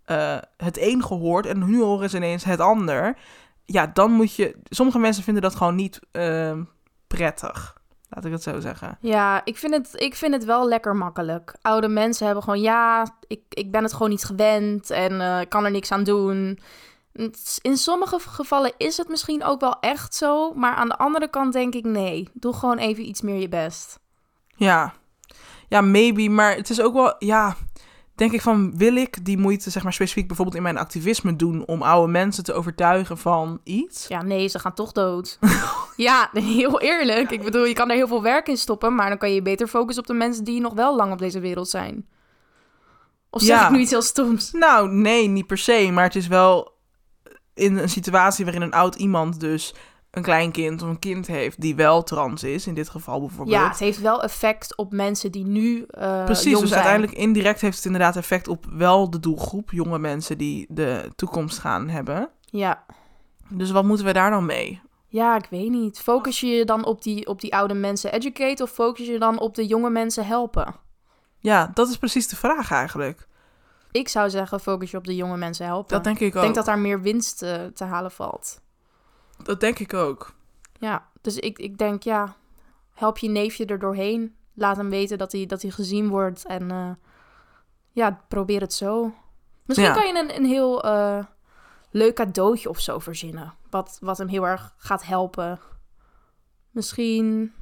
uh, 0.07 0.38
het 0.57 0.79
een 0.79 1.05
gehoord 1.05 1.47
en 1.47 1.67
nu 1.67 1.83
horen 1.83 2.11
ze 2.11 2.17
ineens 2.17 2.45
het 2.45 2.61
ander. 2.61 3.19
Ja, 3.64 3.87
dan 3.87 4.11
moet 4.11 4.35
je. 4.35 4.57
Sommige 4.64 4.99
mensen 4.99 5.25
vinden 5.25 5.43
dat 5.43 5.55
gewoon 5.55 5.75
niet 5.75 6.01
uh, 6.12 6.59
prettig. 7.07 7.83
Laat 8.14 8.24
ik 8.24 8.33
het 8.33 8.42
zo 8.42 8.61
zeggen. 8.61 8.98
Ja, 9.00 9.40
ik 9.44 9.57
vind 9.57 9.74
het, 9.74 9.90
ik 9.94 10.14
vind 10.14 10.35
het 10.35 10.44
wel 10.44 10.68
lekker 10.68 10.96
makkelijk. 10.96 11.57
Oude 11.62 11.88
mensen 11.88 12.27
hebben 12.27 12.44
gewoon, 12.44 12.61
ja, 12.61 13.14
ik, 13.27 13.40
ik 13.48 13.70
ben 13.70 13.83
het 13.83 13.92
gewoon 13.92 14.09
niet 14.09 14.24
gewend 14.24 14.90
en 14.90 15.12
uh, 15.12 15.40
ik 15.40 15.48
kan 15.48 15.64
er 15.64 15.70
niks 15.70 15.92
aan 15.92 16.05
doen. 16.05 16.59
In 17.61 17.77
sommige 17.77 18.18
gevallen 18.18 18.72
is 18.77 18.96
het 18.96 19.09
misschien 19.09 19.44
ook 19.44 19.61
wel 19.61 19.81
echt 19.81 20.14
zo, 20.14 20.53
maar 20.53 20.74
aan 20.74 20.88
de 20.88 20.98
andere 20.98 21.29
kant 21.29 21.53
denk 21.53 21.74
ik 21.74 21.85
nee. 21.85 22.29
Doe 22.33 22.53
gewoon 22.53 22.79
even 22.79 23.09
iets 23.09 23.20
meer 23.20 23.40
je 23.40 23.48
best. 23.48 23.98
Ja, 24.57 24.94
ja, 25.68 25.81
maybe, 25.81 26.29
maar 26.29 26.57
het 26.57 26.70
is 26.70 26.81
ook 26.81 26.94
wel, 26.94 27.14
ja, 27.18 27.57
denk 28.14 28.33
ik 28.33 28.40
van, 28.40 28.77
wil 28.77 28.96
ik 28.96 29.24
die 29.24 29.38
moeite, 29.38 29.70
zeg 29.70 29.83
maar 29.83 29.92
specifiek 29.92 30.27
bijvoorbeeld 30.27 30.57
in 30.57 30.62
mijn 30.62 30.79
activisme 30.79 31.37
doen 31.37 31.66
om 31.66 31.83
oude 31.83 32.12
mensen 32.12 32.44
te 32.44 32.53
overtuigen 32.53 33.18
van 33.18 33.61
iets? 33.64 34.09
Ja, 34.09 34.22
nee, 34.22 34.48
ze 34.48 34.59
gaan 34.59 34.74
toch 34.74 34.92
dood. 34.92 35.38
ja, 35.96 36.31
heel 36.33 36.81
eerlijk. 36.81 37.31
Ik 37.31 37.42
bedoel, 37.42 37.64
je 37.64 37.74
kan 37.74 37.90
er 37.90 37.96
heel 37.96 38.09
veel 38.09 38.22
werk 38.22 38.48
in 38.48 38.57
stoppen, 38.57 38.94
maar 38.94 39.09
dan 39.09 39.18
kan 39.18 39.33
je 39.33 39.42
beter 39.42 39.66
focussen 39.66 40.03
op 40.03 40.09
de 40.09 40.14
mensen 40.14 40.44
die 40.44 40.61
nog 40.61 40.74
wel 40.74 40.96
lang 40.96 41.12
op 41.12 41.18
deze 41.18 41.40
wereld 41.40 41.68
zijn. 41.68 42.07
Of 43.31 43.42
zeg 43.42 43.59
ja. 43.59 43.64
ik 43.64 43.70
nu 43.70 43.79
iets 43.79 43.90
heel 43.90 44.03
stoms? 44.03 44.53
Nou, 44.53 44.88
nee, 44.88 45.29
niet 45.29 45.46
per 45.46 45.59
se, 45.59 45.90
maar 45.92 46.05
het 46.05 46.16
is 46.16 46.27
wel 46.27 46.72
in 47.55 47.77
een 47.77 47.88
situatie 47.88 48.44
waarin 48.44 48.62
een 48.62 48.72
oud 48.72 48.94
iemand 48.94 49.40
dus 49.40 49.74
een 50.14 50.22
klein 50.22 50.53
kind 50.53 50.83
of 50.83 50.88
een 50.88 50.98
kind 50.98 51.27
heeft 51.27 51.61
die 51.61 51.74
wel 51.74 52.03
trans 52.03 52.42
is, 52.42 52.66
in 52.66 52.74
dit 52.74 52.88
geval 52.88 53.20
bijvoorbeeld. 53.20 53.57
Ja, 53.57 53.68
het 53.68 53.79
heeft 53.79 54.00
wel 54.00 54.22
effect 54.22 54.77
op 54.77 54.92
mensen 54.92 55.33
die 55.33 55.46
nu 55.46 55.87
uh, 55.90 56.24
Precies, 56.24 56.44
jong 56.44 56.61
dus 56.61 56.68
zijn. 56.68 56.83
uiteindelijk 56.83 57.18
indirect 57.18 57.61
heeft 57.61 57.77
het 57.77 57.85
inderdaad 57.85 58.16
effect 58.16 58.48
op 58.48 58.66
wel 58.70 59.11
de 59.11 59.20
doelgroep, 59.20 59.70
jonge 59.70 59.98
mensen 59.98 60.38
die 60.38 60.66
de 60.68 61.12
toekomst 61.16 61.59
gaan 61.59 61.88
hebben. 61.88 62.31
Ja. 62.44 62.85
Dus 63.48 63.70
wat 63.70 63.85
moeten 63.85 64.07
we 64.07 64.12
daar 64.12 64.31
dan 64.31 64.46
mee? 64.46 64.83
Ja, 65.07 65.37
ik 65.37 65.46
weet 65.50 65.70
niet. 65.70 66.00
Focus 66.00 66.40
je 66.40 66.46
je 66.46 66.64
dan 66.64 66.85
op 66.85 67.03
die, 67.03 67.27
op 67.27 67.40
die 67.40 67.55
oude 67.55 67.74
mensen 67.74 68.12
educate 68.12 68.62
of 68.62 68.70
focus 68.70 69.07
je 69.07 69.18
dan 69.18 69.38
op 69.38 69.55
de 69.55 69.66
jonge 69.66 69.90
mensen 69.90 70.27
helpen? 70.27 70.74
Ja, 71.38 71.70
dat 71.74 71.88
is 71.88 71.96
precies 71.96 72.29
de 72.29 72.37
vraag 72.37 72.70
eigenlijk. 72.70 73.29
Ik 73.90 74.09
zou 74.09 74.31
zeggen, 74.31 74.61
focus 74.61 74.90
je 74.90 74.96
op 74.96 75.05
de 75.05 75.16
jonge 75.16 75.37
mensen 75.37 75.66
helpen. 75.66 75.94
Dat 75.94 76.05
denk 76.05 76.18
ik 76.18 76.29
ook. 76.29 76.35
Ik 76.35 76.40
denk 76.40 76.55
dat 76.55 76.64
daar 76.64 76.79
meer 76.79 77.00
winst 77.00 77.42
uh, 77.42 77.55
te 77.74 77.85
halen 77.85 78.11
valt. 78.11 78.61
Dat 79.45 79.61
denk 79.61 79.79
ik 79.79 79.95
ook. 79.95 80.35
Ja, 80.79 81.07
dus 81.21 81.37
ik, 81.37 81.59
ik 81.59 81.79
denk, 81.79 82.03
ja, 82.03 82.35
help 82.95 83.19
je 83.19 83.29
neefje 83.29 83.65
er 83.67 83.79
doorheen. 83.79 84.35
laat 84.55 84.77
hem 84.77 84.91
weten 84.91 85.19
dat 85.19 85.33
hij, 85.33 85.47
dat 85.47 85.63
hij 85.63 85.71
gezien 85.71 86.09
wordt. 86.09 86.47
En 86.47 86.71
eh, 86.71 86.91
ja, 87.91 88.21
probeer 88.29 88.61
het 88.61 88.73
zo. 88.75 89.15
Misschien 89.65 89.89
Ja. 89.89 89.95
kan 89.95 90.07
je 90.07 90.19
een, 90.19 90.37
een 90.37 90.45
heel 90.45 90.83
eh, 90.85 91.25
leuk 91.91 92.15
cadeautje 92.15 92.69
of 92.69 92.81
zo 92.81 92.99
verzinnen. 92.99 93.55
Wat, 93.71 93.99
wat 94.01 94.19
hem 94.19 94.29
heel 94.29 94.47
erg 94.47 94.75
gaat 94.77 95.05
helpen. 95.07 95.61
Misschien, 96.71 97.53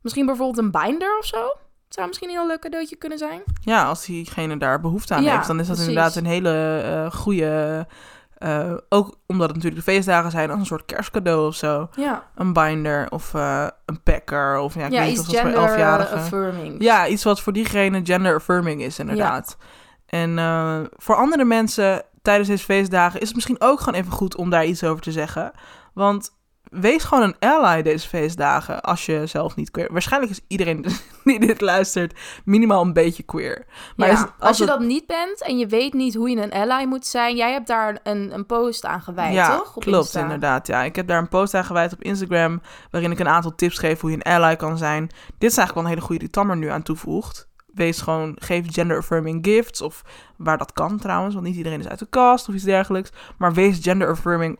misschien 0.00 0.26
bijvoorbeeld 0.26 0.58
een 0.64 0.70
binder 0.70 1.18
of 1.18 1.24
zo. 1.24 1.52
Zou 1.88 2.06
misschien 2.06 2.28
een 2.28 2.34
heel 2.36 2.46
leuk 2.46 2.60
cadeautje 2.60 2.96
kunnen 2.96 3.18
zijn. 3.18 3.42
Ja, 3.60 3.86
als 3.88 4.04
diegene 4.04 4.56
daar 4.56 4.80
behoefte 4.80 5.14
aan 5.14 5.22
Ja, 5.22 5.34
heeft, 5.34 5.46
dan 5.46 5.60
is 5.60 5.66
dat 5.66 5.76
precies. 5.76 5.92
inderdaad 5.94 6.16
een 6.16 6.26
hele 6.30 6.78
eh 6.80 7.12
goede. 7.20 7.86
Eh, 8.42 8.74
ook 8.88 9.16
omdat 9.26 9.46
het 9.46 9.56
natuurlijk 9.56 9.84
de 9.84 9.92
feestdagen 9.92 10.30
zijn, 10.30 10.50
als 10.50 10.58
een 10.58 10.66
soort 10.66 10.84
kerstcadeau 10.84 11.46
of 11.46 11.54
zo. 11.54 11.88
Ja, 11.96 12.26
Een 12.34 12.52
binder 12.52 13.10
of 13.10 13.34
eh, 13.34 13.66
een 13.86 14.02
packer 14.02 14.58
of 14.58 14.74
ja, 14.74 14.86
ik 14.86 14.92
ja 14.92 15.00
weet 15.00 15.08
niet 15.08 15.18
of 15.18 15.26
dat 15.26 15.40
voor 15.40 15.50
elfjarigen. 15.50 16.16
affirming. 16.16 16.82
Ja, 16.82 17.06
iets 17.06 17.24
wat 17.24 17.40
voor 17.40 17.52
diegene 17.52 18.00
gender 18.04 18.34
affirming 18.34 18.82
is, 18.82 18.98
inderdaad. 18.98 19.56
En 20.06 20.38
eh, 20.38 20.78
voor 20.96 21.16
andere 21.16 21.44
mensen 21.44 22.02
tijdens 22.22 22.48
deze 22.48 22.64
feestdagen 22.64 23.20
is 23.20 23.26
het 23.26 23.34
misschien 23.34 23.60
ook 23.60 23.80
gewoon 23.80 24.00
even 24.00 24.12
goed 24.12 24.36
om 24.36 24.50
daar 24.50 24.64
iets 24.64 24.84
over 24.84 25.02
te 25.02 25.12
zeggen. 25.12 25.52
Want 25.94 26.30
wees 26.72 27.04
gewoon 27.04 27.24
een 27.24 27.36
ally 27.38 27.82
deze 27.82 28.08
feestdagen 28.08 28.80
als 28.82 29.06
je 29.06 29.26
zelf 29.26 29.56
niet 29.56 29.70
queer. 29.70 29.88
Waarschijnlijk 29.92 30.32
is 30.32 30.40
iedereen 30.48 30.84
die 31.24 31.40
dit 31.40 31.60
luistert 31.60 32.18
minimaal 32.44 32.82
een 32.82 32.92
beetje 32.92 33.22
queer. 33.22 33.66
Maar 33.96 34.06
Ja, 34.08 34.12
is 34.14 34.20
het- 34.20 34.30
als, 34.38 34.56
je 34.58 34.64
het- 34.64 34.72
dat 34.72 34.82
niet 34.82 35.06
bent 35.06 35.42
en 35.42 35.58
je 35.58 35.66
weet 35.66 35.92
niet 35.92 36.14
hoe 36.14 36.30
je 36.30 36.36
een 36.36 36.52
ally 36.52 36.84
moet 36.84 37.06
zijn, 37.06 37.36
jij 37.36 37.52
hebt 37.52 37.66
daar 37.66 37.98
een, 38.02 38.34
een 38.34 38.46
post 38.46 38.84
aan 38.84 39.02
gewijd, 39.02 39.34
ja, 39.34 39.56
toch? 39.56 39.76
Op 39.76 39.82
klopt 39.82 40.04
Insta. 40.04 40.20
inderdaad. 40.20 40.66
Ja, 40.66 40.82
ik 40.82 40.96
heb 40.96 41.06
daar 41.06 41.18
een 41.18 41.28
post 41.28 41.54
aan 41.54 41.64
gewijd 41.64 41.92
op 41.92 42.02
Instagram 42.02 42.60
waarin 42.90 43.10
ik 43.10 43.18
een 43.18 43.28
aantal 43.28 43.54
tips 43.54 43.78
geef 43.78 44.00
hoe 44.00 44.10
je 44.10 44.16
een 44.16 44.32
ally 44.32 44.56
kan 44.56 44.78
zijn. 44.78 45.06
Dit 45.38 45.50
is 45.50 45.56
eigenlijk 45.56 45.74
wel 45.74 45.82
een 45.84 45.88
hele 45.90 46.00
goede 46.00 46.20
die 46.20 46.30
Tammer 46.30 46.56
nu 46.56 46.68
aan 46.68 46.82
toevoegt. 46.82 47.50
Wees 47.66 48.00
gewoon, 48.00 48.36
geef 48.38 48.72
gender 48.72 48.96
affirming 48.96 49.44
gifts 49.46 49.80
of 49.80 50.02
waar 50.36 50.58
dat 50.58 50.72
kan 50.72 50.98
trouwens, 50.98 51.34
want 51.34 51.46
niet 51.46 51.56
iedereen 51.56 51.80
is 51.80 51.88
uit 51.88 51.98
de 51.98 52.06
kast 52.10 52.48
of 52.48 52.54
iets 52.54 52.64
dergelijks. 52.64 53.10
Maar 53.38 53.52
wees 53.52 53.78
gender 53.82 54.08
affirming 54.08 54.58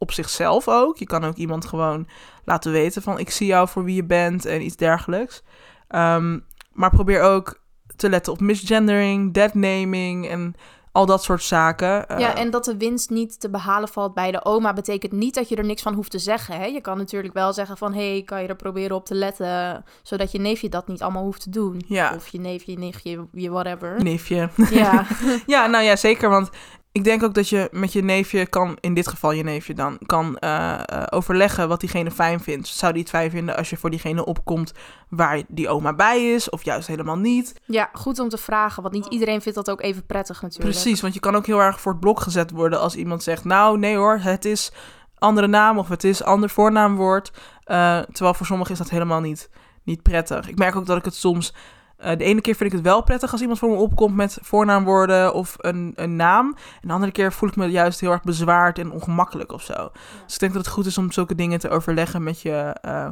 op 0.00 0.12
zichzelf 0.12 0.68
ook. 0.68 0.96
Je 0.96 1.06
kan 1.06 1.24
ook 1.24 1.36
iemand 1.36 1.66
gewoon 1.66 2.06
laten 2.44 2.72
weten 2.72 3.02
van 3.02 3.18
ik 3.18 3.30
zie 3.30 3.46
jou 3.46 3.68
voor 3.68 3.84
wie 3.84 3.94
je 3.94 4.04
bent 4.04 4.44
en 4.44 4.62
iets 4.62 4.76
dergelijks. 4.76 5.42
Ehm, 5.88 6.38
maar 6.72 6.90
probeer 6.90 7.20
ook 7.22 7.60
te 7.96 8.08
letten 8.08 8.32
op 8.32 8.40
misgendering, 8.40 9.34
deadnaming 9.34 10.28
en 10.28 10.54
al 10.92 11.06
dat 11.06 11.22
soort 11.22 11.42
zaken. 11.42 11.86
Ja, 11.86 12.34
Eh, 12.34 12.40
en 12.40 12.50
dat 12.50 12.64
de 12.64 12.76
winst 12.76 13.10
niet 13.10 13.40
te 13.40 13.50
behalen 13.50 13.88
valt 13.88 14.14
bij 14.14 14.30
de 14.30 14.44
oma, 14.44 14.72
betekent 14.72 15.12
niet 15.12 15.34
dat 15.34 15.48
je 15.48 15.56
er 15.56 15.64
niks 15.64 15.82
van 15.82 15.94
hoeft 15.94 16.10
te 16.10 16.18
zeggen. 16.18 16.54
Hè? 16.56 16.64
Je 16.64 16.80
kan 16.80 16.96
natuurlijk 16.98 17.34
wel 17.34 17.52
zeggen 17.52 17.76
van, 17.76 17.92
hé, 17.94 18.10
hey, 18.10 18.22
kan 18.22 18.42
je 18.42 18.48
er 18.48 18.56
proberen 18.56 18.96
op 18.96 19.04
te 19.06 19.14
letten, 19.14 19.84
zodat 20.02 20.32
je 20.32 20.38
neefje 20.38 20.68
dat 20.68 20.88
niet 20.88 21.02
allemaal 21.02 21.22
hoeft 21.22 21.42
te 21.42 21.50
doen. 21.50 21.82
Ja. 21.88 22.14
Of 22.14 22.28
je 22.28 22.38
neefje, 22.40 22.78
nichtje, 22.78 23.26
je 23.32 23.50
whatever. 23.50 24.02
neefje. 24.02 24.48
Ja, 24.70 25.06
Ja, 25.46 25.66
nou 25.66 25.84
ja, 25.84 25.96
zeker. 25.96 26.28
Want 26.28 26.50
ik 26.92 27.04
denk 27.04 27.22
ook 27.22 27.34
dat 27.34 27.48
je 27.48 27.68
met 27.72 27.92
je 27.92 28.02
neefje 28.02 28.46
kan, 28.46 28.76
in 28.80 28.94
dit 28.94 29.08
geval 29.08 29.32
je 29.32 29.42
neefje 29.42 29.74
dan, 29.74 29.98
kan 30.06 30.38
eh, 30.38 30.72
eh, 30.74 31.02
overleggen 31.10 31.68
wat 31.68 31.80
diegene 31.80 32.10
fijn 32.10 32.40
vindt. 32.40 32.68
Zou 32.68 32.92
die 32.92 33.02
het 33.02 33.10
fijn 33.10 33.30
vinden 33.30 33.56
als 33.56 33.70
je 33.70 33.76
voor 33.76 33.90
diegene 33.90 34.24
opkomt 34.24 34.72
waar 35.08 35.42
die 35.48 35.68
oma 35.68 35.94
bij 35.94 36.32
is, 36.32 36.50
of 36.50 36.64
juist 36.64 36.88
helemaal 36.88 37.18
niet? 37.18 37.60
ja, 37.64 37.90
goed 37.92 38.18
om 38.18 38.28
te 38.28 38.38
vragen, 38.38 38.82
want 38.82 38.94
niet 38.94 39.06
iedereen 39.06 39.42
vindt 39.42 39.58
dat 39.58 39.70
ook 39.70 39.80
even 39.80 40.06
prettig 40.06 40.42
natuurlijk. 40.42 40.70
Precies, 40.70 41.00
want 41.00 41.14
je 41.14 41.20
kan 41.20 41.36
ook 41.36 41.46
heel 41.46 41.60
erg 41.60 41.80
voor 41.80 41.92
het 41.92 42.00
blok 42.00 42.20
gezet 42.20 42.50
worden 42.50 42.80
als 42.80 42.96
iemand 42.96 43.22
zegt, 43.22 43.44
nou 43.44 43.78
nee 43.78 43.96
hoor, 43.96 44.18
het 44.18 44.44
is 44.44 44.72
andere 45.18 45.46
naam 45.46 45.78
of 45.78 45.88
het 45.88 46.04
is 46.04 46.22
ander 46.22 46.50
voornaamwoord. 46.50 47.32
Eh, 47.64 47.98
terwijl 47.98 48.34
voor 48.34 48.46
sommigen 48.46 48.72
is 48.72 48.78
dat 48.78 48.90
helemaal 48.90 49.20
niet, 49.20 49.50
niet 49.82 50.02
prettig. 50.02 50.48
Ik 50.48 50.58
merk 50.58 50.76
ook 50.76 50.86
dat 50.86 50.96
ik 50.96 51.04
het 51.04 51.14
soms... 51.14 51.54
eh, 52.00 52.18
de 52.18 52.24
ene 52.24 52.40
keer 52.40 52.54
vind 52.54 52.70
ik 52.70 52.76
het 52.76 52.86
wel 52.86 53.02
prettig 53.02 53.32
als 53.32 53.40
iemand 53.40 53.58
voor 53.58 53.68
me 53.70 53.76
opkomt 53.76 54.16
met 54.16 54.38
voornaamwoorden 54.42 55.34
of 55.34 55.54
een, 55.58 55.92
een 55.96 56.16
naam. 56.16 56.56
En 56.80 56.88
de 56.88 56.94
andere 56.94 57.12
keer 57.12 57.32
voel 57.32 57.48
ik 57.48 57.56
me 57.56 57.66
juist 57.66 58.00
heel 58.00 58.10
erg 58.10 58.22
bezwaard 58.22 58.78
en 58.78 58.90
ongemakkelijk 58.90 59.52
of 59.52 59.62
zo. 59.62 59.90
Dus 60.24 60.34
ik 60.34 60.40
denk 60.40 60.52
dat 60.52 60.64
het 60.64 60.74
goed 60.74 60.86
is 60.86 60.98
om 60.98 61.12
zulke 61.12 61.34
dingen 61.34 61.58
te 61.58 61.68
overleggen 61.70 62.22
met 62.22 62.40
je 62.40 62.76
eh, 62.80 63.08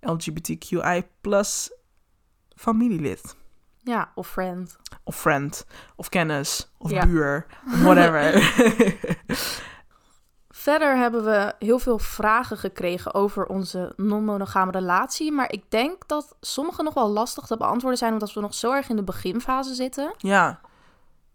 LGBTQI 0.00 1.04
plus 1.20 1.72
familielid. 2.56 3.36
Ja, 3.82 4.10
of 4.14 4.28
friend. 4.28 4.76
Of 5.04 5.16
friend, 5.16 5.66
of 5.96 6.08
kennis, 6.08 6.72
of 6.78 6.90
Ja. 6.90 7.06
buur, 7.06 7.46
of 7.66 7.82
whatever. 7.88 8.32
Verder 10.70 10.96
hebben 10.96 11.24
we 11.24 11.54
heel 11.58 11.78
veel 11.78 11.98
vragen 11.98 12.56
gekregen 12.56 13.14
over 13.14 13.46
onze 13.46 13.92
non-monogame 13.96 14.70
relatie. 14.70 15.32
Maar 15.32 15.52
ik 15.52 15.62
denk 15.68 16.08
dat 16.08 16.36
sommige 16.40 16.82
nog 16.82 16.94
wel 16.94 17.08
lastig 17.08 17.46
te 17.46 17.56
beantwoorden 17.56 17.98
zijn, 17.98 18.12
omdat 18.12 18.32
we 18.32 18.40
nog 18.40 18.54
zo 18.54 18.72
erg 18.72 18.88
in 18.88 18.96
de 18.96 19.02
beginfase 19.02 19.74
zitten. 19.74 20.14
ja. 20.18 20.60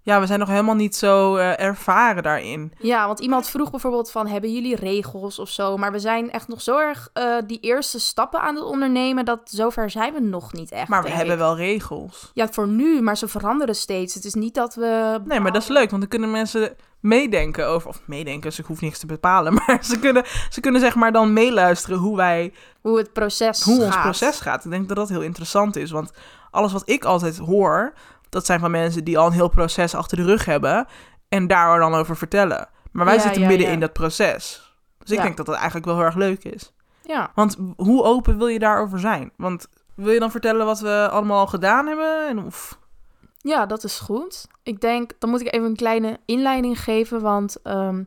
Ja, 0.06 0.20
we 0.20 0.26
zijn 0.26 0.40
nog 0.40 0.48
helemaal 0.48 0.76
niet 0.76 0.96
zo 0.96 1.36
eh, 1.36 1.60
ervaren 1.60 2.24
daarin. 2.24 2.74
Ja, 2.78 3.08
want 3.08 3.20
iemand 3.20 3.48
vroeg 3.48 3.72
bijvoorbeeld 3.72 4.12
van, 4.12 4.28
hebben 4.28 4.54
jullie 4.54 4.76
regels 4.76 5.40
of 5.40 5.50
zo? 5.50 5.78
Maar 5.78 5.92
we 5.92 6.00
zijn 6.00 6.32
echt 6.32 6.48
nog 6.48 6.62
zo 6.62 6.78
erg 6.78 7.10
eh, 7.14 7.36
die 7.46 7.60
eerste 7.60 8.00
stappen 8.00 8.42
aan 8.42 8.56
het 8.56 8.64
ondernemen, 8.64 9.26
dat 9.26 9.40
zover 9.44 9.90
zijn 9.90 10.14
we 10.14 10.20
nog 10.20 10.54
niet 10.54 10.72
echt. 10.72 10.88
Maar 10.88 11.04
we 11.04 11.10
hebben 11.10 11.34
ik. 11.34 11.40
wel 11.40 11.56
regels. 11.56 12.32
Ja, 12.34 12.48
voor 12.52 12.68
nu, 12.68 13.02
maar 13.02 13.18
ze 13.18 13.28
veranderen 13.28 13.76
steeds. 13.76 14.14
Het 14.14 14.26
is 14.26 14.34
niet 14.34 14.54
dat 14.54 14.76
we... 14.76 15.20
Nee, 15.26 15.40
maar 15.40 15.52
dat 15.52 15.62
is 15.62 15.68
leuk, 15.68 15.90
want 15.90 16.02
dan 16.02 16.10
kunnen 16.10 16.32
mensen 16.32 16.76
meedenken 17.00 17.68
over... 17.68 17.90
Of 17.90 18.02
meedenken, 18.06 18.54
ze 18.54 18.64
hoeven 18.66 18.86
niks 18.86 19.00
te 19.00 19.06
bepalen. 19.06 19.54
Maar 19.68 19.80
ze 19.84 20.00
kunnen, 20.00 20.24
ze 20.50 20.60
kunnen 20.60 20.82
zeg 20.82 20.96
maar 20.96 21.12
dan 21.12 21.34
meeluisteren 21.34 21.98
hoe 21.98 22.16
wij... 22.16 22.54
Hoe 22.82 22.98
het 22.98 23.14
proces 23.14 23.64
Hoe 23.64 23.84
ons 23.84 24.02
proces 24.02 24.40
gaat. 24.40 24.66
Ik 24.66 24.72
denk 24.72 24.88
dat 24.88 24.98
dat 24.98 25.10
heel 25.10 25.22
interessant 25.22 25.76
is. 25.76 25.92
Want 25.92 26.12
alles 26.52 26.72
wat 26.72 26.90
ik 26.90 27.06
altijd 27.06 27.38
hoor... 27.38 27.94
Dat 28.36 28.46
zijn 28.46 28.60
van 28.60 28.72
mensen 28.72 29.04
die 29.04 29.18
al 29.18 29.26
een 29.26 29.32
heel 29.32 29.50
proces 29.50 29.96
achter 29.96 30.18
de 30.18 30.24
rug 30.24 30.46
hebben... 30.46 30.88
En 31.30 31.48
daar 31.48 31.80
dan 31.80 31.94
over 31.94 32.18
vertellen. 32.18 32.68
Maar 32.92 33.06
wij 33.06 33.16
Ja, 33.16 33.22
zitten 33.22 33.42
ja, 33.42 33.48
midden 33.48 33.68
ja. 33.68 33.74
in 33.74 33.80
dat 33.80 33.94
proces. 33.94 34.74
Dus 34.98 35.12
ik 35.12 35.22
denk 35.22 35.38
dat 35.38 35.46
dat 35.46 35.56
eigenlijk 35.56 35.86
wel 35.86 35.96
heel 35.96 36.06
erg 36.06 36.16
leuk 36.16 36.44
is. 36.44 36.74
Ja. 37.02 37.32
Want 37.36 37.58
hoe 37.76 38.04
open 38.04 38.38
wil 38.38 38.48
je 38.48 38.60
daarover 38.60 39.00
zijn? 39.00 39.32
Want 39.38 39.68
wil 39.96 40.14
je 40.14 40.20
dan 40.20 40.32
vertellen 40.32 40.66
wat 40.66 40.80
we 40.80 41.08
allemaal 41.12 41.40
al 41.40 41.48
gedaan 41.48 41.88
hebben? 41.88 42.28
En 42.28 42.40
of... 42.46 42.80
Ja, 43.38 43.66
dat 43.66 43.84
is 43.84 44.00
goed. 44.00 44.48
Ik 44.64 44.82
denk, 44.82 45.12
dan 45.20 45.30
moet 45.30 45.42
ik 45.42 45.54
even 45.54 45.68
een 45.68 45.76
kleine 45.76 46.20
inleiding 46.26 46.80
geven, 46.80 47.22
want 47.22 47.62
ehm, 47.62 48.04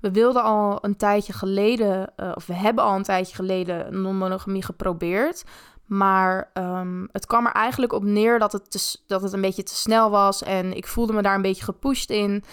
we 0.00 0.10
wilden 0.10 0.42
al 0.42 0.78
een 0.80 0.96
tijdje 0.96 1.32
geleden, 1.32 2.12
eh, 2.16 2.32
of 2.34 2.46
we 2.46 2.54
hebben 2.54 2.84
al 2.84 2.96
een 2.96 3.02
tijdje 3.02 3.34
geleden 3.34 4.02
non-monogamie 4.02 4.64
geprobeerd. 4.64 5.44
Maar 5.86 6.50
ehm, 6.52 7.06
het 7.12 7.26
kwam 7.26 7.46
er 7.46 7.52
eigenlijk 7.52 7.92
op 7.92 8.02
neer 8.02 8.38
dat 8.38 8.52
het, 8.52 9.02
dat 9.06 9.22
het 9.22 9.32
een 9.32 9.40
beetje 9.40 9.62
te 9.62 9.76
snel 9.76 10.10
was 10.10 10.42
en 10.42 10.76
ik 10.76 10.86
voelde 10.86 11.12
me 11.12 11.22
daar 11.22 11.34
een 11.34 11.42
beetje 11.42 11.64
gepusht 11.64 12.10
in. 12.10 12.44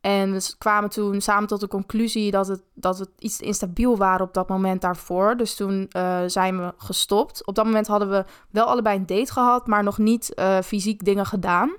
En 0.00 0.32
we 0.32 0.54
kwamen 0.58 0.90
toen 0.90 1.20
samen 1.20 1.48
tot 1.48 1.60
de 1.60 1.68
conclusie 1.68 2.30
dat, 2.30 2.48
het, 2.48 2.62
dat 2.74 2.98
we 2.98 3.08
iets 3.18 3.40
instabiel 3.40 3.96
waren 3.96 4.26
op 4.26 4.34
dat 4.34 4.48
moment 4.48 4.80
daarvoor. 4.80 5.36
Dus 5.36 5.54
toen 5.54 5.86
eh, 5.90 6.22
zijn 6.26 6.58
we 6.58 6.74
gestopt. 6.76 7.46
Op 7.46 7.54
dat 7.54 7.64
moment 7.64 7.86
hadden 7.86 8.10
we 8.10 8.24
wel 8.50 8.64
allebei 8.64 8.96
een 8.96 9.06
date 9.06 9.32
gehad, 9.32 9.66
maar 9.66 9.82
nog 9.82 9.98
niet 9.98 10.34
eh, 10.34 10.58
fysiek 10.58 11.04
dingen 11.04 11.26
gedaan. 11.26 11.70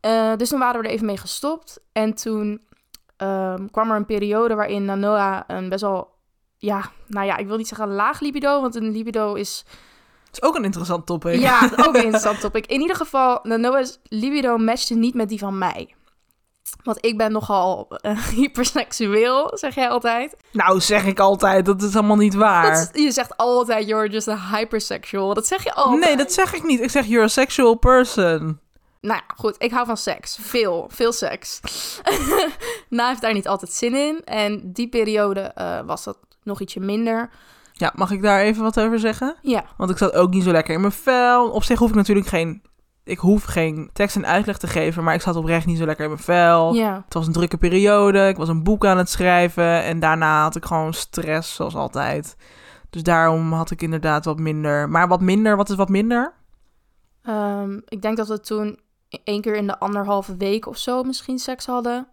Eh, 0.00 0.36
dus 0.36 0.48
toen 0.48 0.58
waren 0.58 0.80
we 0.80 0.86
er 0.86 0.92
even 0.92 1.06
mee 1.06 1.16
gestopt. 1.16 1.80
En 1.92 2.14
toen 2.14 2.62
ehm, 3.16 3.66
kwam 3.66 3.90
er 3.90 3.96
een 3.96 4.06
periode 4.06 4.54
waarin 4.54 4.84
Nanoa 4.84 5.44
een 5.46 5.68
best 5.68 5.82
wel, 5.82 6.08
ja, 6.58 6.90
nou 7.06 7.26
ja, 7.26 7.36
ik 7.36 7.46
wil 7.46 7.56
niet 7.56 7.68
zeggen 7.68 7.88
laag 7.88 8.20
libido, 8.20 8.60
want 8.60 8.74
een 8.74 8.90
libido 8.90 9.34
is 9.34 9.64
Het 9.66 9.91
is 10.32 10.42
ook 10.42 10.56
een 10.56 10.64
interessant 10.64 11.06
topic. 11.06 11.40
ja, 11.40 11.70
ook 11.76 11.94
een 11.94 12.04
interessant 12.10 12.40
topic. 12.40 12.66
In 12.66 12.80
ieder 12.80 12.96
geval, 12.96 13.40
Noah's 13.42 13.98
libido 14.04 14.56
matchte 14.56 14.94
niet 14.94 15.14
met 15.14 15.28
die 15.28 15.38
van 15.38 15.58
mij. 15.58 15.94
Want 16.82 17.04
ik 17.04 17.16
ben 17.16 17.32
nogal 17.32 17.88
eh, 17.88 18.26
hyperseksueel, 18.36 19.50
zeg 19.54 19.74
jij 19.74 19.88
altijd. 19.88 20.36
Nou, 20.52 20.80
zeg 20.80 21.04
ik 21.04 21.18
altijd. 21.18 21.66
Dat 21.66 21.82
is 21.82 21.94
allemaal 21.94 22.16
niet 22.16 22.34
waar. 22.34 22.74
Dat 22.74 22.90
je 22.92 23.10
zegt 23.10 23.36
altijd, 23.36 23.88
you're 23.88 24.08
just 24.08 24.28
a 24.28 24.38
hypersexual. 24.50 25.34
Dat 25.34 25.46
zeg 25.46 25.64
je 25.64 25.74
altijd. 25.74 26.04
Nee, 26.04 26.16
dat 26.16 26.32
zeg 26.32 26.54
ik 26.54 26.62
niet. 26.62 26.80
Ik 26.80 26.90
zeg, 26.90 27.06
you're 27.06 27.24
a 27.24 27.28
sexual 27.28 27.74
person. 27.74 28.60
Nou 29.00 29.20
ja, 29.28 29.34
goed. 29.36 29.54
Ik 29.58 29.70
hou 29.70 29.86
van 29.86 29.96
seks. 29.96 30.38
Veel, 30.40 30.88
veel 30.92 31.12
seks. 31.12 31.60
Na 32.88 33.08
heeft 33.08 33.20
daar 33.20 33.32
niet 33.32 33.48
altijd 33.48 33.72
zin 33.72 33.94
in. 33.94 34.24
En 34.24 34.72
die 34.72 34.88
periode 34.88 35.40
eh, 35.40 35.80
was 35.86 36.04
dat 36.04 36.18
nog 36.42 36.60
ietsje 36.60 36.80
minder. 36.80 37.30
Ja, 37.72 37.92
mag 37.94 38.10
ik 38.10 38.22
daar 38.22 38.40
even 38.40 38.62
wat 38.62 38.80
over 38.80 38.98
zeggen? 38.98 39.36
Ja, 39.42 39.64
Want 39.76 39.90
ik 39.90 39.98
zat 39.98 40.12
ook 40.14 40.30
niet 40.30 40.44
zo 40.44 40.50
lekker 40.52 40.74
in 40.74 40.80
mijn 40.80 40.92
vel. 40.92 41.50
Op 41.50 41.64
zich 41.64 41.78
hoef 41.78 41.88
ik 41.88 41.94
natuurlijk 41.94 42.26
geen... 42.26 42.62
Ik 43.04 43.18
hoef 43.18 43.44
geen 43.44 43.90
tekst 43.92 44.16
en 44.16 44.26
uitleg 44.26 44.58
te 44.58 44.66
geven, 44.66 45.04
maar 45.04 45.14
ik 45.14 45.20
zat 45.20 45.36
oprecht 45.36 45.66
niet 45.66 45.78
zo 45.78 45.84
lekker 45.84 46.04
in 46.04 46.10
mijn 46.10 46.22
vel. 46.22 46.74
ja. 46.74 47.02
Het 47.04 47.14
was 47.14 47.26
een 47.26 47.32
drukke 47.32 47.56
periode. 47.56 48.28
Ik 48.28 48.36
was 48.36 48.48
een 48.48 48.62
boek 48.62 48.86
aan 48.86 48.98
het 48.98 49.10
schrijven. 49.10 49.82
En 49.82 50.00
daarna 50.00 50.42
had 50.42 50.56
ik 50.56 50.64
gewoon 50.64 50.92
stress, 50.94 51.54
zoals 51.54 51.74
altijd. 51.74 52.36
Dus 52.90 53.02
daarom 53.02 53.52
had 53.52 53.70
ik 53.70 53.82
inderdaad 53.82 54.24
wat 54.24 54.38
minder. 54.38 54.88
Maar 54.88 55.08
wat 55.08 55.20
minder, 55.20 55.56
wat 55.56 55.70
is 55.70 55.76
wat 55.76 55.88
minder? 55.88 56.32
Ehm, 57.22 57.78
ik 57.88 58.02
denk 58.02 58.16
dat 58.16 58.28
we 58.28 58.40
toen 58.40 58.78
één 59.24 59.40
keer 59.40 59.54
in 59.56 59.66
de 59.66 59.78
anderhalve 59.78 60.36
week 60.36 60.66
of 60.66 60.76
zo 60.78 61.02
misschien 61.02 61.38
seks 61.38 61.66
hadden. 61.66 62.08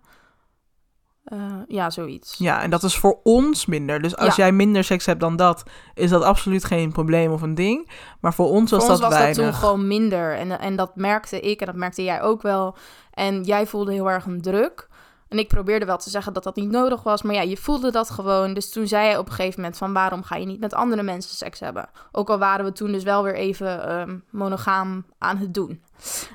Eh, 1.24 1.40
ja, 1.68 1.90
zoiets. 1.90 2.36
Ja, 2.38 2.62
en 2.62 2.70
dat 2.70 2.84
is 2.84 2.98
voor 2.98 3.20
ons 3.24 3.66
minder. 3.66 4.02
Dus 4.02 4.16
als 4.18 4.36
Ja. 4.36 4.44
jij 4.44 4.52
minder 4.52 4.84
seks 4.84 5.06
hebt 5.06 5.20
dan 5.20 5.36
dat, 5.36 5.64
is 5.94 6.10
dat 6.10 6.24
absoluut 6.24 6.66
geen 6.66 6.92
probleem 6.92 7.32
of 7.32 7.42
een 7.42 7.56
ding. 7.56 7.92
Maar 8.20 8.34
voor 8.34 8.50
ons 8.50 8.72
was 8.72 8.82
Voor 8.84 8.92
ons 8.92 9.00
dat 9.00 9.10
was 9.10 9.20
weinig. 9.20 9.44
dat 9.44 9.46
toen 9.52 9.60
gewoon 9.62 9.88
minder. 9.88 10.36
En, 10.38 10.60
en 10.60 10.76
dat 10.76 10.96
merkte 10.96 11.40
ik 11.40 11.60
en 11.60 11.66
dat 11.66 11.76
merkte 11.76 12.04
jij 12.04 12.22
ook 12.22 12.42
wel. 12.42 12.76
En 13.14 13.44
jij 13.44 13.68
voelde 13.68 13.92
heel 13.94 14.10
erg 14.10 14.26
een 14.26 14.42
druk. 14.42 14.88
En 15.28 15.40
ik 15.40 15.48
probeerde 15.48 15.86
wel 15.86 15.98
te 15.98 16.10
zeggen 16.10 16.34
dat 16.34 16.44
dat 16.44 16.56
niet 16.56 16.70
nodig 16.70 17.04
was. 17.04 17.22
Maar 17.22 17.36
ja, 17.36 17.42
je 17.42 17.58
voelde 17.58 17.92
dat 17.92 18.10
gewoon. 18.10 18.54
Dus 18.54 18.72
toen 18.72 18.88
zei 18.88 19.10
je 19.10 19.18
op 19.20 19.26
een 19.28 19.34
gegeven 19.34 19.60
moment 19.62 19.78
van... 19.78 19.94
waarom 19.94 20.24
ga 20.24 20.36
je 20.36 20.46
niet 20.46 20.60
met 20.60 20.74
andere 20.74 21.04
mensen 21.04 21.36
seks 21.36 21.60
hebben? 21.60 21.90
Ook 22.12 22.30
al 22.30 22.38
waren 22.38 22.66
we 22.66 22.72
toen 22.72 22.92
dus 22.92 23.04
wel 23.04 23.24
weer 23.24 23.36
even 23.36 23.88
ehm, 23.88 24.18
monogaam 24.30 25.06
aan 25.18 25.38
het 25.38 25.54
doen. 25.54 25.82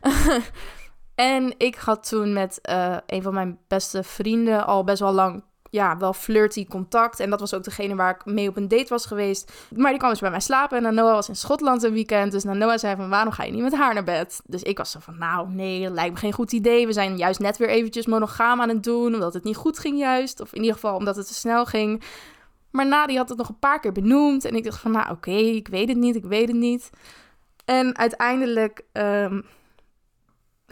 en 1.14 1.54
ik 1.58 1.74
had 1.74 2.08
toen 2.08 2.32
met 2.32 2.60
eh, 2.60 2.96
een 3.06 3.22
van 3.22 3.34
mijn 3.34 3.58
beste 3.68 4.02
vrienden... 4.02 4.66
al 4.66 4.84
best 4.84 5.00
wel 5.00 5.12
lang 5.12 5.42
ja, 5.74 5.96
wel 5.96 6.12
flirty 6.12 6.66
contact. 6.66 7.20
En 7.20 7.30
dat 7.30 7.40
was 7.40 7.54
ook 7.54 7.64
degene 7.64 7.94
waar 7.94 8.14
ik 8.14 8.24
mee 8.24 8.48
op 8.48 8.56
een 8.56 8.68
date 8.68 8.88
was 8.88 9.06
geweest. 9.06 9.52
Maar 9.76 9.90
die 9.90 9.98
kwam 9.98 10.10
dus 10.10 10.20
bij 10.20 10.30
mij 10.30 10.40
slapen. 10.40 10.84
En 10.84 10.94
Noah 10.94 11.12
was 11.12 11.28
in 11.28 11.36
Schotland 11.36 11.82
een 11.82 11.92
weekend. 11.92 12.32
Dus 12.32 12.44
Noah 12.44 12.78
zei 12.78 12.96
van, 12.96 13.08
waarom 13.08 13.32
ga 13.32 13.44
je 13.44 13.52
niet 13.52 13.62
met 13.62 13.74
haar 13.74 13.94
naar 13.94 14.04
bed? 14.04 14.40
Dus 14.44 14.62
ik 14.62 14.78
was 14.78 14.90
zo 14.90 14.98
van, 15.00 15.18
nou 15.18 15.48
nee, 15.50 15.90
lijkt 15.90 16.12
me 16.14 16.18
geen 16.18 16.32
goed 16.32 16.52
idee. 16.52 16.86
We 16.86 16.92
zijn 16.92 17.16
juist 17.16 17.40
net 17.40 17.56
weer 17.56 17.68
eventjes 17.68 18.06
monogaam 18.06 18.60
aan 18.60 18.68
het 18.68 18.82
doen. 18.82 19.14
Omdat 19.14 19.34
het 19.34 19.44
niet 19.44 19.56
goed 19.56 19.78
ging 19.78 19.98
juist. 19.98 20.40
Of 20.40 20.52
in 20.52 20.60
ieder 20.60 20.74
geval 20.74 20.96
omdat 20.96 21.16
het 21.16 21.26
te 21.26 21.34
snel 21.34 21.66
ging. 21.66 22.02
Maar 22.70 22.86
Nadia 22.86 23.16
had 23.16 23.28
het 23.28 23.38
nog 23.38 23.48
een 23.48 23.58
paar 23.58 23.80
keer 23.80 23.92
benoemd. 23.92 24.44
En 24.44 24.54
ik 24.54 24.64
dacht 24.64 24.80
van, 24.80 24.90
nou 24.90 25.10
oké, 25.10 25.30
ik 25.30 25.68
weet 25.68 25.88
het 25.88 25.98
niet, 25.98 26.16
ik 26.16 26.24
weet 26.24 26.48
het 26.48 26.56
niet. 26.56 26.90
En 27.64 27.98
uiteindelijk 27.98 28.84
ehm, 28.92 29.40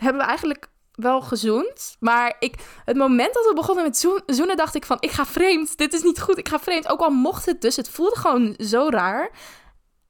hebben 0.02 0.20
we 0.20 0.26
eigenlijk 0.28 0.68
wel 0.92 1.20
gezoend. 1.20 1.96
Maar 2.00 2.36
ik, 2.38 2.54
het 2.84 2.96
moment 2.96 3.34
dat 3.34 3.44
we 3.44 3.54
begonnen 3.54 3.84
met 3.84 3.96
zoen- 3.96 4.22
zoenen, 4.26 4.56
dacht 4.56 4.74
ik 4.74 4.84
van... 4.84 4.96
ik 5.00 5.10
ga 5.10 5.26
vreemd, 5.26 5.76
dit 5.76 5.92
is 5.92 6.02
niet 6.02 6.20
goed, 6.20 6.38
ik 6.38 6.48
ga 6.48 6.58
vreemd. 6.58 6.88
Ook 6.88 7.00
al 7.00 7.10
mocht 7.10 7.46
het 7.46 7.60
dus, 7.60 7.76
het 7.76 7.88
voelde 7.90 8.16
gewoon 8.16 8.54
zo 8.58 8.88
raar. 8.90 9.30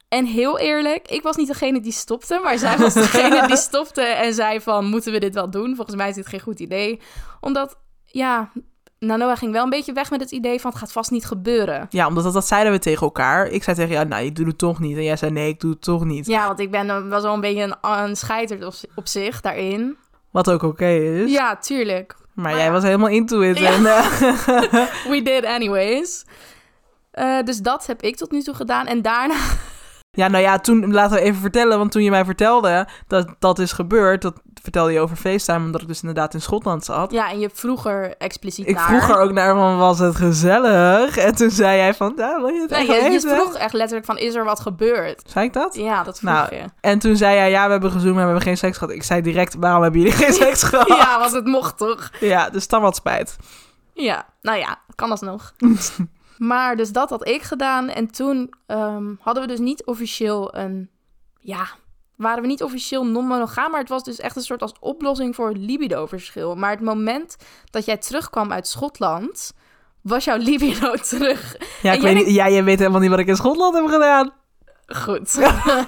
En 0.09 0.25
heel 0.25 0.59
eerlijk, 0.59 1.07
ik 1.07 1.21
was 1.21 1.35
niet 1.35 1.47
degene 1.47 1.79
die 1.79 1.91
stopte... 1.91 2.39
maar 2.43 2.57
zij 2.57 2.77
was 2.77 2.93
degene 3.07 3.47
die 3.47 3.57
stopte 3.57 4.01
en 4.01 4.33
zei 4.33 4.61
van... 4.61 4.85
moeten 4.85 5.11
we 5.11 5.19
dit 5.19 5.33
wel 5.33 5.49
doen? 5.49 5.75
Volgens 5.75 5.95
mij 5.95 6.09
is 6.09 6.15
dit 6.15 6.27
geen 6.27 6.39
goed 6.39 6.59
idee. 6.59 7.01
Omdat, 7.39 7.77
ja... 8.05 8.51
Nanoa 9.05 9.35
ging 9.35 9.51
wel 9.51 9.63
een 9.63 9.69
beetje 9.69 9.93
weg 9.93 10.09
met 10.09 10.19
het 10.19 10.31
idee 10.31 10.61
van... 10.61 10.69
het 10.71 10.79
gaat 10.79 10.91
vast 10.91 11.11
niet 11.11 11.25
gebeuren. 11.25 11.85
Ja, 11.89 12.07
omdat 12.07 12.23
dat, 12.23 12.33
dat 12.33 12.47
zeiden 12.47 12.71
we 12.71 12.79
tegen 12.79 13.01
elkaar. 13.01 13.47
Ik 13.47 13.63
zei 13.63 13.75
tegen 13.75 13.91
jou, 13.91 14.07
nou, 14.07 14.23
je 14.23 14.31
doet 14.31 14.47
het 14.47 14.57
toch 14.57 14.79
niet. 14.79 14.97
En 14.97 15.03
jij 15.03 15.15
zei, 15.15 15.31
nee, 15.31 15.49
ik 15.49 15.59
doe 15.59 15.71
het 15.71 15.81
toch 15.81 16.05
niet. 16.05 16.25
Ja, 16.25 16.47
want 16.47 16.59
ik 16.59 16.71
ben 16.71 16.89
eh, 16.89 17.07
wel 17.07 17.21
zo'n 17.21 17.41
beetje 17.41 17.61
een, 17.61 17.75
een 17.81 18.15
scheiter 18.15 18.65
op, 18.65 18.73
op 18.95 19.07
zich 19.07 19.41
daarin. 19.41 19.97
Wat 20.31 20.49
ook 20.49 20.63
oké 20.63 20.87
is. 20.89 21.31
Ja, 21.31 21.55
tuurlijk. 21.55 22.15
Maar, 22.17 22.45
Maar 22.45 22.55
jij 22.55 22.65
ja. 22.65 22.71
was 22.71 22.83
helemaal 22.83 23.09
into 23.09 23.41
it. 23.41 23.57
Ja. 23.59 23.71
En, 23.71 23.85
eh, 23.85 24.21
We 25.11 25.21
did 25.23 25.45
anyways. 25.45 26.25
Eh, 27.11 27.41
dus 27.43 27.57
dat 27.57 27.85
heb 27.85 28.01
ik 28.01 28.15
tot 28.15 28.31
nu 28.31 28.41
toe 28.41 28.55
gedaan. 28.55 28.85
En 28.87 29.01
daarna... 29.01 29.35
ja, 30.15 30.27
nou 30.27 30.43
ja, 30.43 30.59
toen, 30.59 30.93
laten 30.93 31.17
we 31.17 31.21
even 31.23 31.41
vertellen. 31.41 31.77
Want 31.77 31.91
toen 31.91 32.03
je 32.03 32.09
mij 32.09 32.25
vertelde 32.25 32.87
dat 33.07 33.35
dat 33.39 33.59
is 33.59 33.71
gebeurd... 33.71 34.21
dat 34.21 34.41
vertelde 34.61 34.91
je 34.91 34.99
over 34.99 35.15
FaceTime... 35.15 35.65
omdat 35.65 35.81
ik 35.81 35.87
dus 35.87 36.01
inderdaad 36.01 36.33
in 36.33 36.41
Schotland 36.41 36.85
zat. 36.85 37.11
Ja, 37.11 37.29
en 37.29 37.39
je 37.39 37.49
vroeger 37.53 38.17
expliciet 38.17 38.67
Ik 38.67 38.75
naar. 38.75 38.87
vroeg 38.87 39.09
er 39.09 39.21
ook 39.21 39.31
naar 39.31 39.55
van, 39.55 39.77
was 39.77 39.99
het 39.99 40.15
gezellig? 40.15 41.17
En 41.17 41.35
toen 41.35 41.49
zei 41.49 41.77
jij 41.77 41.93
van, 41.93 42.15
wil 42.15 42.47
je 42.47 42.61
het 42.61 42.69
Nee, 42.69 43.11
je, 43.11 43.19
vroeg 43.19 43.53
echt 43.53 43.73
letterlijk 43.73 44.05
van, 44.05 44.17
is 44.17 44.35
er 44.35 44.43
wat 44.43 44.59
gebeurd? 44.59 45.21
Zei 45.25 45.45
ik 45.45 45.53
dat? 45.53 45.75
Ja, 45.75 46.03
dat 46.03 46.19
vroeg 46.19 46.31
Nou, 46.31 46.55
je. 46.55 46.63
En 46.81 46.99
toen 46.99 47.15
zei 47.15 47.35
jij, 47.35 47.49
ja, 47.49 47.65
we 47.65 47.71
hebben 47.71 47.91
gezoomd, 47.91 48.15
we 48.15 48.21
hebben 48.21 48.41
geen 48.41 48.57
seks 48.57 48.77
gehad. 48.77 48.93
Ik 48.93 49.03
zei 49.03 49.21
direct, 49.21 49.55
waarom 49.59 49.83
hebben 49.83 50.01
jullie 50.01 50.15
geen 50.15 50.33
seks 50.47 50.63
gehad? 50.63 50.87
Ja, 50.87 51.19
want 51.19 51.31
het 51.31 51.45
mocht 51.45 51.77
toch? 51.77 52.09
Ja, 52.19 52.49
dus 52.49 52.67
dan 52.67 52.81
wat 52.81 52.95
spijt. 52.95 53.35
Ja, 53.93 54.25
nou 54.41 54.57
ja, 54.57 54.79
kan 54.95 55.11
alsnog. 55.11 55.53
maar 56.37 56.75
dus 56.75 56.91
dat 56.91 57.09
had 57.09 57.27
ik 57.27 57.41
gedaan. 57.41 57.89
En 57.89 58.11
toen 58.11 58.53
ehm, 58.65 59.13
hadden 59.19 59.43
we 59.43 59.49
dus 59.49 59.59
niet 59.59 59.85
officieel 59.85 60.55
een... 60.55 60.89
Ja, 61.39 61.67
waren 62.15 62.41
we 62.41 62.47
niet 62.47 62.63
officieel 62.63 63.05
non-monogaam. 63.05 63.71
Maar 63.71 63.79
het 63.79 63.89
was 63.89 64.03
dus 64.03 64.19
echt 64.19 64.35
een 64.35 64.41
soort 64.41 64.61
als 64.61 64.73
oplossing 64.79 65.35
voor 65.35 65.47
het 65.47 65.57
libido-verschil. 65.57 66.55
Maar 66.55 66.71
het 66.71 66.81
moment 66.81 67.35
dat 67.69 67.85
jij 67.85 67.97
terugkwam 67.97 68.51
uit 68.51 68.67
Schotland... 68.67 69.53
was 70.01 70.23
jouw 70.23 70.37
libido 70.37 70.95
terug. 71.09 71.55
Ja, 71.81 71.91
ik 71.91 72.01
jij 72.01 72.13
weet 72.13 72.25
niet, 72.25 72.35
ja, 72.35 72.49
jij 72.49 72.63
weet 72.63 72.79
helemaal 72.79 73.01
niet 73.01 73.09
wat 73.09 73.19
ik 73.19 73.27
in 73.27 73.35
Schotland 73.35 73.75
heb 73.75 73.85
gedaan. 73.85 74.33
Goed. 74.85 75.35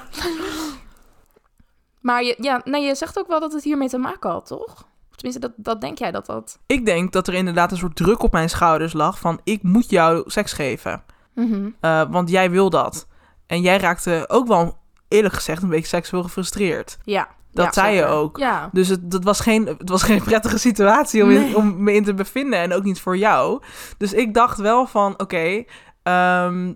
maar 2.07 2.23
je, 2.23 2.35
ja, 2.37 2.61
nee, 2.63 2.83
je 2.83 2.95
zegt 2.95 3.19
ook 3.19 3.27
wel 3.27 3.39
dat 3.39 3.53
het 3.53 3.63
hiermee 3.63 3.89
te 3.89 3.97
maken 3.97 4.29
had, 4.29 4.45
toch? 4.45 4.87
Tenminste, 5.25 5.53
dat, 5.55 5.65
dat 5.65 5.81
denk 5.81 5.97
jij 5.97 6.11
dat 6.11 6.25
dat... 6.25 6.59
Ik 6.65 6.85
denk 6.85 7.11
dat 7.11 7.27
er 7.27 7.33
inderdaad 7.33 7.71
een 7.71 7.77
soort 7.77 7.95
druk 7.95 8.23
op 8.23 8.31
mijn 8.31 8.49
schouders 8.49 8.93
lag 8.93 9.19
van, 9.19 9.39
ik 9.43 9.63
moet 9.63 9.89
jou 9.89 10.23
seks 10.25 10.53
geven. 10.53 11.03
Mhm. 11.33 11.69
Eh, 11.79 12.01
want 12.09 12.29
jij 12.29 12.51
wil 12.51 12.69
dat. 12.69 13.07
En 13.47 13.61
jij 13.61 13.77
raakte 13.77 14.25
ook 14.27 14.47
wel, 14.47 14.77
eerlijk 15.07 15.33
gezegd, 15.33 15.63
een 15.63 15.69
beetje 15.69 15.87
seksueel 15.87 16.23
gefrustreerd. 16.23 16.97
Ja. 17.03 17.27
Dat 17.51 17.65
ja, 17.65 17.71
zei 17.71 17.95
je 17.95 18.05
ook. 18.05 18.37
Ja. 18.37 18.69
Dus 18.71 18.87
het, 18.87 19.11
dat 19.11 19.23
was 19.23 19.39
geen, 19.39 19.65
het 19.65 19.89
was 19.89 20.03
geen 20.03 20.23
prettige 20.29 20.57
situatie 20.57 21.23
om, 21.23 21.29
in- 21.29 21.55
om 21.55 21.83
me 21.83 21.93
in 21.93 22.03
te 22.03 22.13
bevinden. 22.13 22.59
En 22.59 22.73
ook 22.73 22.83
niet 22.83 22.99
voor 22.99 23.17
jou. 23.17 23.61
Dus 23.97 24.13
ik 24.13 24.33
dacht 24.33 24.57
wel 24.57 24.85
van, 24.85 25.19
oké, 25.19 25.63
ehm, 26.03 26.73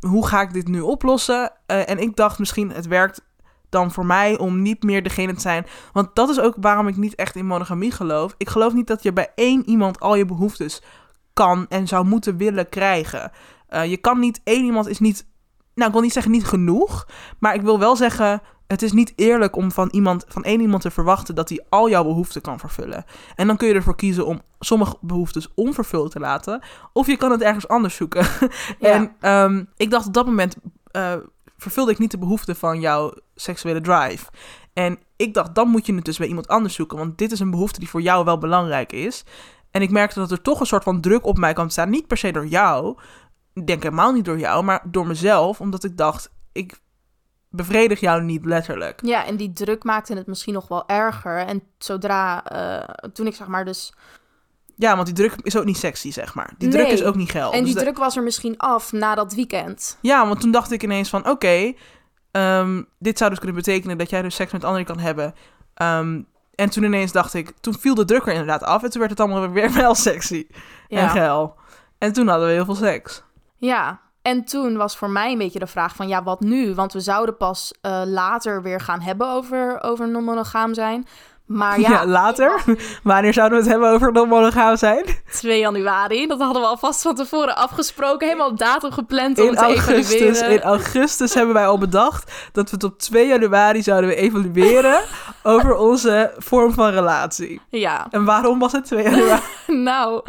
hoe 0.00 0.26
ga 0.26 0.40
ik 0.40 0.52
dit 0.52 0.68
nu 0.68 0.80
oplossen? 0.80 1.52
Eh, 1.66 1.88
en 1.88 1.98
ik 1.98 2.16
dacht 2.16 2.38
misschien, 2.38 2.70
het 2.70 2.86
werkt 2.86 3.22
dan 3.76 3.90
voor 3.90 4.06
mij 4.06 4.38
om 4.38 4.62
niet 4.62 4.82
meer 4.82 5.02
degene 5.02 5.34
te 5.34 5.40
zijn. 5.40 5.66
Want 5.92 6.08
dat 6.14 6.28
is 6.28 6.40
ook 6.40 6.54
waarom 6.60 6.88
ik 6.88 6.96
niet 6.96 7.14
echt 7.14 7.36
in 7.36 7.46
monogamie 7.46 7.90
geloof. 7.90 8.34
Ik 8.38 8.48
geloof 8.48 8.72
niet 8.72 8.86
dat 8.86 9.02
je 9.02 9.12
bij 9.12 9.32
één 9.34 9.68
iemand 9.68 10.00
al 10.00 10.14
je 10.14 10.24
behoeftes 10.24 10.82
kan 11.32 11.66
en 11.68 11.86
zou 11.86 12.06
moeten 12.06 12.36
willen 12.36 12.68
krijgen. 12.68 13.30
Eh, 13.68 13.84
je 13.84 13.96
kan 13.96 14.18
niet, 14.18 14.40
één 14.44 14.64
iemand 14.64 14.88
is 14.88 14.98
niet, 14.98 15.26
nou 15.74 15.86
ik 15.86 15.92
wil 15.92 16.02
niet 16.02 16.12
zeggen 16.12 16.32
niet 16.32 16.46
genoeg. 16.46 17.06
Maar 17.38 17.54
ik 17.54 17.62
wil 17.62 17.78
wel 17.78 17.96
zeggen, 17.96 18.42
het 18.66 18.82
is 18.82 18.92
niet 18.92 19.12
eerlijk 19.16 19.56
om 19.56 19.72
van, 19.72 19.88
iemand, 19.92 20.24
van 20.28 20.44
één 20.44 20.60
iemand 20.60 20.82
te 20.82 20.90
verwachten 20.90 21.34
dat 21.34 21.48
hij 21.48 21.64
al 21.68 21.88
jouw 21.88 22.04
behoeften 22.04 22.42
kan 22.42 22.58
vervullen. 22.58 23.04
En 23.34 23.46
dan 23.46 23.56
kun 23.56 23.68
je 23.68 23.74
ervoor 23.74 23.96
kiezen 23.96 24.26
om 24.26 24.40
sommige 24.60 24.96
behoeftes 25.00 25.54
onvervuld 25.54 26.10
te 26.10 26.20
laten. 26.20 26.62
Of 26.92 27.06
je 27.06 27.16
kan 27.16 27.30
het 27.30 27.42
ergens 27.42 27.68
anders 27.68 27.96
zoeken. 27.96 28.26
Ja. 28.78 28.90
En 28.90 29.16
ehm, 29.20 29.64
ik 29.76 29.90
dacht 29.90 30.06
op 30.06 30.14
dat 30.14 30.26
moment 30.26 30.56
eh, 30.90 31.14
vervulde 31.56 31.90
ik 31.90 31.98
niet 31.98 32.10
de 32.10 32.18
behoefte 32.18 32.54
van 32.54 32.80
jouw 32.80 33.12
seksuele 33.34 33.80
drive. 33.80 34.26
En 34.72 34.98
ik 35.16 35.34
dacht, 35.34 35.54
dan 35.54 35.68
moet 35.68 35.86
je 35.86 35.94
het 35.94 36.04
dus 36.04 36.18
bij 36.18 36.28
iemand 36.28 36.48
anders 36.48 36.74
zoeken. 36.74 36.98
Want 36.98 37.18
dit 37.18 37.32
is 37.32 37.40
een 37.40 37.50
behoefte 37.50 37.78
die 37.78 37.88
voor 37.88 38.02
jou 38.02 38.24
wel 38.24 38.38
belangrijk 38.38 38.92
is. 38.92 39.24
En 39.70 39.82
ik 39.82 39.90
merkte 39.90 40.18
dat 40.18 40.30
er 40.30 40.42
toch 40.42 40.60
een 40.60 40.66
soort 40.66 40.82
van 40.82 41.00
druk 41.00 41.26
op 41.26 41.38
mij 41.38 41.52
kwam 41.52 41.68
staan. 41.68 41.90
Niet 41.90 42.06
per 42.06 42.16
se 42.16 42.32
door 42.32 42.46
jou. 42.46 42.98
Denk 43.64 43.82
helemaal 43.82 44.12
niet 44.12 44.24
door 44.24 44.38
jou, 44.38 44.64
maar 44.64 44.82
door 44.90 45.06
mezelf. 45.06 45.60
Omdat 45.60 45.84
ik 45.84 45.96
dacht, 45.96 46.32
ik 46.52 46.80
bevredig 47.50 48.00
jou 48.00 48.22
niet 48.22 48.44
letterlijk. 48.44 49.00
ja, 49.04 49.26
en 49.26 49.36
die 49.36 49.52
druk 49.52 49.84
maakte 49.84 50.14
het 50.14 50.26
misschien 50.26 50.54
nog 50.54 50.68
wel 50.68 50.88
erger. 50.88 51.38
En 51.38 51.62
zodra, 51.78 52.44
eh, 52.44 53.08
toen 53.08 53.26
ik 53.26 53.34
zeg 53.34 53.46
maar 53.46 53.64
dus... 53.64 53.94
Ja, 54.78 54.94
want 54.94 55.06
die 55.06 55.14
druk 55.14 55.34
is 55.42 55.56
ook 55.56 55.64
niet 55.64 55.76
sexy, 55.76 56.12
zeg 56.12 56.34
maar. 56.34 56.54
Die 56.58 56.68
druk 56.68 56.86
is 56.88 57.02
ook 57.02 57.14
niet 57.14 57.30
geil. 57.30 57.52
en 57.52 57.64
die 57.64 57.64
Dus 57.64 57.74
de- 57.74 57.80
druk 57.80 57.98
was 57.98 58.16
er 58.16 58.22
misschien 58.22 58.58
af 58.58 58.92
na 58.92 59.14
dat 59.14 59.34
weekend. 59.34 59.98
Ja, 60.00 60.26
want 60.26 60.40
toen 60.40 60.50
dacht 60.50 60.70
ik 60.70 60.82
ineens 60.82 61.08
van, 61.08 61.28
oké, 61.28 61.72
ehm, 62.30 62.82
dit 62.98 63.18
zou 63.18 63.30
dus 63.30 63.38
kunnen 63.38 63.56
betekenen 63.56 63.98
dat 63.98 64.10
jij 64.10 64.22
dus 64.22 64.34
seks 64.34 64.52
met 64.52 64.64
anderen 64.64 64.86
kan 64.86 64.98
hebben. 64.98 65.34
Ehm, 65.74 66.22
en 66.54 66.70
toen 66.70 66.82
ineens 66.84 67.12
dacht 67.12 67.34
ik, 67.34 67.52
toen 67.60 67.74
viel 67.78 67.94
de 67.94 68.04
druk 68.04 68.22
er 68.26 68.32
inderdaad 68.32 68.62
af 68.62 68.82
en 68.82 68.90
toen 68.90 68.98
werd 69.00 69.10
het 69.10 69.20
allemaal 69.20 69.50
weer 69.60 69.72
wel 69.72 69.94
sexy 69.94 70.46
en 70.88 71.08
geil. 71.08 71.54
En 71.98 72.12
toen 72.12 72.28
hadden 72.28 72.46
we 72.46 72.52
heel 72.52 72.64
veel 72.64 72.74
seks. 72.74 73.22
Ja, 73.56 74.00
en 74.22 74.44
toen 74.44 74.76
was 74.76 74.96
voor 74.96 75.10
mij 75.10 75.32
een 75.32 75.38
beetje 75.38 75.58
de 75.58 75.66
vraag 75.66 75.94
van 75.94 76.08
ja, 76.08 76.22
wat 76.22 76.40
nu? 76.40 76.74
Want 76.74 76.92
we 76.92 77.00
zouden 77.00 77.36
pas 77.36 77.72
eh, 77.80 78.02
later 78.04 78.62
weer 78.62 78.80
gaan 78.80 79.00
hebben 79.00 79.28
over, 79.28 79.82
over 79.82 80.08
non-monogaam 80.10 80.74
zijn. 80.74 81.06
Maar 81.46 81.80
ja, 81.80 81.88
Ja, 81.90 82.06
later. 82.06 82.62
Wanneer 83.02 83.32
zouden 83.32 83.58
we 83.58 83.64
het 83.64 83.72
hebben 83.72 83.90
over 83.92 84.12
non 84.12 84.28
monogaam 84.28 84.76
zijn? 84.76 85.04
2 85.32 85.58
januari, 85.58 86.26
dat 86.26 86.40
hadden 86.40 86.62
we 86.62 86.68
alvast 86.68 87.02
van 87.02 87.14
tevoren 87.14 87.56
afgesproken. 87.56 88.26
Helemaal 88.26 88.54
datum 88.54 88.92
gepland 88.92 89.38
om 89.38 89.46
In 89.46 89.54
te 89.54 89.60
augustus, 89.60 90.12
evalueren. 90.20 90.50
in 90.50 90.62
augustus 90.62 91.34
hebben 91.34 91.54
wij 91.54 91.66
al 91.66 91.78
bedacht 91.78 92.32
dat 92.52 92.70
we 92.70 92.74
het 92.76 92.84
op 92.84 92.98
2 92.98 93.26
januari 93.26 93.82
zouden 93.82 94.10
we 94.10 94.16
evalueren 94.16 95.00
over 95.42 95.74
onze 95.76 96.32
vorm 96.38 96.72
van 96.72 96.90
relatie. 96.90 97.60
Ja, 97.70 98.06
En 98.10 98.24
waarom 98.24 98.58
was 98.58 98.72
het 98.72 98.84
2 98.84 99.02
januari? 99.02 99.40
nou, 99.66 100.22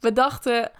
we 0.00 0.12
dachten... 0.12 0.70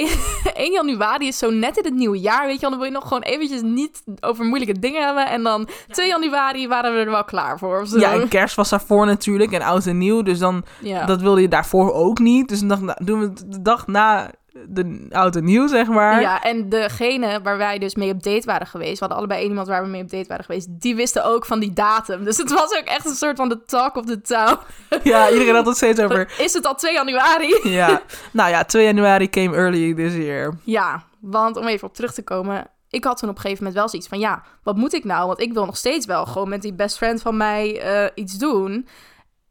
1 0.54 0.72
januari 0.72 1.26
is 1.26 1.38
zo 1.38 1.50
net 1.50 1.76
in 1.76 1.84
het 1.84 1.94
nieuwe 1.94 2.20
jaar, 2.20 2.46
weet 2.46 2.54
je 2.54 2.60
wel. 2.60 2.70
Dan 2.70 2.78
wil 2.78 2.88
je 2.88 2.94
nog 2.94 3.02
gewoon 3.08 3.22
eventjes 3.22 3.62
niet 3.62 4.02
over 4.20 4.44
moeilijke 4.44 4.78
dingen 4.78 5.04
hebben. 5.04 5.26
En 5.28 5.42
dan 5.42 5.68
2 5.90 6.06
januari 6.08 6.68
waren 6.68 6.92
we 6.94 6.98
er 6.98 7.10
wel 7.10 7.24
klaar 7.24 7.58
voor 7.58 7.80
of 7.80 7.88
zo. 7.88 7.98
Ja, 7.98 8.12
en 8.12 8.28
kerst 8.28 8.56
was 8.56 8.68
daarvoor 8.68 9.06
natuurlijk 9.06 9.52
en 9.52 9.62
oud 9.62 9.86
en 9.86 9.98
nieuw. 9.98 10.22
Dus 10.22 10.38
dan, 10.38 10.64
Ja. 10.80 11.04
dat 11.06 11.20
wilde 11.20 11.40
je 11.40 11.48
daarvoor 11.48 11.92
ook 11.92 12.18
niet. 12.18 12.48
Dus 12.48 12.60
dan 12.60 12.94
doen 12.98 13.18
we 13.20 13.24
het 13.26 13.44
de 13.52 13.62
dag 13.62 13.86
na 13.86 14.30
de 14.68 15.06
oud 15.10 15.36
en 15.36 15.44
nieuw, 15.44 15.66
zeg 15.68 15.86
maar. 15.88 16.20
Ja, 16.20 16.42
en 16.42 16.68
degene 16.68 17.40
waar 17.42 17.56
wij 17.58 17.78
dus 17.78 17.94
mee 17.94 18.10
op 18.12 18.22
date 18.22 18.46
waren 18.46 18.66
geweest, 18.66 18.92
we 18.92 18.98
hadden 18.98 19.16
allebei 19.18 19.44
iemand 19.48 19.68
waar 19.68 19.82
we 19.82 19.88
mee 19.88 20.02
op 20.02 20.10
date 20.10 20.28
waren 20.28 20.44
geweest, 20.44 20.66
die 20.70 20.94
wisten 20.96 21.24
ook 21.24 21.44
van 21.46 21.60
die 21.60 21.72
datum. 21.72 22.24
Dus 22.24 22.36
het 22.36 22.50
was 22.52 22.78
ook 22.78 22.84
echt 22.84 23.06
een 23.06 23.14
soort 23.14 23.36
van 23.36 23.48
de 23.48 23.62
talk 23.64 23.96
of 23.96 24.04
the 24.04 24.20
town. 24.20 24.58
Ja, 25.02 25.30
iedereen 25.30 25.54
had 25.54 25.66
het 25.66 25.76
steeds 25.76 26.00
over. 26.04 26.34
Is 26.38 26.52
het 26.52 26.66
al 26.66 26.74
2 26.74 26.92
januari? 26.92 27.60
Ja, 27.80 28.02
nou 28.32 28.50
ja, 28.50 28.64
2 28.64 28.84
januari 28.84 29.30
came 29.30 29.56
early 29.56 29.94
this 29.94 30.14
year. 30.14 30.54
Ja, 30.64 31.02
want 31.20 31.56
om 31.56 31.66
even 31.66 31.88
op 31.88 31.94
terug 31.94 32.12
te 32.14 32.22
komen, 32.24 32.66
ik 32.88 33.04
had 33.04 33.18
toen 33.18 33.28
op 33.28 33.34
een 33.34 33.40
gegeven 33.40 33.64
moment 33.64 33.80
wel 33.80 33.88
zoiets 33.90 34.08
van, 34.08 34.18
ja, 34.18 34.42
wat 34.62 34.76
moet 34.76 34.92
ik 34.94 35.04
nou? 35.04 35.26
Want 35.26 35.40
ik 35.40 35.52
wil 35.52 35.64
nog 35.66 35.76
steeds 35.76 36.06
wel 36.06 36.26
gewoon 36.26 36.48
met 36.48 36.62
die 36.62 36.74
best 36.74 36.96
friend 36.96 37.22
van 37.22 37.36
mij 37.36 37.80
eh, 37.80 38.10
iets 38.14 38.38
doen. 38.38 38.86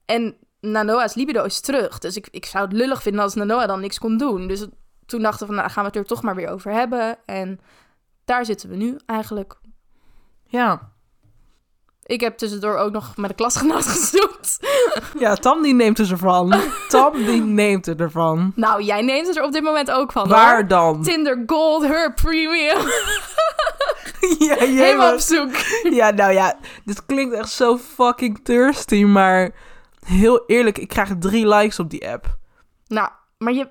En 0.05 0.35
Nanoa's 0.59 1.13
libido 1.15 1.43
is 1.43 1.59
terug. 1.61 1.99
Dus 1.99 2.15
ik, 2.15 2.27
ik 2.31 2.45
zou 2.45 2.63
het 2.63 2.73
lullig 2.73 3.01
vinden 3.01 3.21
als 3.21 3.33
Nanoa 3.33 3.65
dan 3.65 3.79
niks 3.79 3.99
kon 3.99 4.17
doen. 4.17 4.47
Dus 4.47 4.59
het- 4.59 4.69
toen 5.11 5.21
dachten 5.21 5.39
we 5.39 5.45
van, 5.45 5.55
nou 5.55 5.69
gaan 5.69 5.83
we 5.83 5.89
het 5.89 5.97
er 5.99 6.05
toch 6.05 6.21
maar 6.21 6.35
weer 6.35 6.49
over 6.49 6.71
hebben. 6.71 7.17
En 7.25 7.59
daar 8.25 8.45
zitten 8.45 8.69
we 8.69 8.75
nu 8.75 8.97
eigenlijk. 9.05 9.59
Ja. 10.45 10.89
Ik 12.03 12.21
heb 12.21 12.37
tussendoor 12.37 12.75
ook 12.77 12.91
nog 12.91 13.17
met 13.17 13.29
een 13.29 13.35
klasgenoot 13.35 13.85
gezoend. 13.95 14.59
Ja, 15.19 15.35
Tam 15.35 15.61
die 15.61 15.73
neemt 15.73 15.99
er 15.99 16.11
ervan. 16.11 16.55
Tam 16.89 17.13
die 17.25 17.41
neemt 17.41 17.85
het 17.85 17.99
ervan. 17.99 18.51
Nou, 18.55 18.83
jij 18.83 19.01
neemt 19.01 19.27
het 19.27 19.37
er 19.37 19.43
op 19.43 19.51
dit 19.51 19.63
moment 19.63 19.91
ook 19.91 20.11
van, 20.11 20.27
Waar 20.27 20.53
hoor. 20.53 20.67
dan? 20.67 21.03
Tinder 21.03 21.43
Gold, 21.45 21.83
her 21.83 22.13
premium. 22.13 22.77
Ja, 24.39 24.55
Helemaal 24.55 25.13
op 25.13 25.19
zoek. 25.19 25.51
ja, 25.83 26.09
nou 26.11 26.31
ja, 26.33 26.57
dit 26.85 27.05
klinkt 27.05 27.33
echt 27.35 27.49
zo 27.49 27.77
fucking 27.77 28.39
thirsty, 28.43 29.03
maar 29.03 29.51
heel 30.05 30.43
eerlijk, 30.47 30.77
ik 30.77 30.87
krijg 30.87 31.09
drie 31.19 31.47
likes 31.47 31.79
op 31.79 31.89
die 31.89 32.09
app. 32.09 32.37
Nou, 32.87 33.09
maar 33.41 33.53
je, 33.53 33.67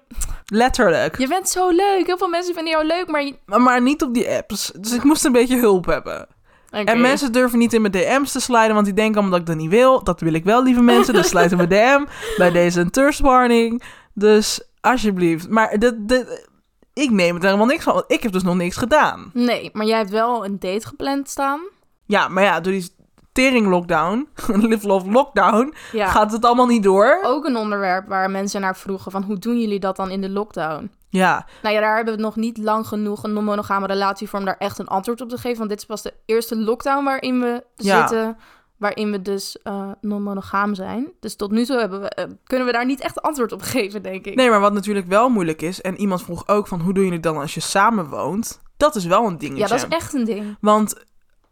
Letterlijk. 0.46 1.18
je 1.18 1.28
bent 1.28 1.48
zo 1.48 1.68
leuk. 1.68 2.06
Heel 2.06 2.18
veel 2.18 2.28
mensen 2.28 2.54
vinden 2.54 2.72
jou 2.72 2.86
leuk, 2.86 3.06
maar... 3.08 3.24
Je... 3.24 3.34
Maar, 3.46 3.60
maar 3.60 3.82
niet 3.82 4.02
op 4.02 4.14
die 4.14 4.30
apps. 4.30 4.72
Dus 4.80 4.92
ik 4.92 5.02
moest 5.04 5.24
een 5.24 5.32
beetje 5.32 5.58
hulp 5.58 5.86
hebben. 5.86 6.28
En 6.70 7.00
mensen 7.00 7.32
durven 7.32 7.58
niet 7.58 7.72
in 7.72 7.80
mijn 7.80 7.92
DM's 7.92 8.32
te 8.32 8.40
sliden, 8.40 8.74
want 8.74 8.84
die 8.84 8.94
denken 8.94 9.14
allemaal 9.14 9.38
dat 9.38 9.40
ik 9.40 9.46
dat 9.46 9.56
niet 9.56 9.70
wil. 9.70 10.04
Dat 10.04 10.20
wil 10.20 10.32
ik 10.32 10.44
wel, 10.44 10.62
lieve 10.62 10.80
mensen. 10.80 11.14
Dus 11.14 11.28
sluiten 11.28 11.56
mijn 11.56 11.68
DM 11.68 12.04
bij 12.38 12.50
deze 12.50 12.80
een 12.80 12.90
thirst 12.90 13.20
warning. 13.20 13.82
Dus 14.14 14.62
alsjeblieft. 14.80 15.48
Maar 15.48 15.78
dit, 15.78 15.94
dit, 16.08 16.48
ik 16.92 17.10
neem 17.10 17.34
het 17.34 17.42
er 17.42 17.48
helemaal 17.48 17.70
niks 17.70 17.84
van, 17.84 17.94
want 17.94 18.12
ik 18.12 18.22
heb 18.22 18.32
dus 18.32 18.42
nog 18.42 18.56
niks 18.56 18.76
gedaan. 18.76 19.30
Nee, 19.34 19.70
maar 19.72 19.86
jij 19.86 19.98
hebt 19.98 20.10
wel 20.10 20.44
een 20.44 20.58
date 20.58 20.86
gepland 20.86 21.28
staan. 21.28 21.60
Ja, 22.06 22.28
maar 22.28 22.42
ja, 22.42 22.60
door 22.60 22.72
die 22.72 22.94
tering 23.32 23.66
lockdown, 23.66 24.28
live 24.68 24.86
love 24.86 25.10
lockdown, 25.10 25.74
Ja. 25.92 26.06
gaat 26.08 26.32
het 26.32 26.44
allemaal 26.44 26.66
niet 26.66 26.82
door. 26.82 27.18
Ook 27.22 27.44
een 27.44 27.56
onderwerp 27.56 28.08
waar 28.08 28.30
mensen 28.30 28.60
naar 28.60 28.76
vroegen 28.76 29.10
van 29.10 29.22
hoe 29.22 29.38
doen 29.38 29.60
jullie 29.60 29.80
dat 29.80 29.96
dan 29.96 30.10
in 30.10 30.20
de 30.20 30.30
lockdown? 30.30 30.90
Ja, 31.08 31.46
Nou 31.62 31.74
ja, 31.74 31.80
daar 31.80 31.96
hebben 31.96 32.14
we 32.16 32.20
nog 32.20 32.36
niet 32.36 32.58
lang 32.58 32.86
genoeg 32.86 33.22
een 33.24 33.32
non-monogame 33.32 33.86
relatie 33.86 34.28
voor 34.28 34.38
om 34.38 34.44
daar 34.44 34.56
echt 34.58 34.78
een 34.78 34.86
antwoord 34.88 35.20
op 35.20 35.28
te 35.28 35.36
geven. 35.38 35.58
Want 35.58 35.70
dit 35.70 35.78
is 35.78 35.84
pas 35.86 36.02
de 36.02 36.14
eerste 36.26 36.56
lockdown 36.56 37.04
waarin 37.04 37.40
we 37.40 37.64
Ja. 37.76 37.98
zitten, 38.08 38.36
waarin 38.76 39.10
we 39.10 39.22
dus 39.22 39.58
eh, 39.62 39.90
non-monogaam 40.00 40.74
zijn. 40.74 41.12
Dus 41.20 41.36
tot 41.36 41.50
nu 41.50 41.64
toe 41.64 41.78
hebben 41.78 42.00
we, 42.00 42.08
eh, 42.08 42.24
kunnen 42.44 42.66
we 42.66 42.72
daar 42.72 42.86
niet 42.86 43.00
echt 43.00 43.22
antwoord 43.22 43.52
op 43.52 43.62
geven, 43.62 44.02
denk 44.02 44.26
ik. 44.26 44.34
nee, 44.34 44.50
maar 44.50 44.60
wat 44.60 44.72
natuurlijk 44.72 45.06
wel 45.06 45.28
moeilijk 45.28 45.62
is, 45.62 45.80
en 45.80 45.96
iemand 46.00 46.22
vroeg 46.22 46.48
ook 46.48 46.66
van 46.66 46.80
hoe 46.80 46.94
doe 46.94 47.04
je 47.04 47.12
het 47.12 47.22
dan 47.22 47.36
als 47.36 47.54
je 47.54 47.60
samen 47.60 48.08
woont? 48.08 48.60
Dat 48.76 48.94
is 48.96 49.04
wel 49.04 49.26
een 49.26 49.38
dingetje. 49.38 49.62
ja, 49.62 49.68
dat 49.68 49.78
is 49.78 49.96
echt 49.96 50.14
een 50.14 50.24
ding. 50.24 50.56
Want 50.60 50.94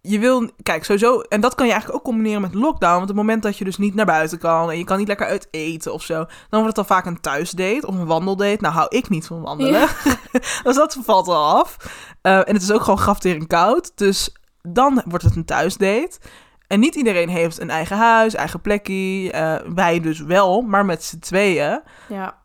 je 0.09 0.18
wil, 0.18 0.51
kijk, 0.62 0.85
sowieso, 0.85 1.21
en 1.21 1.40
dat 1.40 1.55
kan 1.55 1.66
je 1.66 1.73
eigenlijk 1.73 2.01
ook 2.01 2.07
combineren 2.07 2.40
met 2.40 2.55
lockdown. 2.55 2.92
Want 2.92 3.03
op 3.03 3.09
het 3.09 3.16
moment 3.16 3.42
dat 3.42 3.59
je 3.59 3.64
dus 3.64 3.77
niet 3.77 3.94
naar 3.94 4.07
buiten 4.07 4.38
kan 4.38 4.71
en 4.71 4.79
je 4.79 4.85
kan 4.85 4.99
niet 4.99 5.09
lekker 5.09 5.27
uit 5.27 5.49
eten 5.51 5.92
of 5.92 6.03
zo, 6.03 6.14
dan 6.14 6.61
wordt 6.61 6.66
het 6.66 6.75
dan 6.75 6.97
vaak 6.97 7.07
een 7.07 7.21
thuisdate 7.21 7.87
of 7.87 7.94
een 7.94 8.07
wandeldate. 8.07 8.59
Nou, 8.61 8.75
hou 8.75 8.87
ik 8.97 9.09
niet 9.09 9.27
van 9.27 9.40
wandelen. 9.40 9.88
dus 10.64 10.77
dat 10.77 10.99
valt 11.03 11.29
af. 11.29 11.77
Eh, 12.23 12.37
en 12.37 12.55
het 12.55 12.62
is 12.62 12.73
ook 12.73 12.81
gewoon 12.81 12.99
graftering 12.99 13.47
koud. 13.47 13.92
Dus 13.94 14.33
dan 14.62 15.03
wordt 15.05 15.25
het 15.25 15.37
een 15.37 15.44
thuisdate. 15.44 16.18
En 16.66 16.81
niet 16.81 16.94
iedereen 16.94 17.29
heeft 17.29 17.61
een 17.61 17.71
eigen 17.71 17.97
huis, 17.97 18.35
eigen 18.35 18.61
plekje. 18.61 19.31
Eh, 19.33 19.55
wij 19.75 20.01
dus 20.01 20.21
wel, 20.21 20.61
maar 20.61 20.85
met 20.85 21.05
z'n 21.05 21.18
tweeën. 21.18 21.83
Ja, 22.09 22.37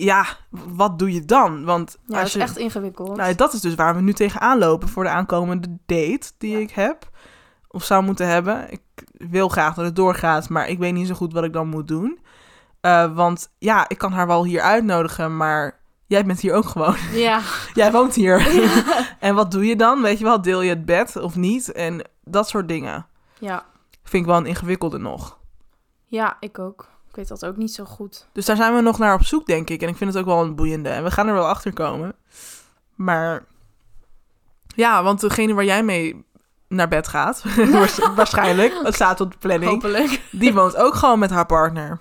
Ja, 0.00 0.26
wat 0.50 0.98
doe 0.98 1.12
je 1.12 1.24
dan? 1.24 1.64
Want 1.64 1.96
ja 2.00 2.06
dat 2.06 2.16
als 2.16 2.26
is 2.28 2.32
je... 2.32 2.40
echt 2.40 2.56
ingewikkeld. 2.56 3.16
Nou, 3.16 3.34
dat 3.34 3.52
is 3.52 3.60
dus 3.60 3.74
waar 3.74 3.94
we 3.94 4.00
nu 4.00 4.12
tegenaan 4.12 4.58
lopen 4.58 4.88
voor 4.88 5.04
de 5.04 5.10
aankomende 5.10 5.68
date 5.86 6.30
die 6.38 6.50
Ja. 6.52 6.58
ik 6.58 6.70
heb. 6.70 7.08
Of 7.68 7.84
zou 7.84 8.02
moeten 8.04 8.28
hebben. 8.28 8.70
Ik 8.72 8.80
wil 9.12 9.48
graag 9.48 9.74
dat 9.74 9.84
het 9.84 9.96
doorgaat, 9.96 10.48
maar 10.48 10.68
ik 10.68 10.78
weet 10.78 10.92
niet 10.92 11.06
zo 11.06 11.14
goed 11.14 11.32
wat 11.32 11.44
ik 11.44 11.52
dan 11.52 11.68
moet 11.68 11.88
doen. 11.88 12.18
Eh, 12.80 13.14
want 13.14 13.50
ja, 13.58 13.88
ik 13.88 13.98
kan 13.98 14.12
haar 14.12 14.26
wel 14.26 14.44
hier 14.44 14.60
uitnodigen, 14.60 15.36
maar 15.36 15.78
jij 16.06 16.24
bent 16.24 16.40
hier 16.40 16.54
ook 16.54 16.64
gewoon. 16.66 16.96
Ja. 17.12 17.40
jij 17.74 17.92
woont 17.92 18.14
hier. 18.14 18.48
en 19.20 19.34
wat 19.34 19.50
doe 19.50 19.66
je 19.66 19.76
dan? 19.76 20.02
Weet 20.02 20.18
je 20.18 20.24
wel, 20.24 20.42
deel 20.42 20.62
je 20.62 20.68
het 20.70 20.84
bed 20.84 21.16
of 21.16 21.36
niet? 21.36 21.72
En 21.72 22.02
dat 22.24 22.48
soort 22.48 22.68
dingen. 22.68 23.06
ja, 23.38 23.64
Vind 24.02 24.22
ik 24.22 24.28
wel 24.28 24.38
een 24.38 24.46
ingewikkelde 24.46 24.98
nog. 24.98 25.38
ja, 26.04 26.36
ik 26.40 26.58
ook. 26.58 26.88
Ik 27.08 27.16
weet 27.16 27.28
dat 27.28 27.44
ook 27.46 27.56
niet 27.56 27.72
zo 27.74 27.84
goed. 27.84 28.26
Dus 28.32 28.44
daar 28.46 28.56
zijn 28.56 28.74
we 28.74 28.80
nog 28.80 28.98
naar 28.98 29.14
op 29.14 29.24
zoek, 29.24 29.46
denk 29.46 29.70
ik. 29.70 29.82
En 29.82 29.88
ik 29.88 29.96
vind 29.96 30.10
het 30.14 30.20
ook 30.22 30.28
wel 30.28 30.42
een 30.42 30.54
boeiende. 30.54 30.88
En 30.88 31.04
we 31.04 31.10
gaan 31.10 31.26
er 31.28 31.34
wel 31.34 31.46
achter 31.48 31.72
komen. 31.72 32.14
Maar 32.94 33.44
ja, 34.74 35.02
want 35.02 35.20
degene 35.20 35.54
waar 35.54 35.64
jij 35.64 35.82
mee 35.82 36.24
naar 36.68 36.88
bed 36.88 37.08
gaat, 37.08 37.42
waars- 37.72 37.98
waarschijnlijk, 38.14 38.80
het 38.82 38.94
staat 38.94 39.20
op 39.20 39.32
de 39.32 39.38
planning, 39.38 39.70
Hopelijk. 39.70 40.22
die 40.30 40.54
woont 40.54 40.76
ook 40.76 40.94
gewoon 40.94 41.18
met 41.18 41.30
haar 41.30 41.46
partner. 41.46 41.98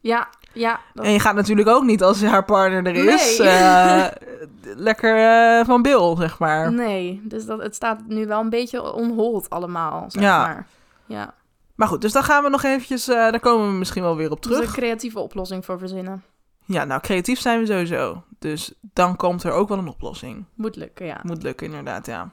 Ja, 0.00 0.28
ja. 0.52 0.80
dat- 0.94 1.04
En 1.04 1.10
je 1.12 1.20
gaat 1.20 1.34
natuurlijk 1.34 1.68
ook 1.68 1.84
niet 1.84 2.02
als 2.02 2.22
haar 2.22 2.44
partner 2.44 2.86
er 2.86 2.94
is, 3.14 3.38
Nee. 3.38 3.48
eh, 3.48 4.06
lekker 4.88 5.16
eh, 5.16 5.64
van 5.66 5.82
Bill, 5.82 6.16
zeg 6.16 6.38
maar. 6.38 6.72
Nee, 6.72 7.20
dus 7.24 7.46
dat, 7.46 7.58
het 7.62 7.74
staat 7.74 7.98
nu 8.06 8.26
wel 8.26 8.40
een 8.40 8.50
beetje 8.50 8.92
onhold 8.92 9.50
allemaal, 9.50 10.04
zeg 10.10 10.22
Ja. 10.22 10.42
maar. 10.46 10.66
Ja, 11.06 11.34
Maar 11.80 11.88
goed, 11.88 12.00
dus 12.00 12.12
daar 12.12 12.22
gaan 12.22 12.42
we 12.42 12.48
nog 12.48 12.62
eventjes, 12.62 13.08
eh, 13.08 13.14
daar 13.16 13.40
komen 13.40 13.66
we 13.66 13.72
misschien 13.72 14.02
wel 14.02 14.16
weer 14.16 14.30
op 14.30 14.40
terug. 14.40 14.56
terug. 14.56 14.74
een 14.74 14.80
creatieve 14.82 15.18
oplossing 15.18 15.64
voor 15.64 15.78
verzinnen. 15.78 16.24
Ja, 16.64 16.84
nou, 16.84 17.00
creatief 17.00 17.40
zijn 17.40 17.60
we 17.60 17.66
sowieso. 17.66 18.22
Dus 18.38 18.72
dan 18.80 19.16
komt 19.16 19.42
er 19.42 19.52
ook 19.52 19.68
wel 19.68 19.78
een 19.78 19.88
oplossing. 19.88 20.44
Moet 20.54 20.76
lukken, 20.76 21.06
ja. 21.06 21.20
Moet 21.22 21.42
lukken, 21.42 21.66
inderdaad, 21.66 22.06
ja. 22.06 22.30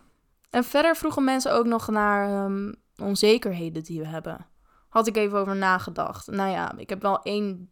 En 0.50 0.64
verder 0.64 0.96
vroegen 0.96 1.24
mensen 1.24 1.54
ook 1.54 1.66
nog 1.66 1.88
naar 1.88 2.30
ehm, 2.30 2.74
onzekerheden 2.98 3.84
die 3.84 4.00
we 4.00 4.08
hebben. 4.08 4.46
Had 4.90 5.08
ik 5.08 5.18
even 5.18 5.40
over 5.40 5.56
nagedacht. 5.56 6.28
Nou 6.28 6.50
ja, 6.50 6.78
ik 6.78 6.90
heb 6.90 7.02
wel 7.02 7.22
één 7.22 7.72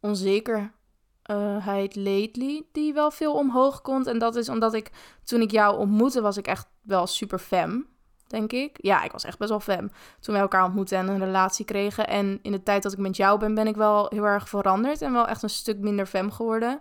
onzekerheid 0.00 1.96
lately 1.96 2.62
die 2.72 2.92
wel 2.92 3.10
veel 3.10 3.34
omhoog 3.34 3.80
komt. 3.80 4.06
En 4.06 4.18
dat 4.18 4.36
is 4.36 4.48
omdat 4.48 4.74
ik, 4.74 4.90
toen 5.24 5.40
ik 5.40 5.50
jou 5.50 5.78
ontmoette, 5.78 6.20
was 6.20 6.36
ik 6.36 6.46
echt 6.46 6.66
wel 6.82 7.06
super 7.06 7.38
fem, 7.38 7.93
denk 8.26 8.52
ik. 8.52 8.76
Ja, 8.80 9.02
ik 9.02 9.12
was 9.12 9.24
echt 9.24 9.38
best 9.38 9.50
wel 9.50 9.60
fem. 9.60 9.90
Toen 10.20 10.32
wij 10.34 10.42
elkaar 10.42 10.64
ontmoetten 10.64 10.98
en 10.98 11.08
een 11.08 11.18
relatie 11.18 11.64
kregen. 11.64 12.06
En 12.06 12.38
in 12.42 12.52
de 12.52 12.62
tijd 12.62 12.82
dat 12.82 12.92
ik 12.92 12.98
met 12.98 13.16
jou 13.16 13.38
ben, 13.38 13.54
ben 13.54 13.66
ik 13.66 13.76
wel 13.76 14.06
heel 14.08 14.24
erg 14.24 14.48
veranderd. 14.48 15.02
En 15.02 15.12
wel 15.12 15.26
echt 15.28 15.42
een 15.42 15.50
stuk 15.50 15.78
minder 15.78 16.06
fem 16.06 16.30
geworden. 16.30 16.80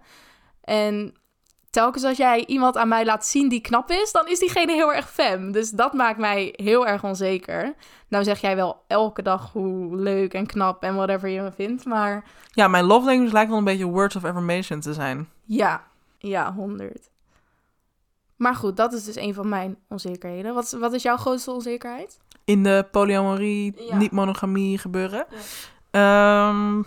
En 0.62 1.14
telkens 1.70 2.04
als 2.04 2.18
jij 2.18 2.46
iemand 2.46 2.78
aan 2.78 2.88
mij 2.88 3.06
laat 3.06 3.26
zien 3.26 3.50
die 3.50 3.62
knap 3.62 3.90
is, 3.90 4.12
dan 4.12 4.28
is 4.28 4.40
diegene 4.40 4.74
heel 4.74 4.94
erg 4.94 5.10
fem. 5.10 5.52
Dus 5.52 5.70
dat 5.70 5.94
maakt 5.94 6.18
mij 6.20 6.54
heel 6.56 6.88
erg 6.88 7.04
onzeker. 7.04 7.74
Nou 8.08 8.24
zeg 8.24 8.40
jij 8.42 8.56
wel 8.56 8.84
elke 8.88 9.22
dag 9.22 9.52
hoe 9.52 9.96
leuk 9.96 10.34
en 10.34 10.46
knap 10.46 10.84
en 10.84 10.96
whatever 10.96 11.30
je 11.30 11.42
me 11.42 11.52
vindt, 11.52 11.86
maar 11.86 12.24
Ja, 12.52 12.68
mijn 12.68 12.86
love 12.86 13.06
language 13.06 13.34
lijkt 13.34 13.50
wel 13.50 13.58
een 13.58 13.64
beetje 13.64 13.86
words 13.86 14.16
of 14.16 14.24
affirmation 14.24 14.80
te 14.80 14.94
zijn. 14.94 15.30
ja, 15.46 15.84
ja, 16.18 16.54
100. 16.54 17.10
Maar 18.44 18.56
goed, 18.56 18.78
dat 18.78 18.94
is 18.94 19.04
dus 19.04 19.16
een 19.16 19.34
van 19.34 19.50
mijn 19.50 19.78
onzekerheden. 19.90 20.54
Wat, 20.54 20.64
is- 20.64 20.74
wat 20.74 20.94
is 20.94 21.04
jouw 21.04 21.18
grootste 21.18 21.52
onzekerheid? 21.52 22.20
In 22.46 22.64
de 22.64 22.86
polyamorie, 22.92 23.74
Ja. 23.88 23.98
niet-monogamie 23.98 24.78
gebeuren. 24.78 25.26
Ehm, 25.92 26.82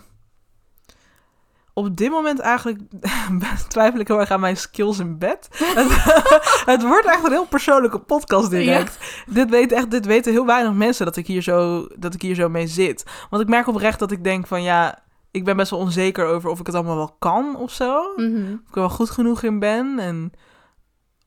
op 1.73 1.95
dit 1.97 2.09
moment 2.09 2.39
eigenlijk 2.39 2.79
twijfel 3.67 3.99
ik 3.99 4.07
heel 4.07 4.19
erg 4.19 4.31
aan 4.31 4.39
mijn 4.39 4.57
skills 4.57 4.99
in 4.99 5.17
bed. 5.17 5.47
het, 5.51 5.87
het 6.73 6.81
wordt 6.83 7.05
echt 7.07 7.23
een 7.25 7.31
heel 7.31 7.45
persoonlijke 7.45 7.99
podcast 7.99 8.49
direct. 8.49 8.97
Dit, 9.27 9.49
weet 9.49 9.71
echt, 9.71 9.91
dit 9.91 10.05
weten 10.05 10.31
heel 10.31 10.45
weinig 10.45 10.73
mensen 10.73 11.05
dat 11.05 11.15
ik, 11.15 11.27
hier 11.27 11.41
zo, 11.41 11.87
dat 11.95 12.13
ik 12.13 12.21
hier 12.21 12.35
zo 12.35 12.49
mee 12.49 12.67
zit. 12.67 13.03
Want 13.29 13.41
ik 13.41 13.49
merk 13.49 13.67
oprecht 13.67 13.99
dat 13.99 14.11
ik 14.11 14.23
denk 14.23 14.47
van 14.47 14.63
ja, 14.63 14.99
ik 15.31 15.43
ben 15.45 15.57
best 15.57 15.71
wel 15.71 15.79
onzeker 15.79 16.25
over 16.25 16.49
of 16.49 16.59
ik 16.59 16.65
het 16.65 16.75
allemaal 16.75 16.95
wel 16.95 17.15
kan 17.19 17.55
of 17.55 17.71
zo. 17.71 18.13
Mhm. 18.15 18.35
Of 18.53 18.69
ik 18.69 18.75
er 18.75 18.79
wel 18.81 18.89
goed 18.89 19.09
genoeg 19.09 19.43
in 19.43 19.59
ben. 19.59 19.99
En 19.99 20.31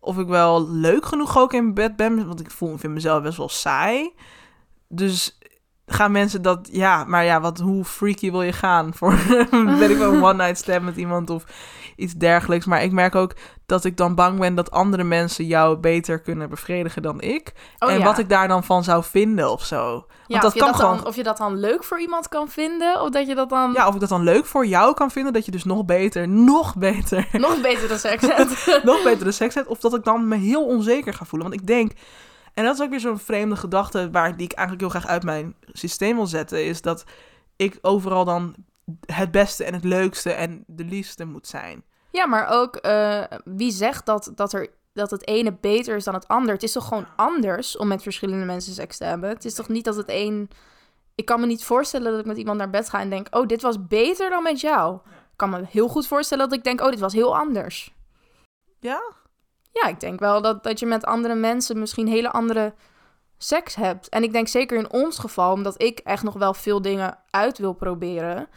of 0.00 0.18
ik 0.18 0.26
wel 0.26 0.70
leuk 0.70 1.06
genoeg 1.06 1.38
ook 1.38 1.52
in 1.52 1.74
bed 1.74 1.96
ben. 1.96 2.26
Want 2.26 2.40
ik 2.40 2.50
voel, 2.50 2.78
vind 2.78 2.92
mezelf 2.92 3.22
best 3.22 3.36
wel 3.36 3.48
saai. 3.48 4.12
Dus 4.88 5.38
gaan 5.86 6.12
mensen 6.12 6.42
dat... 6.42 6.68
Ja, 6.72 7.04
maar 7.04 7.25
ja, 7.25 7.40
wat, 7.40 7.58
hoe 7.58 7.85
freaky 7.85 8.31
wil 8.31 8.42
je 8.42 8.52
gaan? 8.52 8.94
Voor, 8.96 9.16
weet 9.79 9.90
ik 9.90 9.98
wel, 9.98 10.12
een 10.12 10.25
one-night 10.25 10.58
stand 10.58 10.83
met 10.83 10.96
iemand 10.96 11.31
of 11.31 11.44
iets 11.96 12.14
dergelijks. 12.14 12.66
Maar 12.66 12.82
ik 12.82 12.92
merk 12.92 13.14
ook 13.14 13.34
dat 13.66 13.84
ik 13.84 13.96
dan 13.96 14.14
bang 14.14 14.38
ben 14.38 14.54
dat 14.54 14.70
andere 14.70 15.04
mensen 15.04 15.46
jou 15.46 15.76
beter 15.76 16.20
kunnen 16.20 16.48
bevredigen 16.48 17.02
dan 17.02 17.20
ik. 17.20 17.52
Oh, 17.78 17.90
en 17.90 17.98
ja. 17.98 18.04
wat 18.04 18.18
ik 18.18 18.28
daar 18.28 18.48
dan 18.48 18.64
van 18.64 18.84
zou 18.84 19.04
vinden 19.04 19.50
of 19.50 19.64
zo. 19.64 20.06
Ja, 20.26 20.40
Want 20.40 20.42
dat 20.42 20.44
of, 20.44 20.54
je 20.54 20.60
kan 20.60 20.68
dat 20.68 20.80
gewoon... 20.80 20.96
dan, 20.96 21.06
of 21.06 21.16
je 21.16 21.22
dat 21.22 21.36
dan 21.36 21.56
leuk 21.56 21.84
voor 21.84 22.00
iemand 22.00 22.28
kan 22.28 22.48
vinden, 22.48 23.02
of 23.02 23.10
dat 23.10 23.26
je 23.26 23.34
dat 23.34 23.48
dan 23.48 23.72
Ja, 23.72 23.88
of 23.88 23.94
ik 23.94 24.00
dat 24.00 24.08
dan 24.08 24.22
leuk 24.22 24.46
voor 24.46 24.66
jou 24.66 24.94
kan 24.94 25.10
vinden, 25.10 25.32
dat 25.32 25.44
je 25.44 25.50
dus 25.50 25.64
nog 25.64 25.84
beter, 25.84 26.28
nog 26.28 26.76
beter, 26.76 27.28
nog 27.40 27.60
beter 27.60 27.88
dan 27.88 27.98
seks 27.98 28.26
hebt. 28.36 28.84
nog 28.84 29.02
beter 29.02 29.24
de 29.24 29.32
seks 29.32 29.54
hebt. 29.54 29.68
Of 29.68 29.78
dat 29.78 29.94
ik 29.94 30.04
dan 30.04 30.28
me 30.28 30.36
heel 30.36 30.66
onzeker 30.66 31.14
ga 31.14 31.24
voelen. 31.24 31.48
Want 31.48 31.60
ik 31.60 31.66
denk, 31.66 31.92
en 32.54 32.64
dat 32.64 32.74
is 32.74 32.82
ook 32.82 32.90
weer 32.90 33.00
zo'n 33.00 33.18
vreemde 33.18 33.56
gedachte 33.56 34.10
waar, 34.10 34.36
die 34.36 34.46
ik 34.46 34.52
eigenlijk 34.52 34.80
heel 34.80 35.00
graag 35.00 35.12
uit 35.12 35.22
mijn 35.22 35.54
systeem 35.72 36.16
wil 36.16 36.26
zetten, 36.26 36.64
is 36.64 36.82
dat 36.82 37.04
ik 37.56 37.78
overal 37.82 38.24
dan 38.24 38.54
het 39.06 39.30
beste 39.30 39.64
en 39.64 39.74
het 39.74 39.84
leukste 39.84 40.32
en 40.32 40.64
de 40.66 40.84
liefste 40.84 41.24
moet 41.24 41.46
zijn. 41.46 41.84
Ja, 42.10 42.26
maar 42.26 42.48
ook 42.48 42.76
eh, 42.76 43.22
wie 43.44 43.72
zegt 43.72 44.06
dat, 44.06 44.32
dat, 44.34 44.52
er, 44.52 44.68
dat 44.92 45.10
het 45.10 45.26
ene 45.26 45.52
beter 45.60 45.96
is 45.96 46.04
dan 46.04 46.14
het 46.14 46.28
ander? 46.28 46.54
Het 46.54 46.62
is 46.62 46.72
toch 46.72 46.88
gewoon 46.88 47.06
anders 47.16 47.76
om 47.76 47.88
met 47.88 48.02
verschillende 48.02 48.44
mensen 48.44 48.72
seks 48.72 48.96
te 48.96 49.04
hebben? 49.04 49.28
Het 49.28 49.44
is 49.44 49.54
toch 49.54 49.68
niet 49.68 49.84
dat 49.84 49.96
het 49.96 50.08
een... 50.08 50.50
Ik 51.14 51.24
kan 51.24 51.40
me 51.40 51.46
niet 51.46 51.64
voorstellen 51.64 52.10
dat 52.10 52.20
ik 52.20 52.26
met 52.26 52.36
iemand 52.36 52.58
naar 52.58 52.70
bed 52.70 52.88
ga 52.88 53.00
en 53.00 53.10
denk... 53.10 53.26
Oh, 53.30 53.46
dit 53.46 53.62
was 53.62 53.86
beter 53.86 54.30
dan 54.30 54.42
met 54.42 54.60
jou. 54.60 54.94
Ik 55.06 55.36
kan 55.36 55.50
me 55.50 55.64
heel 55.68 55.88
goed 55.88 56.06
voorstellen 56.06 56.48
dat 56.48 56.58
ik 56.58 56.64
denk... 56.64 56.80
Oh, 56.80 56.90
dit 56.90 57.00
was 57.00 57.12
heel 57.12 57.36
anders. 57.36 57.94
Ja? 58.80 59.02
Ja, 59.72 59.88
ik 59.88 60.00
denk 60.00 60.20
wel 60.20 60.42
dat, 60.42 60.62
dat 60.62 60.78
je 60.78 60.86
met 60.86 61.04
andere 61.04 61.34
mensen 61.34 61.78
misschien 61.78 62.08
hele 62.08 62.30
andere 62.30 62.74
seks 63.38 63.74
hebt. 63.74 64.08
En 64.08 64.22
ik 64.22 64.32
denk 64.32 64.48
zeker 64.48 64.78
in 64.78 64.92
ons 64.92 65.18
geval, 65.18 65.52
omdat 65.52 65.82
ik 65.82 65.98
echt 65.98 66.22
nog 66.22 66.34
wel 66.34 66.54
veel 66.54 66.82
dingen 66.82 67.18
uit 67.30 67.58
wil 67.58 67.72
proberen... 67.72 68.48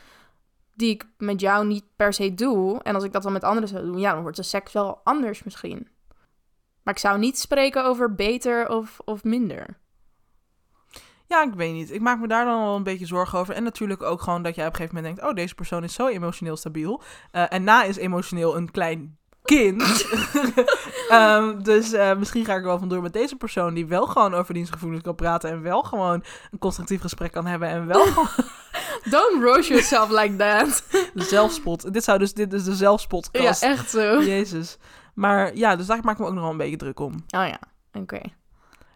die 0.73 0.89
ik 0.89 1.05
met 1.17 1.39
jou 1.39 1.67
niet 1.67 1.85
per 1.95 2.13
se 2.13 2.33
doe. 2.33 2.81
En 2.83 2.95
als 2.95 3.03
ik 3.03 3.11
dat 3.11 3.23
dan 3.23 3.33
met 3.33 3.43
anderen 3.43 3.69
zou 3.69 3.85
doen, 3.85 3.99
ja, 3.99 4.13
dan 4.13 4.21
wordt 4.21 4.37
de 4.37 4.43
seks 4.43 4.73
wel 4.73 5.01
anders 5.03 5.43
misschien. 5.43 5.87
Maar 6.83 6.93
ik 6.93 6.99
zou 6.99 7.19
niet 7.19 7.39
spreken 7.39 7.85
over 7.85 8.15
beter 8.15 8.69
of, 8.69 8.99
of 9.05 9.23
minder. 9.23 9.81
Ja, 11.27 11.43
ik 11.43 11.53
weet 11.53 11.73
niet. 11.73 11.91
Ik 11.91 12.01
maak 12.01 12.19
me 12.19 12.27
daar 12.27 12.45
dan 12.45 12.61
wel 12.61 12.75
een 12.75 12.83
beetje 12.83 13.05
zorgen 13.05 13.39
over. 13.39 13.53
En 13.53 13.63
natuurlijk 13.63 14.01
ook 14.01 14.21
gewoon 14.21 14.43
dat 14.43 14.55
jij 14.55 14.65
op 14.65 14.71
een 14.71 14.77
gegeven 14.77 14.95
moment 14.95 15.15
denkt... 15.15 15.31
oh, 15.31 15.35
deze 15.35 15.55
persoon 15.55 15.83
is 15.83 15.93
zo 15.93 16.07
emotioneel 16.07 16.57
stabiel. 16.57 17.01
Eh, 17.31 17.53
en 17.53 17.63
na 17.63 17.83
is 17.83 17.97
emotioneel 17.97 18.57
een 18.57 18.71
klein 18.71 19.17
kind. 19.43 19.83
Ehm, 21.09 21.61
dus 21.61 21.91
eh, 21.91 22.15
misschien 22.15 22.45
ga 22.45 22.53
ik 22.53 22.59
er 22.59 22.65
wel 22.65 22.79
vandoor 22.79 23.01
met 23.01 23.13
deze 23.13 23.35
persoon... 23.35 23.73
die 23.73 23.85
wel 23.85 24.05
gewoon 24.05 24.33
over 24.33 24.53
dienstgevoelens 24.53 25.03
kan 25.03 25.15
praten... 25.15 25.49
en 25.49 25.61
wel 25.61 25.81
gewoon 25.83 26.23
een 26.51 26.59
constructief 26.59 27.01
gesprek 27.01 27.31
kan 27.31 27.45
hebben... 27.45 27.67
en 27.67 27.87
wel 27.87 28.05
gewoon 28.05 28.27
Don't 29.09 29.43
roast 29.43 29.67
yourself 29.67 30.09
like 30.09 30.35
that. 30.35 30.83
zelfspot... 31.13 31.93
Dit, 31.93 32.03
zou 32.03 32.19
dus, 32.19 32.33
dit 32.33 32.53
is 32.53 32.63
de 32.63 32.97
ja, 33.31 33.55
echt 33.59 33.89
zo. 33.89 34.21
Jezus. 34.21 34.77
Maar 35.13 35.55
ja, 35.55 35.75
dus 35.75 35.85
daar 35.85 35.99
maak 36.03 36.13
ik 36.13 36.19
me 36.19 36.25
ook 36.25 36.33
nog 36.33 36.41
wel 36.41 36.51
een 36.51 36.57
beetje 36.57 36.77
druk 36.77 36.99
om. 36.99 37.13
Oh 37.13 37.47
ja, 37.47 37.59
oké. 37.93 38.21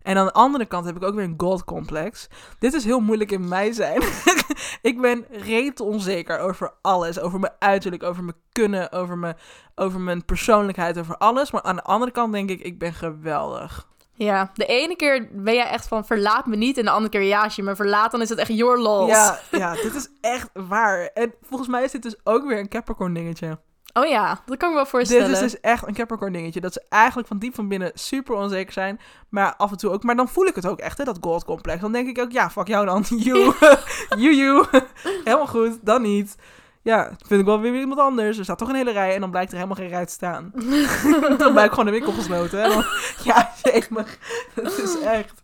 En 0.07 0.17
aan 0.17 0.25
de 0.25 0.33
andere 0.33 0.65
kant 0.65 0.85
heb 0.85 0.95
ik 0.95 1.03
ook 1.03 1.15
weer 1.15 1.23
een 1.23 1.33
God-complex. 1.37 2.27
Dit 2.59 2.73
is 2.73 2.83
heel 2.83 2.99
moeilijk 2.99 3.31
in 3.31 3.47
mij 3.47 3.71
zijn. 3.71 4.01
ik 4.81 5.01
ben 5.01 5.25
reet 5.29 5.79
onzeker 5.79 6.39
over 6.39 6.73
alles. 6.81 7.19
Over 7.19 7.39
mijn 7.39 7.53
uiterlijk, 7.59 8.03
over 8.03 8.23
mijn 8.23 8.35
kunnen, 8.51 8.91
over 8.91 9.17
mijn, 9.17 9.35
over 9.75 9.99
mijn 9.99 10.25
persoonlijkheid, 10.25 10.99
over 10.99 11.17
alles. 11.17 11.51
Maar 11.51 11.61
aan 11.61 11.75
de 11.75 11.81
andere 11.81 12.11
kant 12.11 12.33
denk 12.33 12.49
ik, 12.49 12.59
ik 12.59 12.79
ben 12.79 12.93
geweldig. 12.93 13.87
Ja, 14.13 14.51
de 14.53 14.65
ene 14.65 14.95
keer 14.95 15.27
ben 15.31 15.53
jij 15.53 15.69
echt 15.69 15.87
van 15.87 16.05
verlaat 16.05 16.45
me 16.45 16.55
niet. 16.55 16.77
En 16.77 16.85
de 16.85 16.91
andere 16.91 17.11
keer 17.11 17.21
ja, 17.21 17.43
als 17.43 17.55
je 17.55 17.63
me 17.63 17.75
verlaat, 17.75 18.11
dan 18.11 18.21
is 18.21 18.29
het 18.29 18.39
echt 18.39 18.53
your 18.53 18.79
loss. 18.79 19.11
Ja, 19.11 19.39
ja, 19.59 19.73
dit 19.73 19.95
is 19.95 20.09
echt 20.21 20.49
waar. 20.53 21.09
En 21.13 21.33
volgens 21.41 21.69
mij 21.69 21.83
is 21.83 21.91
dit 21.91 22.03
dus 22.03 22.15
ook 22.23 22.47
weer 22.47 22.59
een 22.59 22.69
Capricorn 22.69 23.13
dingetje. 23.13 23.59
Oh 23.93 24.07
ja, 24.07 24.41
dat 24.45 24.57
kan 24.57 24.69
ik 24.69 24.75
me 24.75 24.81
wel 24.81 24.85
voorstellen. 24.85 25.27
Dit 25.27 25.35
is 25.35 25.39
dus 25.39 25.59
echt 25.59 25.87
een 25.87 25.93
Capricorn 25.93 26.33
dingetje. 26.33 26.61
Dat 26.61 26.73
ze 26.73 26.85
eigenlijk 26.89 27.27
van 27.27 27.37
diep 27.37 27.55
van 27.55 27.67
binnen 27.67 27.91
super 27.93 28.35
onzeker 28.35 28.73
zijn. 28.73 28.99
Maar 29.29 29.55
af 29.55 29.71
en 29.71 29.77
toe 29.77 29.91
ook. 29.91 30.03
Maar 30.03 30.15
dan 30.15 30.27
voel 30.27 30.45
ik 30.45 30.55
het 30.55 30.67
ook 30.67 30.79
echt, 30.79 30.97
hè, 30.97 31.03
dat 31.03 31.17
God 31.21 31.45
complex. 31.45 31.81
Dan 31.81 31.91
denk 31.91 32.07
ik 32.07 32.19
ook, 32.19 32.31
ja, 32.31 32.49
fuck 32.49 32.67
jou 32.67 32.85
dan. 32.85 33.05
You. 33.27 33.53
you, 34.23 34.35
you. 34.35 34.65
helemaal 35.01 35.47
goed. 35.47 35.77
Dan 35.81 36.01
niet. 36.01 36.35
Ja, 36.81 37.15
vind 37.25 37.39
ik 37.39 37.45
wel 37.45 37.59
weer 37.59 37.79
iemand 37.79 37.99
anders. 37.99 38.37
Er 38.37 38.43
staat 38.43 38.57
toch 38.57 38.69
een 38.69 38.75
hele 38.75 38.91
rij 38.91 39.13
en 39.13 39.21
dan 39.21 39.31
blijkt 39.31 39.51
er 39.51 39.55
helemaal 39.55 39.77
geen 39.77 39.87
rij 39.87 40.05
te 40.05 40.13
staan. 40.13 40.51
dan 41.37 41.51
blijkt 41.51 41.69
gewoon 41.69 41.85
de 41.85 41.91
winkel 41.91 42.11
gesloten. 42.11 42.61
Hè? 42.61 42.69
Dan, 42.69 42.83
ja, 43.23 43.53
jemig. 43.63 44.17
Het 44.53 44.77
is 44.77 44.99
echt. 44.99 45.41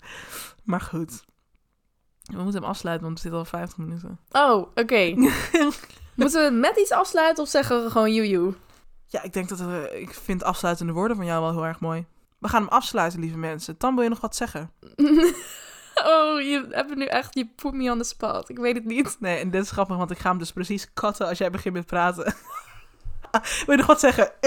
Maar 0.64 0.82
goed. 0.82 1.24
We 2.24 2.42
moeten 2.42 2.62
hem 2.62 2.70
afsluiten, 2.70 3.06
want 3.06 3.22
we 3.22 3.22
zitten 3.22 3.40
al 3.40 3.60
50 3.60 3.78
minuten. 3.78 4.20
Oh, 4.32 4.68
oké. 4.76 5.16
Moeten 6.16 6.46
we 6.46 6.52
met 6.58 6.78
iets 6.78 6.92
afsluiten 6.92 7.44
of 7.44 7.50
zeggen 7.50 7.84
we 7.84 7.90
gewoon 7.90 8.14
joejoe? 8.14 8.54
Ja, 9.08 9.24
ik 9.24 9.34
denk 9.34 9.50
dat 9.50 9.60
we, 9.60 9.90
ik 10.00 10.14
vind 10.14 10.44
afsluitende 10.44 10.94
woorden 10.94 11.18
van 11.18 11.26
jou 11.26 11.42
wel 11.42 11.52
heel 11.52 11.66
erg 11.66 11.80
mooi. 11.80 12.06
We 12.40 12.48
gaan 12.48 12.62
hem 12.62 12.72
afsluiten, 12.72 13.20
lieve 13.20 13.38
mensen. 13.38 13.78
Tam, 13.78 13.96
wil 13.96 14.04
je 14.04 14.10
nog 14.10 14.22
wat 14.22 14.36
zeggen? 14.36 14.72
Oh, 15.96 16.42
je 16.42 16.66
hebt 16.70 16.96
nu 16.96 17.06
echt, 17.06 17.36
je 17.36 17.50
put 17.56 17.74
me 17.74 17.92
on 17.92 17.98
the 17.98 18.04
spot. 18.04 18.50
Ik 18.50 18.58
weet 18.58 18.76
het 18.76 18.86
niet. 18.86 19.18
Nee, 19.20 19.38
en 19.40 19.50
dit 19.52 19.64
is 19.64 19.72
grappig, 19.72 19.98
want 19.98 20.12
ik 20.12 20.18
ga 20.18 20.30
hem 20.30 20.38
dus 20.38 20.52
precies 20.52 20.94
katten 20.94 21.28
als 21.28 21.38
jij 21.38 21.50
begint 21.50 21.74
met 21.74 21.86
praten. 21.86 22.24
wil 23.66 23.76
je 23.76 23.78
nog 23.78 23.86
wat 23.86 24.00
zeggen? 24.00 24.32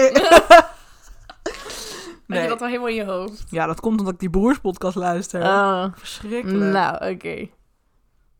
Heb 2.27 2.41
je 2.41 2.47
dat 2.47 2.59
wel 2.59 2.67
helemaal 2.67 2.89
in 2.89 2.95
je 2.95 3.05
hoofd? 3.05 3.43
Ja, 3.49 3.65
dat 3.65 3.79
komt 3.79 3.99
omdat 3.99 4.13
ik 4.13 4.19
die 4.19 4.29
broerspodcast 4.29 4.95
luister. 4.95 5.41
Oh, 5.41 5.85
Verschrikkelijk. 5.95 6.71
nou, 6.71 7.13
oké. 7.13 7.47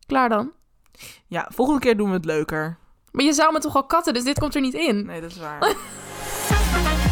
Klaar 0.05 0.29
dan? 0.29 0.51
Ja, 1.27 1.47
volgende 1.53 1.79
keer 1.81 1.97
doen 1.97 2.07
we 2.07 2.15
het 2.15 2.25
leuker. 2.25 2.77
Maar 3.11 3.25
je 3.25 3.33
zou 3.33 3.53
me 3.53 3.59
toch 3.59 3.75
al 3.75 3.85
katten, 3.85 4.13
dus 4.13 4.23
dit 4.23 4.39
komt 4.39 4.55
er 4.55 4.61
niet 4.61 4.73
in. 4.73 5.05
Nee, 5.05 5.21
dat 5.21 5.31
is 5.31 5.37
waar. 5.37 5.75